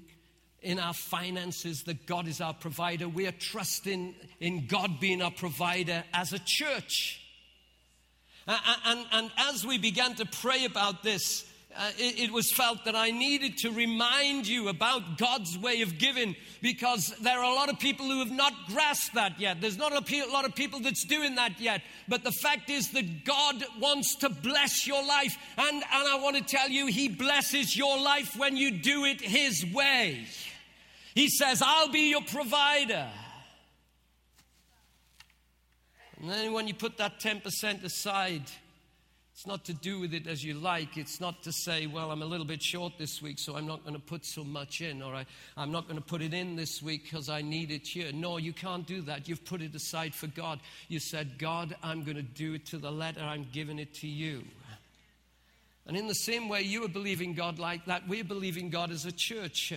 in 0.61 0.79
our 0.79 0.93
finances 0.93 1.83
that 1.83 2.05
God 2.05 2.27
is 2.27 2.41
our 2.41 2.53
provider, 2.53 3.07
we 3.07 3.27
are 3.27 3.31
trusting 3.31 4.15
in 4.39 4.67
God 4.67 4.99
being 4.99 5.21
our 5.21 5.31
provider 5.31 6.03
as 6.13 6.33
a 6.33 6.39
church. 6.39 7.21
And, 8.47 8.79
and, 8.85 9.05
and 9.11 9.31
as 9.37 9.65
we 9.65 9.77
began 9.77 10.15
to 10.15 10.25
pray 10.25 10.65
about 10.65 11.03
this, 11.03 11.45
uh, 11.77 11.91
it, 11.99 12.19
it, 12.19 12.31
was 12.31 12.51
felt 12.51 12.83
that 12.85 12.95
I 12.95 13.11
needed 13.11 13.57
to 13.59 13.71
remind 13.71 14.47
you 14.47 14.69
about 14.69 15.19
God's 15.19 15.55
way 15.55 15.81
of 15.81 15.99
giving 15.99 16.35
because 16.61 17.13
there 17.21 17.37
are 17.37 17.51
a 17.51 17.55
lot 17.55 17.69
of 17.69 17.77
people 17.79 18.07
who 18.07 18.19
have 18.19 18.31
not 18.31 18.53
grasped 18.67 19.13
that 19.13 19.39
yet. 19.39 19.61
There's 19.61 19.77
not 19.77 19.91
a 19.91 20.31
lot 20.31 20.45
of 20.45 20.55
people 20.55 20.79
that's 20.79 21.05
doing 21.05 21.35
that 21.35 21.59
yet. 21.61 21.81
But 22.07 22.23
the 22.23 22.31
fact 22.31 22.71
is 22.71 22.89
that 22.93 23.23
God 23.23 23.63
wants 23.79 24.15
to 24.15 24.29
bless 24.29 24.87
your 24.87 25.05
life. 25.05 25.37
And, 25.57 25.75
and 25.75 25.83
I 26.07 26.19
want 26.19 26.37
to 26.37 26.43
tell 26.43 26.69
you, 26.69 26.87
He 26.87 27.07
blesses 27.07 27.77
your 27.77 28.01
life 28.01 28.35
when 28.35 28.57
you 28.57 28.71
do 28.71 29.05
it 29.05 29.21
His 29.21 29.63
way. 29.71 30.25
He 31.13 31.29
says, 31.29 31.61
I'll 31.63 31.91
be 31.91 32.09
your 32.09 32.23
provider. 32.23 33.07
And 36.19 36.31
then 36.31 36.51
when 36.51 36.67
you 36.67 36.73
put 36.73 36.97
that 36.97 37.19
10% 37.19 37.83
aside, 37.83 38.43
it's 39.39 39.47
not 39.47 39.63
to 39.63 39.73
do 39.73 40.01
with 40.01 40.13
it 40.13 40.27
as 40.27 40.43
you 40.43 40.53
like. 40.53 40.97
It's 40.97 41.21
not 41.21 41.43
to 41.43 41.53
say, 41.53 41.87
well, 41.87 42.11
I'm 42.11 42.21
a 42.21 42.25
little 42.25 42.45
bit 42.45 42.61
short 42.61 42.97
this 42.97 43.21
week, 43.21 43.39
so 43.39 43.55
I'm 43.55 43.65
not 43.65 43.83
going 43.83 43.95
to 43.95 44.01
put 44.01 44.25
so 44.25 44.43
much 44.43 44.81
in, 44.81 45.01
or 45.01 45.15
I, 45.15 45.25
am 45.55 45.71
not 45.71 45.87
going 45.87 45.95
to 45.95 46.05
put 46.05 46.21
it 46.21 46.33
in 46.33 46.57
this 46.57 46.81
week 46.81 47.03
because 47.03 47.29
I 47.29 47.41
need 47.41 47.71
it 47.71 47.87
here. 47.87 48.11
No, 48.11 48.35
you 48.35 48.51
can't 48.51 48.85
do 48.85 48.99
that. 49.03 49.29
You've 49.29 49.45
put 49.45 49.61
it 49.61 49.73
aside 49.73 50.13
for 50.13 50.27
God. 50.27 50.59
You 50.89 50.99
said, 50.99 51.37
God, 51.39 51.73
I'm 51.81 52.03
going 52.03 52.17
to 52.17 52.21
do 52.21 52.55
it 52.55 52.65
to 52.65 52.77
the 52.77 52.91
letter. 52.91 53.21
I'm 53.21 53.47
giving 53.53 53.79
it 53.79 53.93
to 54.01 54.09
you. 54.09 54.43
And 55.87 55.95
in 55.95 56.07
the 56.07 56.15
same 56.15 56.49
way 56.49 56.63
you 56.63 56.83
are 56.83 56.89
believing 56.89 57.33
God 57.33 57.59
like 57.59 57.85
that, 57.85 58.09
we're 58.09 58.25
believing 58.25 58.69
God 58.69 58.91
as 58.91 59.05
a 59.05 59.11
church. 59.13 59.71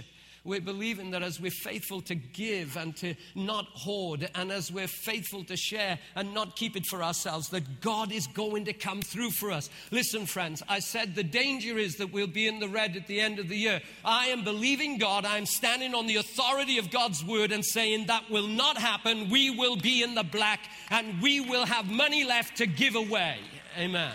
We're 0.45 0.61
believing 0.61 1.13
that 1.13 1.23
as 1.23 1.41
we're 1.41 1.53
faithful 1.53 2.01
to 2.03 2.17
give 2.17 2.77
and 2.77 2.97
to 2.97 3.15
not 3.37 3.67
hoard, 3.67 4.29
and 4.35 4.51
as 4.51 4.73
we're 4.73 4.89
faithful 4.89 5.45
to 5.45 5.57
share 5.57 6.01
and 6.17 6.35
not 6.35 6.57
keep 6.57 6.77
it 6.77 6.85
for 6.85 7.03
ourselves, 7.03 7.51
that 7.51 7.81
God 7.81 8.11
is 8.11 8.27
going 8.27 8.65
to 8.65 8.73
come 8.73 9.03
through 9.03 9.31
for 9.31 9.53
us. 9.53 9.71
Listen, 9.93 10.27
friends, 10.27 10.61
I 10.69 10.81
said 10.81 11.15
the 11.15 11.23
danger 11.23 11.79
is 11.79 11.97
that 11.97 12.13
we'll 12.13 12.27
be 12.27 12.49
in 12.49 12.59
the 12.59 12.69
red 12.69 12.97
at 12.97 13.07
the 13.07 13.21
end 13.21 13.39
of 13.39 13.49
the 13.49 13.57
year. 13.57 13.81
I 14.05 14.27
am 14.27 14.43
believing 14.43 14.99
God. 14.99 15.25
I'm 15.25 15.47
standing 15.47 15.95
on 15.95 16.09
the 16.09 16.17
authority 16.17 16.79
of 16.79 16.91
God's 16.91 17.25
word 17.25 17.53
and 17.53 17.65
saying 17.65 18.07
that 18.07 18.29
will 18.29 18.49
not 18.49 18.77
happen. 18.77 19.31
We 19.31 19.51
will 19.51 19.77
be 19.77 20.03
in 20.03 20.17
the 20.17 20.25
black 20.25 20.61
and 20.91 21.23
we 21.23 21.41
will 21.41 21.67
have 21.67 21.89
money 21.89 22.25
left 22.25 22.57
to 22.57 22.67
give 22.67 22.97
away. 22.97 23.39
Amen. 23.79 24.15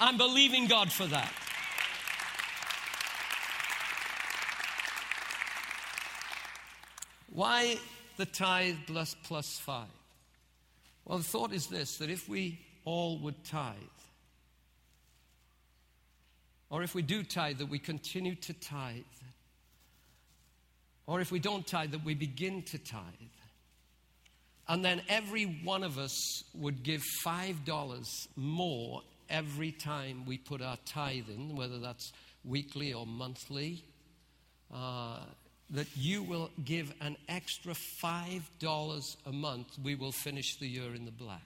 I'm 0.00 0.16
believing 0.16 0.66
God 0.66 0.90
for 0.90 1.06
that. 1.06 1.32
Why 7.30 7.78
the 8.16 8.26
tithe 8.26 8.76
plus, 8.86 9.14
plus 9.24 9.58
five? 9.58 9.88
Well, 11.04 11.18
the 11.18 11.24
thought 11.24 11.52
is 11.52 11.66
this 11.66 11.98
that 11.98 12.10
if 12.10 12.28
we 12.28 12.60
all 12.84 13.18
would 13.18 13.44
tithe, 13.44 13.76
or 16.70 16.82
if 16.82 16.94
we 16.94 17.02
do 17.02 17.22
tithe, 17.22 17.58
that 17.58 17.68
we 17.68 17.78
continue 17.78 18.34
to 18.36 18.52
tithe, 18.52 19.02
or 21.06 21.20
if 21.20 21.32
we 21.32 21.38
don't 21.38 21.66
tithe, 21.66 21.92
that 21.92 22.04
we 22.04 22.14
begin 22.14 22.62
to 22.62 22.78
tithe, 22.78 23.02
and 24.68 24.84
then 24.84 25.02
every 25.08 25.44
one 25.44 25.82
of 25.82 25.98
us 25.98 26.44
would 26.54 26.84
give 26.84 27.02
$5 27.26 28.28
more 28.36 29.02
every 29.28 29.72
time 29.72 30.24
we 30.26 30.38
put 30.38 30.62
our 30.62 30.76
tithe 30.84 31.28
in, 31.28 31.56
whether 31.56 31.78
that's 31.78 32.12
weekly 32.44 32.92
or 32.92 33.04
monthly. 33.04 33.84
Uh, 34.72 35.20
that 35.70 35.86
you 35.96 36.22
will 36.22 36.50
give 36.64 36.92
an 37.00 37.16
extra 37.28 37.72
$5 37.72 39.16
a 39.26 39.32
month, 39.32 39.78
we 39.82 39.94
will 39.94 40.12
finish 40.12 40.56
the 40.56 40.66
year 40.66 40.94
in 40.94 41.04
the 41.04 41.12
black. 41.12 41.42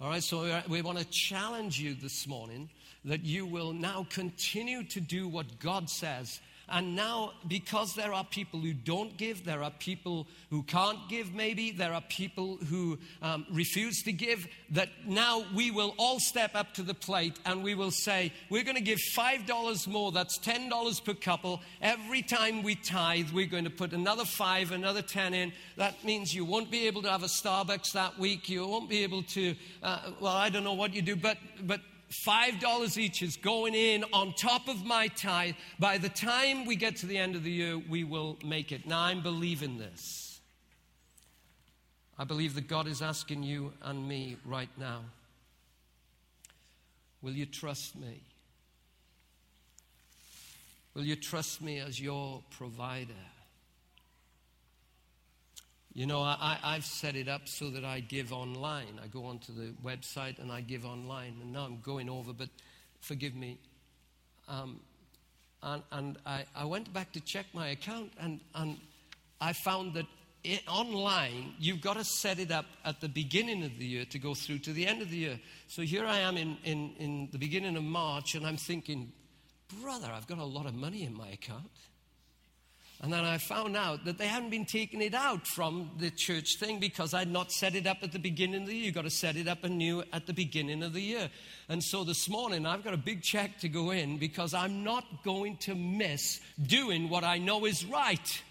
All 0.00 0.08
right, 0.08 0.22
so 0.22 0.62
we 0.68 0.82
want 0.82 0.98
to 0.98 1.04
challenge 1.04 1.78
you 1.78 1.94
this 1.94 2.26
morning 2.26 2.70
that 3.04 3.24
you 3.24 3.46
will 3.46 3.72
now 3.72 4.06
continue 4.10 4.82
to 4.84 5.00
do 5.00 5.28
what 5.28 5.58
God 5.60 5.90
says 5.90 6.40
and 6.70 6.94
now, 6.94 7.32
because 7.48 7.94
there 7.94 8.12
are 8.12 8.24
people 8.24 8.60
who 8.60 8.72
don't 8.72 9.16
give, 9.16 9.44
there 9.44 9.62
are 9.62 9.72
people 9.72 10.28
who 10.50 10.62
can't 10.62 10.98
give, 11.08 11.34
maybe, 11.34 11.72
there 11.72 11.92
are 11.92 12.02
people 12.08 12.58
who 12.68 12.98
um, 13.22 13.44
refuse 13.50 14.02
to 14.04 14.12
give, 14.12 14.46
that 14.70 14.88
now 15.04 15.44
we 15.54 15.70
will 15.70 15.94
all 15.98 16.20
step 16.20 16.54
up 16.54 16.72
to 16.74 16.82
the 16.82 16.94
plate 16.94 17.38
and 17.44 17.64
we 17.64 17.74
will 17.74 17.90
say, 17.90 18.32
we're 18.50 18.62
going 18.62 18.76
to 18.76 18.82
give 18.82 19.00
$5 19.16 19.88
more, 19.88 20.12
that's 20.12 20.38
$10 20.38 21.04
per 21.04 21.14
couple. 21.14 21.60
Every 21.82 22.22
time 22.22 22.62
we 22.62 22.76
tithe, 22.76 23.30
we're 23.32 23.46
going 23.46 23.64
to 23.64 23.70
put 23.70 23.92
another 23.92 24.24
five, 24.24 24.70
another 24.70 25.02
10 25.02 25.34
in. 25.34 25.52
That 25.76 26.04
means 26.04 26.32
you 26.32 26.44
won't 26.44 26.70
be 26.70 26.86
able 26.86 27.02
to 27.02 27.10
have 27.10 27.24
a 27.24 27.26
Starbucks 27.26 27.92
that 27.94 28.18
week. 28.18 28.48
You 28.48 28.66
won't 28.66 28.88
be 28.88 29.02
able 29.02 29.22
to, 29.24 29.56
uh, 29.82 30.12
well, 30.20 30.36
I 30.36 30.50
don't 30.50 30.64
know 30.64 30.74
what 30.74 30.94
you 30.94 31.02
do, 31.02 31.16
but, 31.16 31.36
but 31.62 31.80
$5 32.12 32.98
each 32.98 33.22
is 33.22 33.36
going 33.36 33.74
in 33.74 34.04
on 34.12 34.32
top 34.34 34.68
of 34.68 34.84
my 34.84 35.08
tithe. 35.08 35.54
By 35.78 35.98
the 35.98 36.08
time 36.08 36.66
we 36.66 36.76
get 36.76 36.96
to 36.96 37.06
the 37.06 37.16
end 37.16 37.36
of 37.36 37.44
the 37.44 37.50
year, 37.50 37.78
we 37.78 38.04
will 38.04 38.38
make 38.44 38.72
it. 38.72 38.86
Now, 38.86 39.02
I'm 39.02 39.22
believing 39.22 39.78
this. 39.78 40.40
I 42.18 42.24
believe 42.24 42.54
that 42.54 42.68
God 42.68 42.86
is 42.86 43.00
asking 43.00 43.44
you 43.44 43.72
and 43.82 44.06
me 44.06 44.36
right 44.44 44.68
now 44.76 45.02
Will 47.22 47.32
you 47.32 47.46
trust 47.46 47.96
me? 47.96 48.22
Will 50.94 51.04
you 51.04 51.16
trust 51.16 51.60
me 51.60 51.78
as 51.78 52.00
your 52.00 52.42
provider? 52.50 53.12
You 55.92 56.06
know, 56.06 56.20
I, 56.20 56.56
have 56.62 56.84
set 56.84 57.16
it 57.16 57.28
up 57.28 57.48
so 57.48 57.68
that 57.70 57.84
I 57.84 57.98
give 57.98 58.32
online. 58.32 59.00
I 59.02 59.08
go 59.08 59.24
onto 59.24 59.52
the 59.52 59.72
website 59.84 60.38
and 60.38 60.52
I 60.52 60.60
give 60.60 60.84
online. 60.84 61.38
And 61.42 61.52
now 61.52 61.64
I'm 61.64 61.80
going 61.80 62.08
over, 62.08 62.32
but 62.32 62.48
forgive 63.00 63.34
me. 63.34 63.58
Um, 64.48 64.80
and, 65.62 65.82
and 65.90 66.18
I, 66.24 66.44
I, 66.54 66.64
went 66.64 66.92
back 66.92 67.12
to 67.12 67.20
check 67.20 67.46
my 67.52 67.68
account, 67.68 68.12
and, 68.18 68.40
and 68.54 68.78
I 69.40 69.52
found 69.52 69.94
that 69.94 70.06
it, 70.42 70.62
online, 70.66 71.54
you've 71.58 71.80
got 71.80 71.96
to 71.96 72.04
set 72.04 72.38
it 72.38 72.50
up 72.50 72.66
at 72.84 73.00
the 73.00 73.08
beginning 73.08 73.62
of 73.64 73.76
the 73.78 73.84
year 73.84 74.04
to 74.06 74.18
go 74.18 74.34
through 74.34 74.58
to 74.60 74.72
the 74.72 74.86
end 74.86 75.02
of 75.02 75.10
the 75.10 75.16
year. 75.16 75.40
So 75.68 75.82
here 75.82 76.06
I 76.06 76.20
am 76.20 76.36
in, 76.36 76.56
in, 76.64 76.94
in 76.98 77.28
the 77.30 77.38
beginning 77.38 77.76
of 77.76 77.82
March, 77.82 78.34
and 78.34 78.46
I'm 78.46 78.56
thinking, 78.56 79.12
brother, 79.82 80.08
I've 80.12 80.26
got 80.26 80.38
a 80.38 80.44
lot 80.44 80.66
of 80.66 80.74
money 80.74 81.04
in 81.04 81.14
my 81.14 81.28
account. 81.28 81.70
And 83.02 83.10
then 83.10 83.24
I 83.24 83.38
found 83.38 83.78
out 83.78 84.04
that 84.04 84.18
they 84.18 84.26
hadn't 84.26 84.50
been 84.50 84.66
taking 84.66 85.00
it 85.00 85.14
out 85.14 85.46
from 85.46 85.90
the 85.98 86.10
church 86.10 86.56
thing 86.56 86.80
because 86.80 87.14
I'd 87.14 87.30
not 87.30 87.50
set 87.50 87.74
it 87.74 87.86
up 87.86 87.98
at 88.02 88.12
the 88.12 88.18
beginning 88.18 88.62
of 88.62 88.68
the 88.68 88.74
year. 88.74 88.84
You've 88.84 88.94
got 88.94 89.04
to 89.04 89.10
set 89.10 89.36
it 89.36 89.48
up 89.48 89.64
anew 89.64 90.02
at 90.12 90.26
the 90.26 90.34
beginning 90.34 90.82
of 90.82 90.92
the 90.92 91.00
year. 91.00 91.30
And 91.70 91.82
so 91.82 92.04
this 92.04 92.28
morning, 92.28 92.66
I've 92.66 92.84
got 92.84 92.92
a 92.92 92.98
big 92.98 93.22
check 93.22 93.58
to 93.60 93.70
go 93.70 93.90
in 93.90 94.18
because 94.18 94.52
I'm 94.52 94.84
not 94.84 95.24
going 95.24 95.56
to 95.58 95.74
miss 95.74 96.40
doing 96.60 97.08
what 97.08 97.24
I 97.24 97.38
know 97.38 97.64
is 97.64 97.86
right. 97.86 98.42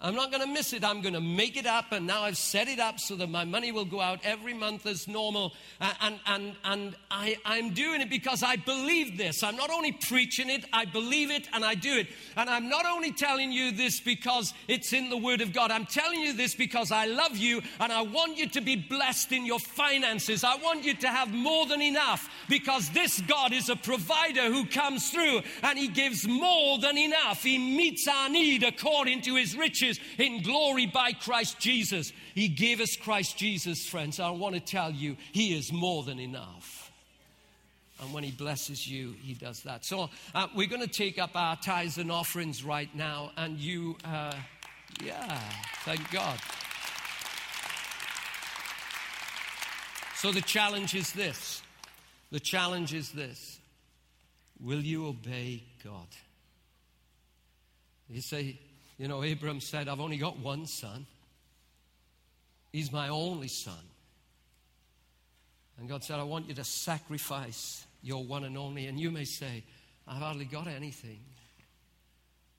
I'm 0.00 0.16
not 0.16 0.32
going 0.32 0.42
to 0.42 0.52
miss 0.52 0.72
it. 0.72 0.84
I'm 0.84 1.00
going 1.02 1.14
to 1.14 1.20
make 1.20 1.56
it 1.56 1.66
up. 1.66 1.92
And 1.92 2.06
now 2.06 2.22
I've 2.22 2.36
set 2.36 2.66
it 2.68 2.80
up 2.80 2.98
so 2.98 3.14
that 3.16 3.30
my 3.30 3.44
money 3.44 3.70
will 3.70 3.84
go 3.84 4.00
out 4.00 4.18
every 4.24 4.52
month 4.52 4.86
as 4.86 5.06
normal. 5.06 5.54
And, 5.80 6.18
and, 6.26 6.56
and 6.64 6.96
I, 7.10 7.38
I'm 7.44 7.72
doing 7.72 8.00
it 8.00 8.10
because 8.10 8.42
I 8.42 8.56
believe 8.56 9.16
this. 9.16 9.42
I'm 9.42 9.56
not 9.56 9.70
only 9.70 9.92
preaching 9.92 10.50
it, 10.50 10.66
I 10.72 10.84
believe 10.84 11.30
it 11.30 11.48
and 11.52 11.64
I 11.64 11.74
do 11.74 11.96
it. 11.96 12.08
And 12.36 12.50
I'm 12.50 12.68
not 12.68 12.84
only 12.86 13.12
telling 13.12 13.52
you 13.52 13.70
this 13.70 14.00
because 14.00 14.52
it's 14.66 14.92
in 14.92 15.10
the 15.10 15.16
Word 15.16 15.40
of 15.40 15.52
God. 15.52 15.70
I'm 15.70 15.86
telling 15.86 16.20
you 16.20 16.32
this 16.32 16.54
because 16.54 16.90
I 16.90 17.06
love 17.06 17.36
you 17.36 17.62
and 17.78 17.92
I 17.92 18.02
want 18.02 18.36
you 18.36 18.48
to 18.48 18.60
be 18.60 18.76
blessed 18.76 19.30
in 19.30 19.46
your 19.46 19.60
finances. 19.60 20.42
I 20.42 20.56
want 20.56 20.84
you 20.84 20.94
to 20.96 21.08
have 21.08 21.32
more 21.32 21.66
than 21.66 21.80
enough 21.80 22.28
because 22.48 22.90
this 22.90 23.20
God 23.22 23.52
is 23.52 23.68
a 23.68 23.76
provider 23.76 24.52
who 24.52 24.66
comes 24.66 25.08
through 25.10 25.42
and 25.62 25.78
He 25.78 25.86
gives 25.86 26.26
more 26.26 26.78
than 26.78 26.98
enough. 26.98 27.44
He 27.44 27.58
meets 27.58 28.08
our 28.08 28.28
need 28.28 28.64
according 28.64 29.22
to 29.22 29.36
His 29.36 29.56
riches 29.56 29.83
in 30.18 30.42
glory 30.42 30.86
by 30.86 31.12
Christ 31.12 31.58
Jesus. 31.58 32.12
He 32.34 32.48
gave 32.48 32.80
us 32.80 32.96
Christ 32.96 33.36
Jesus, 33.38 33.86
friends. 33.86 34.20
I 34.20 34.30
want 34.30 34.54
to 34.54 34.60
tell 34.60 34.90
you, 34.90 35.16
He 35.32 35.56
is 35.56 35.72
more 35.72 36.02
than 36.02 36.18
enough. 36.18 36.92
And 38.00 38.12
when 38.12 38.24
He 38.24 38.30
blesses 38.30 38.86
you, 38.86 39.14
He 39.22 39.34
does 39.34 39.62
that. 39.62 39.84
So 39.84 40.10
uh, 40.34 40.48
we're 40.54 40.68
going 40.68 40.82
to 40.82 40.86
take 40.86 41.18
up 41.18 41.30
our 41.34 41.56
tithes 41.56 41.98
and 41.98 42.10
offerings 42.10 42.64
right 42.64 42.94
now. 42.94 43.30
And 43.36 43.58
you, 43.58 43.96
uh, 44.04 44.34
yeah, 45.02 45.40
thank 45.84 46.10
God. 46.10 46.38
So 50.16 50.32
the 50.32 50.40
challenge 50.40 50.94
is 50.94 51.12
this. 51.12 51.62
The 52.30 52.40
challenge 52.40 52.94
is 52.94 53.12
this. 53.12 53.60
Will 54.60 54.80
you 54.80 55.06
obey 55.06 55.62
God? 55.84 56.08
You 58.08 58.20
say, 58.20 58.58
you 58.98 59.08
know, 59.08 59.22
Abram 59.22 59.60
said, 59.60 59.88
I've 59.88 60.00
only 60.00 60.16
got 60.16 60.38
one 60.38 60.66
son. 60.66 61.06
He's 62.72 62.92
my 62.92 63.08
only 63.08 63.48
son. 63.48 63.74
And 65.78 65.88
God 65.88 66.04
said, 66.04 66.20
I 66.20 66.24
want 66.24 66.48
you 66.48 66.54
to 66.54 66.64
sacrifice 66.64 67.86
your 68.02 68.24
one 68.24 68.44
and 68.44 68.56
only. 68.56 68.86
And 68.86 68.98
you 68.98 69.10
may 69.10 69.24
say, 69.24 69.64
I've 70.06 70.22
hardly 70.22 70.44
got 70.44 70.68
anything. 70.68 71.20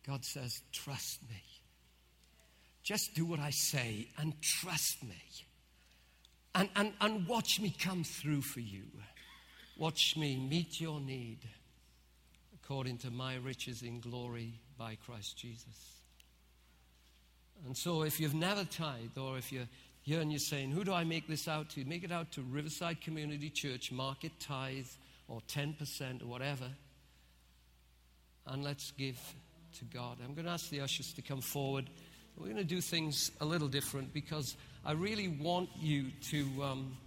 God 0.05 0.25
says, 0.25 0.61
Trust 0.71 1.21
me. 1.29 1.41
Just 2.83 3.15
do 3.15 3.25
what 3.25 3.39
I 3.39 3.49
say 3.49 4.09
and 4.19 4.39
trust 4.41 5.03
me. 5.03 5.21
And, 6.53 6.69
and, 6.75 6.93
and 7.01 7.27
watch 7.27 7.59
me 7.59 7.73
come 7.77 8.03
through 8.03 8.41
for 8.41 8.59
you. 8.59 8.83
Watch 9.77 10.15
me 10.15 10.37
meet 10.37 10.79
your 10.79 10.99
need 10.99 11.39
according 12.53 12.99
to 12.99 13.11
my 13.11 13.35
riches 13.35 13.81
in 13.81 13.99
glory 13.99 14.53
by 14.77 14.95
Christ 14.95 15.37
Jesus. 15.37 15.94
And 17.65 17.75
so 17.75 18.03
if 18.03 18.19
you've 18.19 18.33
never 18.33 18.63
tithed, 18.63 19.17
or 19.17 19.37
if 19.37 19.51
you're 19.51 19.67
here 20.01 20.21
and 20.21 20.31
you're 20.31 20.39
saying, 20.39 20.71
Who 20.71 20.83
do 20.83 20.93
I 20.93 21.03
make 21.03 21.27
this 21.27 21.47
out 21.47 21.69
to? 21.71 21.85
Make 21.85 22.03
it 22.03 22.11
out 22.11 22.31
to 22.33 22.41
Riverside 22.41 23.01
Community 23.01 23.49
Church, 23.49 23.91
market 23.91 24.31
tithe, 24.39 24.85
or 25.27 25.41
10%, 25.47 26.21
or 26.21 26.27
whatever. 26.27 26.67
And 28.47 28.63
let's 28.63 28.91
give 28.91 29.17
to 29.79 29.85
God. 29.85 30.17
I'm 30.23 30.35
going 30.35 30.45
to 30.45 30.51
ask 30.51 30.69
the 30.69 30.81
ushers 30.81 31.13
to 31.13 31.21
come 31.21 31.41
forward. 31.41 31.89
We're 32.37 32.45
going 32.45 32.57
to 32.57 32.63
do 32.63 32.81
things 32.81 33.31
a 33.41 33.45
little 33.45 33.67
different 33.67 34.13
because 34.13 34.55
I 34.85 34.91
really 34.91 35.27
want 35.27 35.69
you 35.79 36.11
to 36.29 36.63
um, 36.63 36.97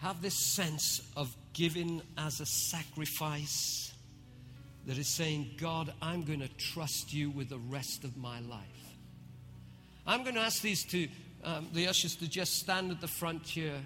have 0.00 0.22
this 0.22 0.38
sense 0.54 1.02
of 1.16 1.34
giving 1.52 2.00
as 2.16 2.40
a 2.40 2.46
sacrifice 2.46 3.92
that 4.86 4.96
is 4.96 5.08
saying, 5.08 5.50
God, 5.58 5.92
I'm 6.00 6.24
going 6.24 6.40
to 6.40 6.48
trust 6.48 7.12
you 7.12 7.30
with 7.30 7.48
the 7.48 7.58
rest 7.58 8.04
of 8.04 8.16
my 8.16 8.40
life. 8.40 8.89
I'm 10.10 10.24
going 10.24 10.34
to 10.34 10.40
ask 10.40 10.60
these 10.60 10.82
two, 10.82 11.06
um, 11.44 11.68
the 11.72 11.86
ushers 11.86 12.16
to 12.16 12.28
just 12.28 12.58
stand 12.58 12.90
at 12.90 13.00
the 13.00 13.06
front 13.06 13.46
here. 13.46 13.80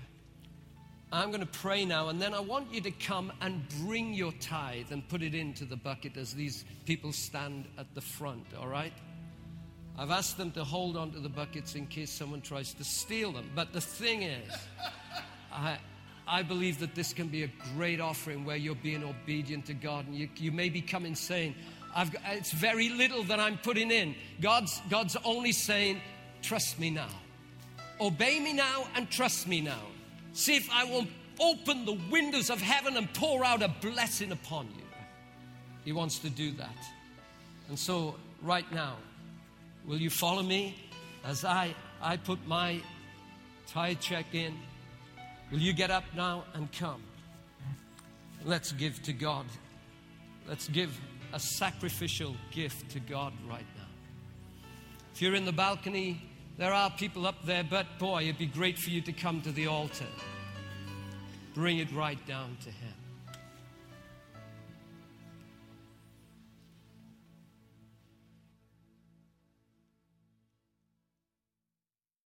I'm 1.12 1.28
going 1.28 1.42
to 1.42 1.46
pray 1.46 1.84
now, 1.84 2.08
and 2.08 2.18
then 2.18 2.32
I 2.32 2.40
want 2.40 2.72
you 2.72 2.80
to 2.80 2.90
come 2.90 3.30
and 3.42 3.62
bring 3.84 4.14
your 4.14 4.32
tithe 4.40 4.90
and 4.90 5.06
put 5.06 5.20
it 5.20 5.34
into 5.34 5.66
the 5.66 5.76
bucket 5.76 6.16
as 6.16 6.32
these 6.32 6.64
people 6.86 7.12
stand 7.12 7.66
at 7.76 7.94
the 7.94 8.00
front, 8.00 8.46
all 8.58 8.68
right? 8.68 8.94
I've 9.98 10.10
asked 10.10 10.38
them 10.38 10.50
to 10.52 10.64
hold 10.64 10.96
on 10.96 11.10
to 11.10 11.20
the 11.20 11.28
buckets 11.28 11.74
in 11.74 11.88
case 11.88 12.10
someone 12.10 12.40
tries 12.40 12.72
to 12.72 12.84
steal 12.84 13.30
them. 13.30 13.50
But 13.54 13.74
the 13.74 13.82
thing 13.82 14.22
is, 14.22 14.50
I, 15.52 15.76
I 16.26 16.42
believe 16.42 16.80
that 16.80 16.94
this 16.94 17.12
can 17.12 17.28
be 17.28 17.42
a 17.42 17.50
great 17.76 18.00
offering 18.00 18.46
where 18.46 18.56
you're 18.56 18.74
being 18.76 19.04
obedient 19.04 19.66
to 19.66 19.74
God. 19.74 20.06
And 20.06 20.16
you, 20.16 20.30
you 20.36 20.52
may 20.52 20.70
be 20.70 20.80
coming 20.80 21.16
saying, 21.16 21.54
I've, 21.94 22.14
it's 22.26 22.50
very 22.50 22.88
little 22.88 23.22
that 23.24 23.38
I'm 23.38 23.58
putting 23.58 23.90
in. 23.90 24.16
God's, 24.40 24.80
God's 24.90 25.16
only 25.24 25.52
saying, 25.52 26.00
trust 26.44 26.78
me 26.78 26.90
now. 26.90 27.08
Obey 28.00 28.38
me 28.38 28.52
now 28.52 28.84
and 28.94 29.10
trust 29.10 29.48
me 29.48 29.60
now. 29.60 29.82
See 30.32 30.56
if 30.56 30.68
I 30.70 30.84
won't 30.84 31.10
open 31.40 31.84
the 31.84 31.98
windows 32.10 32.50
of 32.50 32.60
heaven 32.60 32.96
and 32.96 33.12
pour 33.14 33.44
out 33.44 33.62
a 33.62 33.68
blessing 33.80 34.30
upon 34.32 34.66
you. 34.76 34.84
He 35.84 35.92
wants 35.92 36.18
to 36.20 36.30
do 36.30 36.52
that. 36.52 36.76
And 37.68 37.78
so, 37.78 38.16
right 38.42 38.70
now, 38.72 38.96
will 39.86 39.98
you 39.98 40.10
follow 40.10 40.42
me 40.42 40.76
as 41.24 41.44
I, 41.44 41.74
I 42.02 42.16
put 42.16 42.46
my 42.46 42.80
tie 43.66 43.94
check 43.94 44.34
in? 44.34 44.54
Will 45.50 45.60
you 45.60 45.72
get 45.72 45.90
up 45.90 46.04
now 46.14 46.44
and 46.54 46.70
come? 46.72 47.02
Let's 48.44 48.72
give 48.72 49.02
to 49.04 49.12
God. 49.12 49.46
Let's 50.46 50.68
give 50.68 50.98
a 51.32 51.40
sacrificial 51.40 52.36
gift 52.50 52.90
to 52.90 53.00
God 53.00 53.32
right 53.48 53.66
now. 53.76 53.84
If 55.14 55.22
you're 55.22 55.34
in 55.34 55.44
the 55.44 55.52
balcony, 55.52 56.20
there 56.56 56.72
are 56.72 56.90
people 56.90 57.26
up 57.26 57.44
there, 57.44 57.64
but 57.64 57.98
boy, 57.98 58.24
it'd 58.24 58.38
be 58.38 58.46
great 58.46 58.78
for 58.78 58.90
you 58.90 59.00
to 59.02 59.12
come 59.12 59.40
to 59.42 59.52
the 59.52 59.66
altar. 59.66 60.06
Bring 61.54 61.78
it 61.78 61.92
right 61.92 62.24
down 62.26 62.56
to 62.62 62.70
Him. 62.70 63.03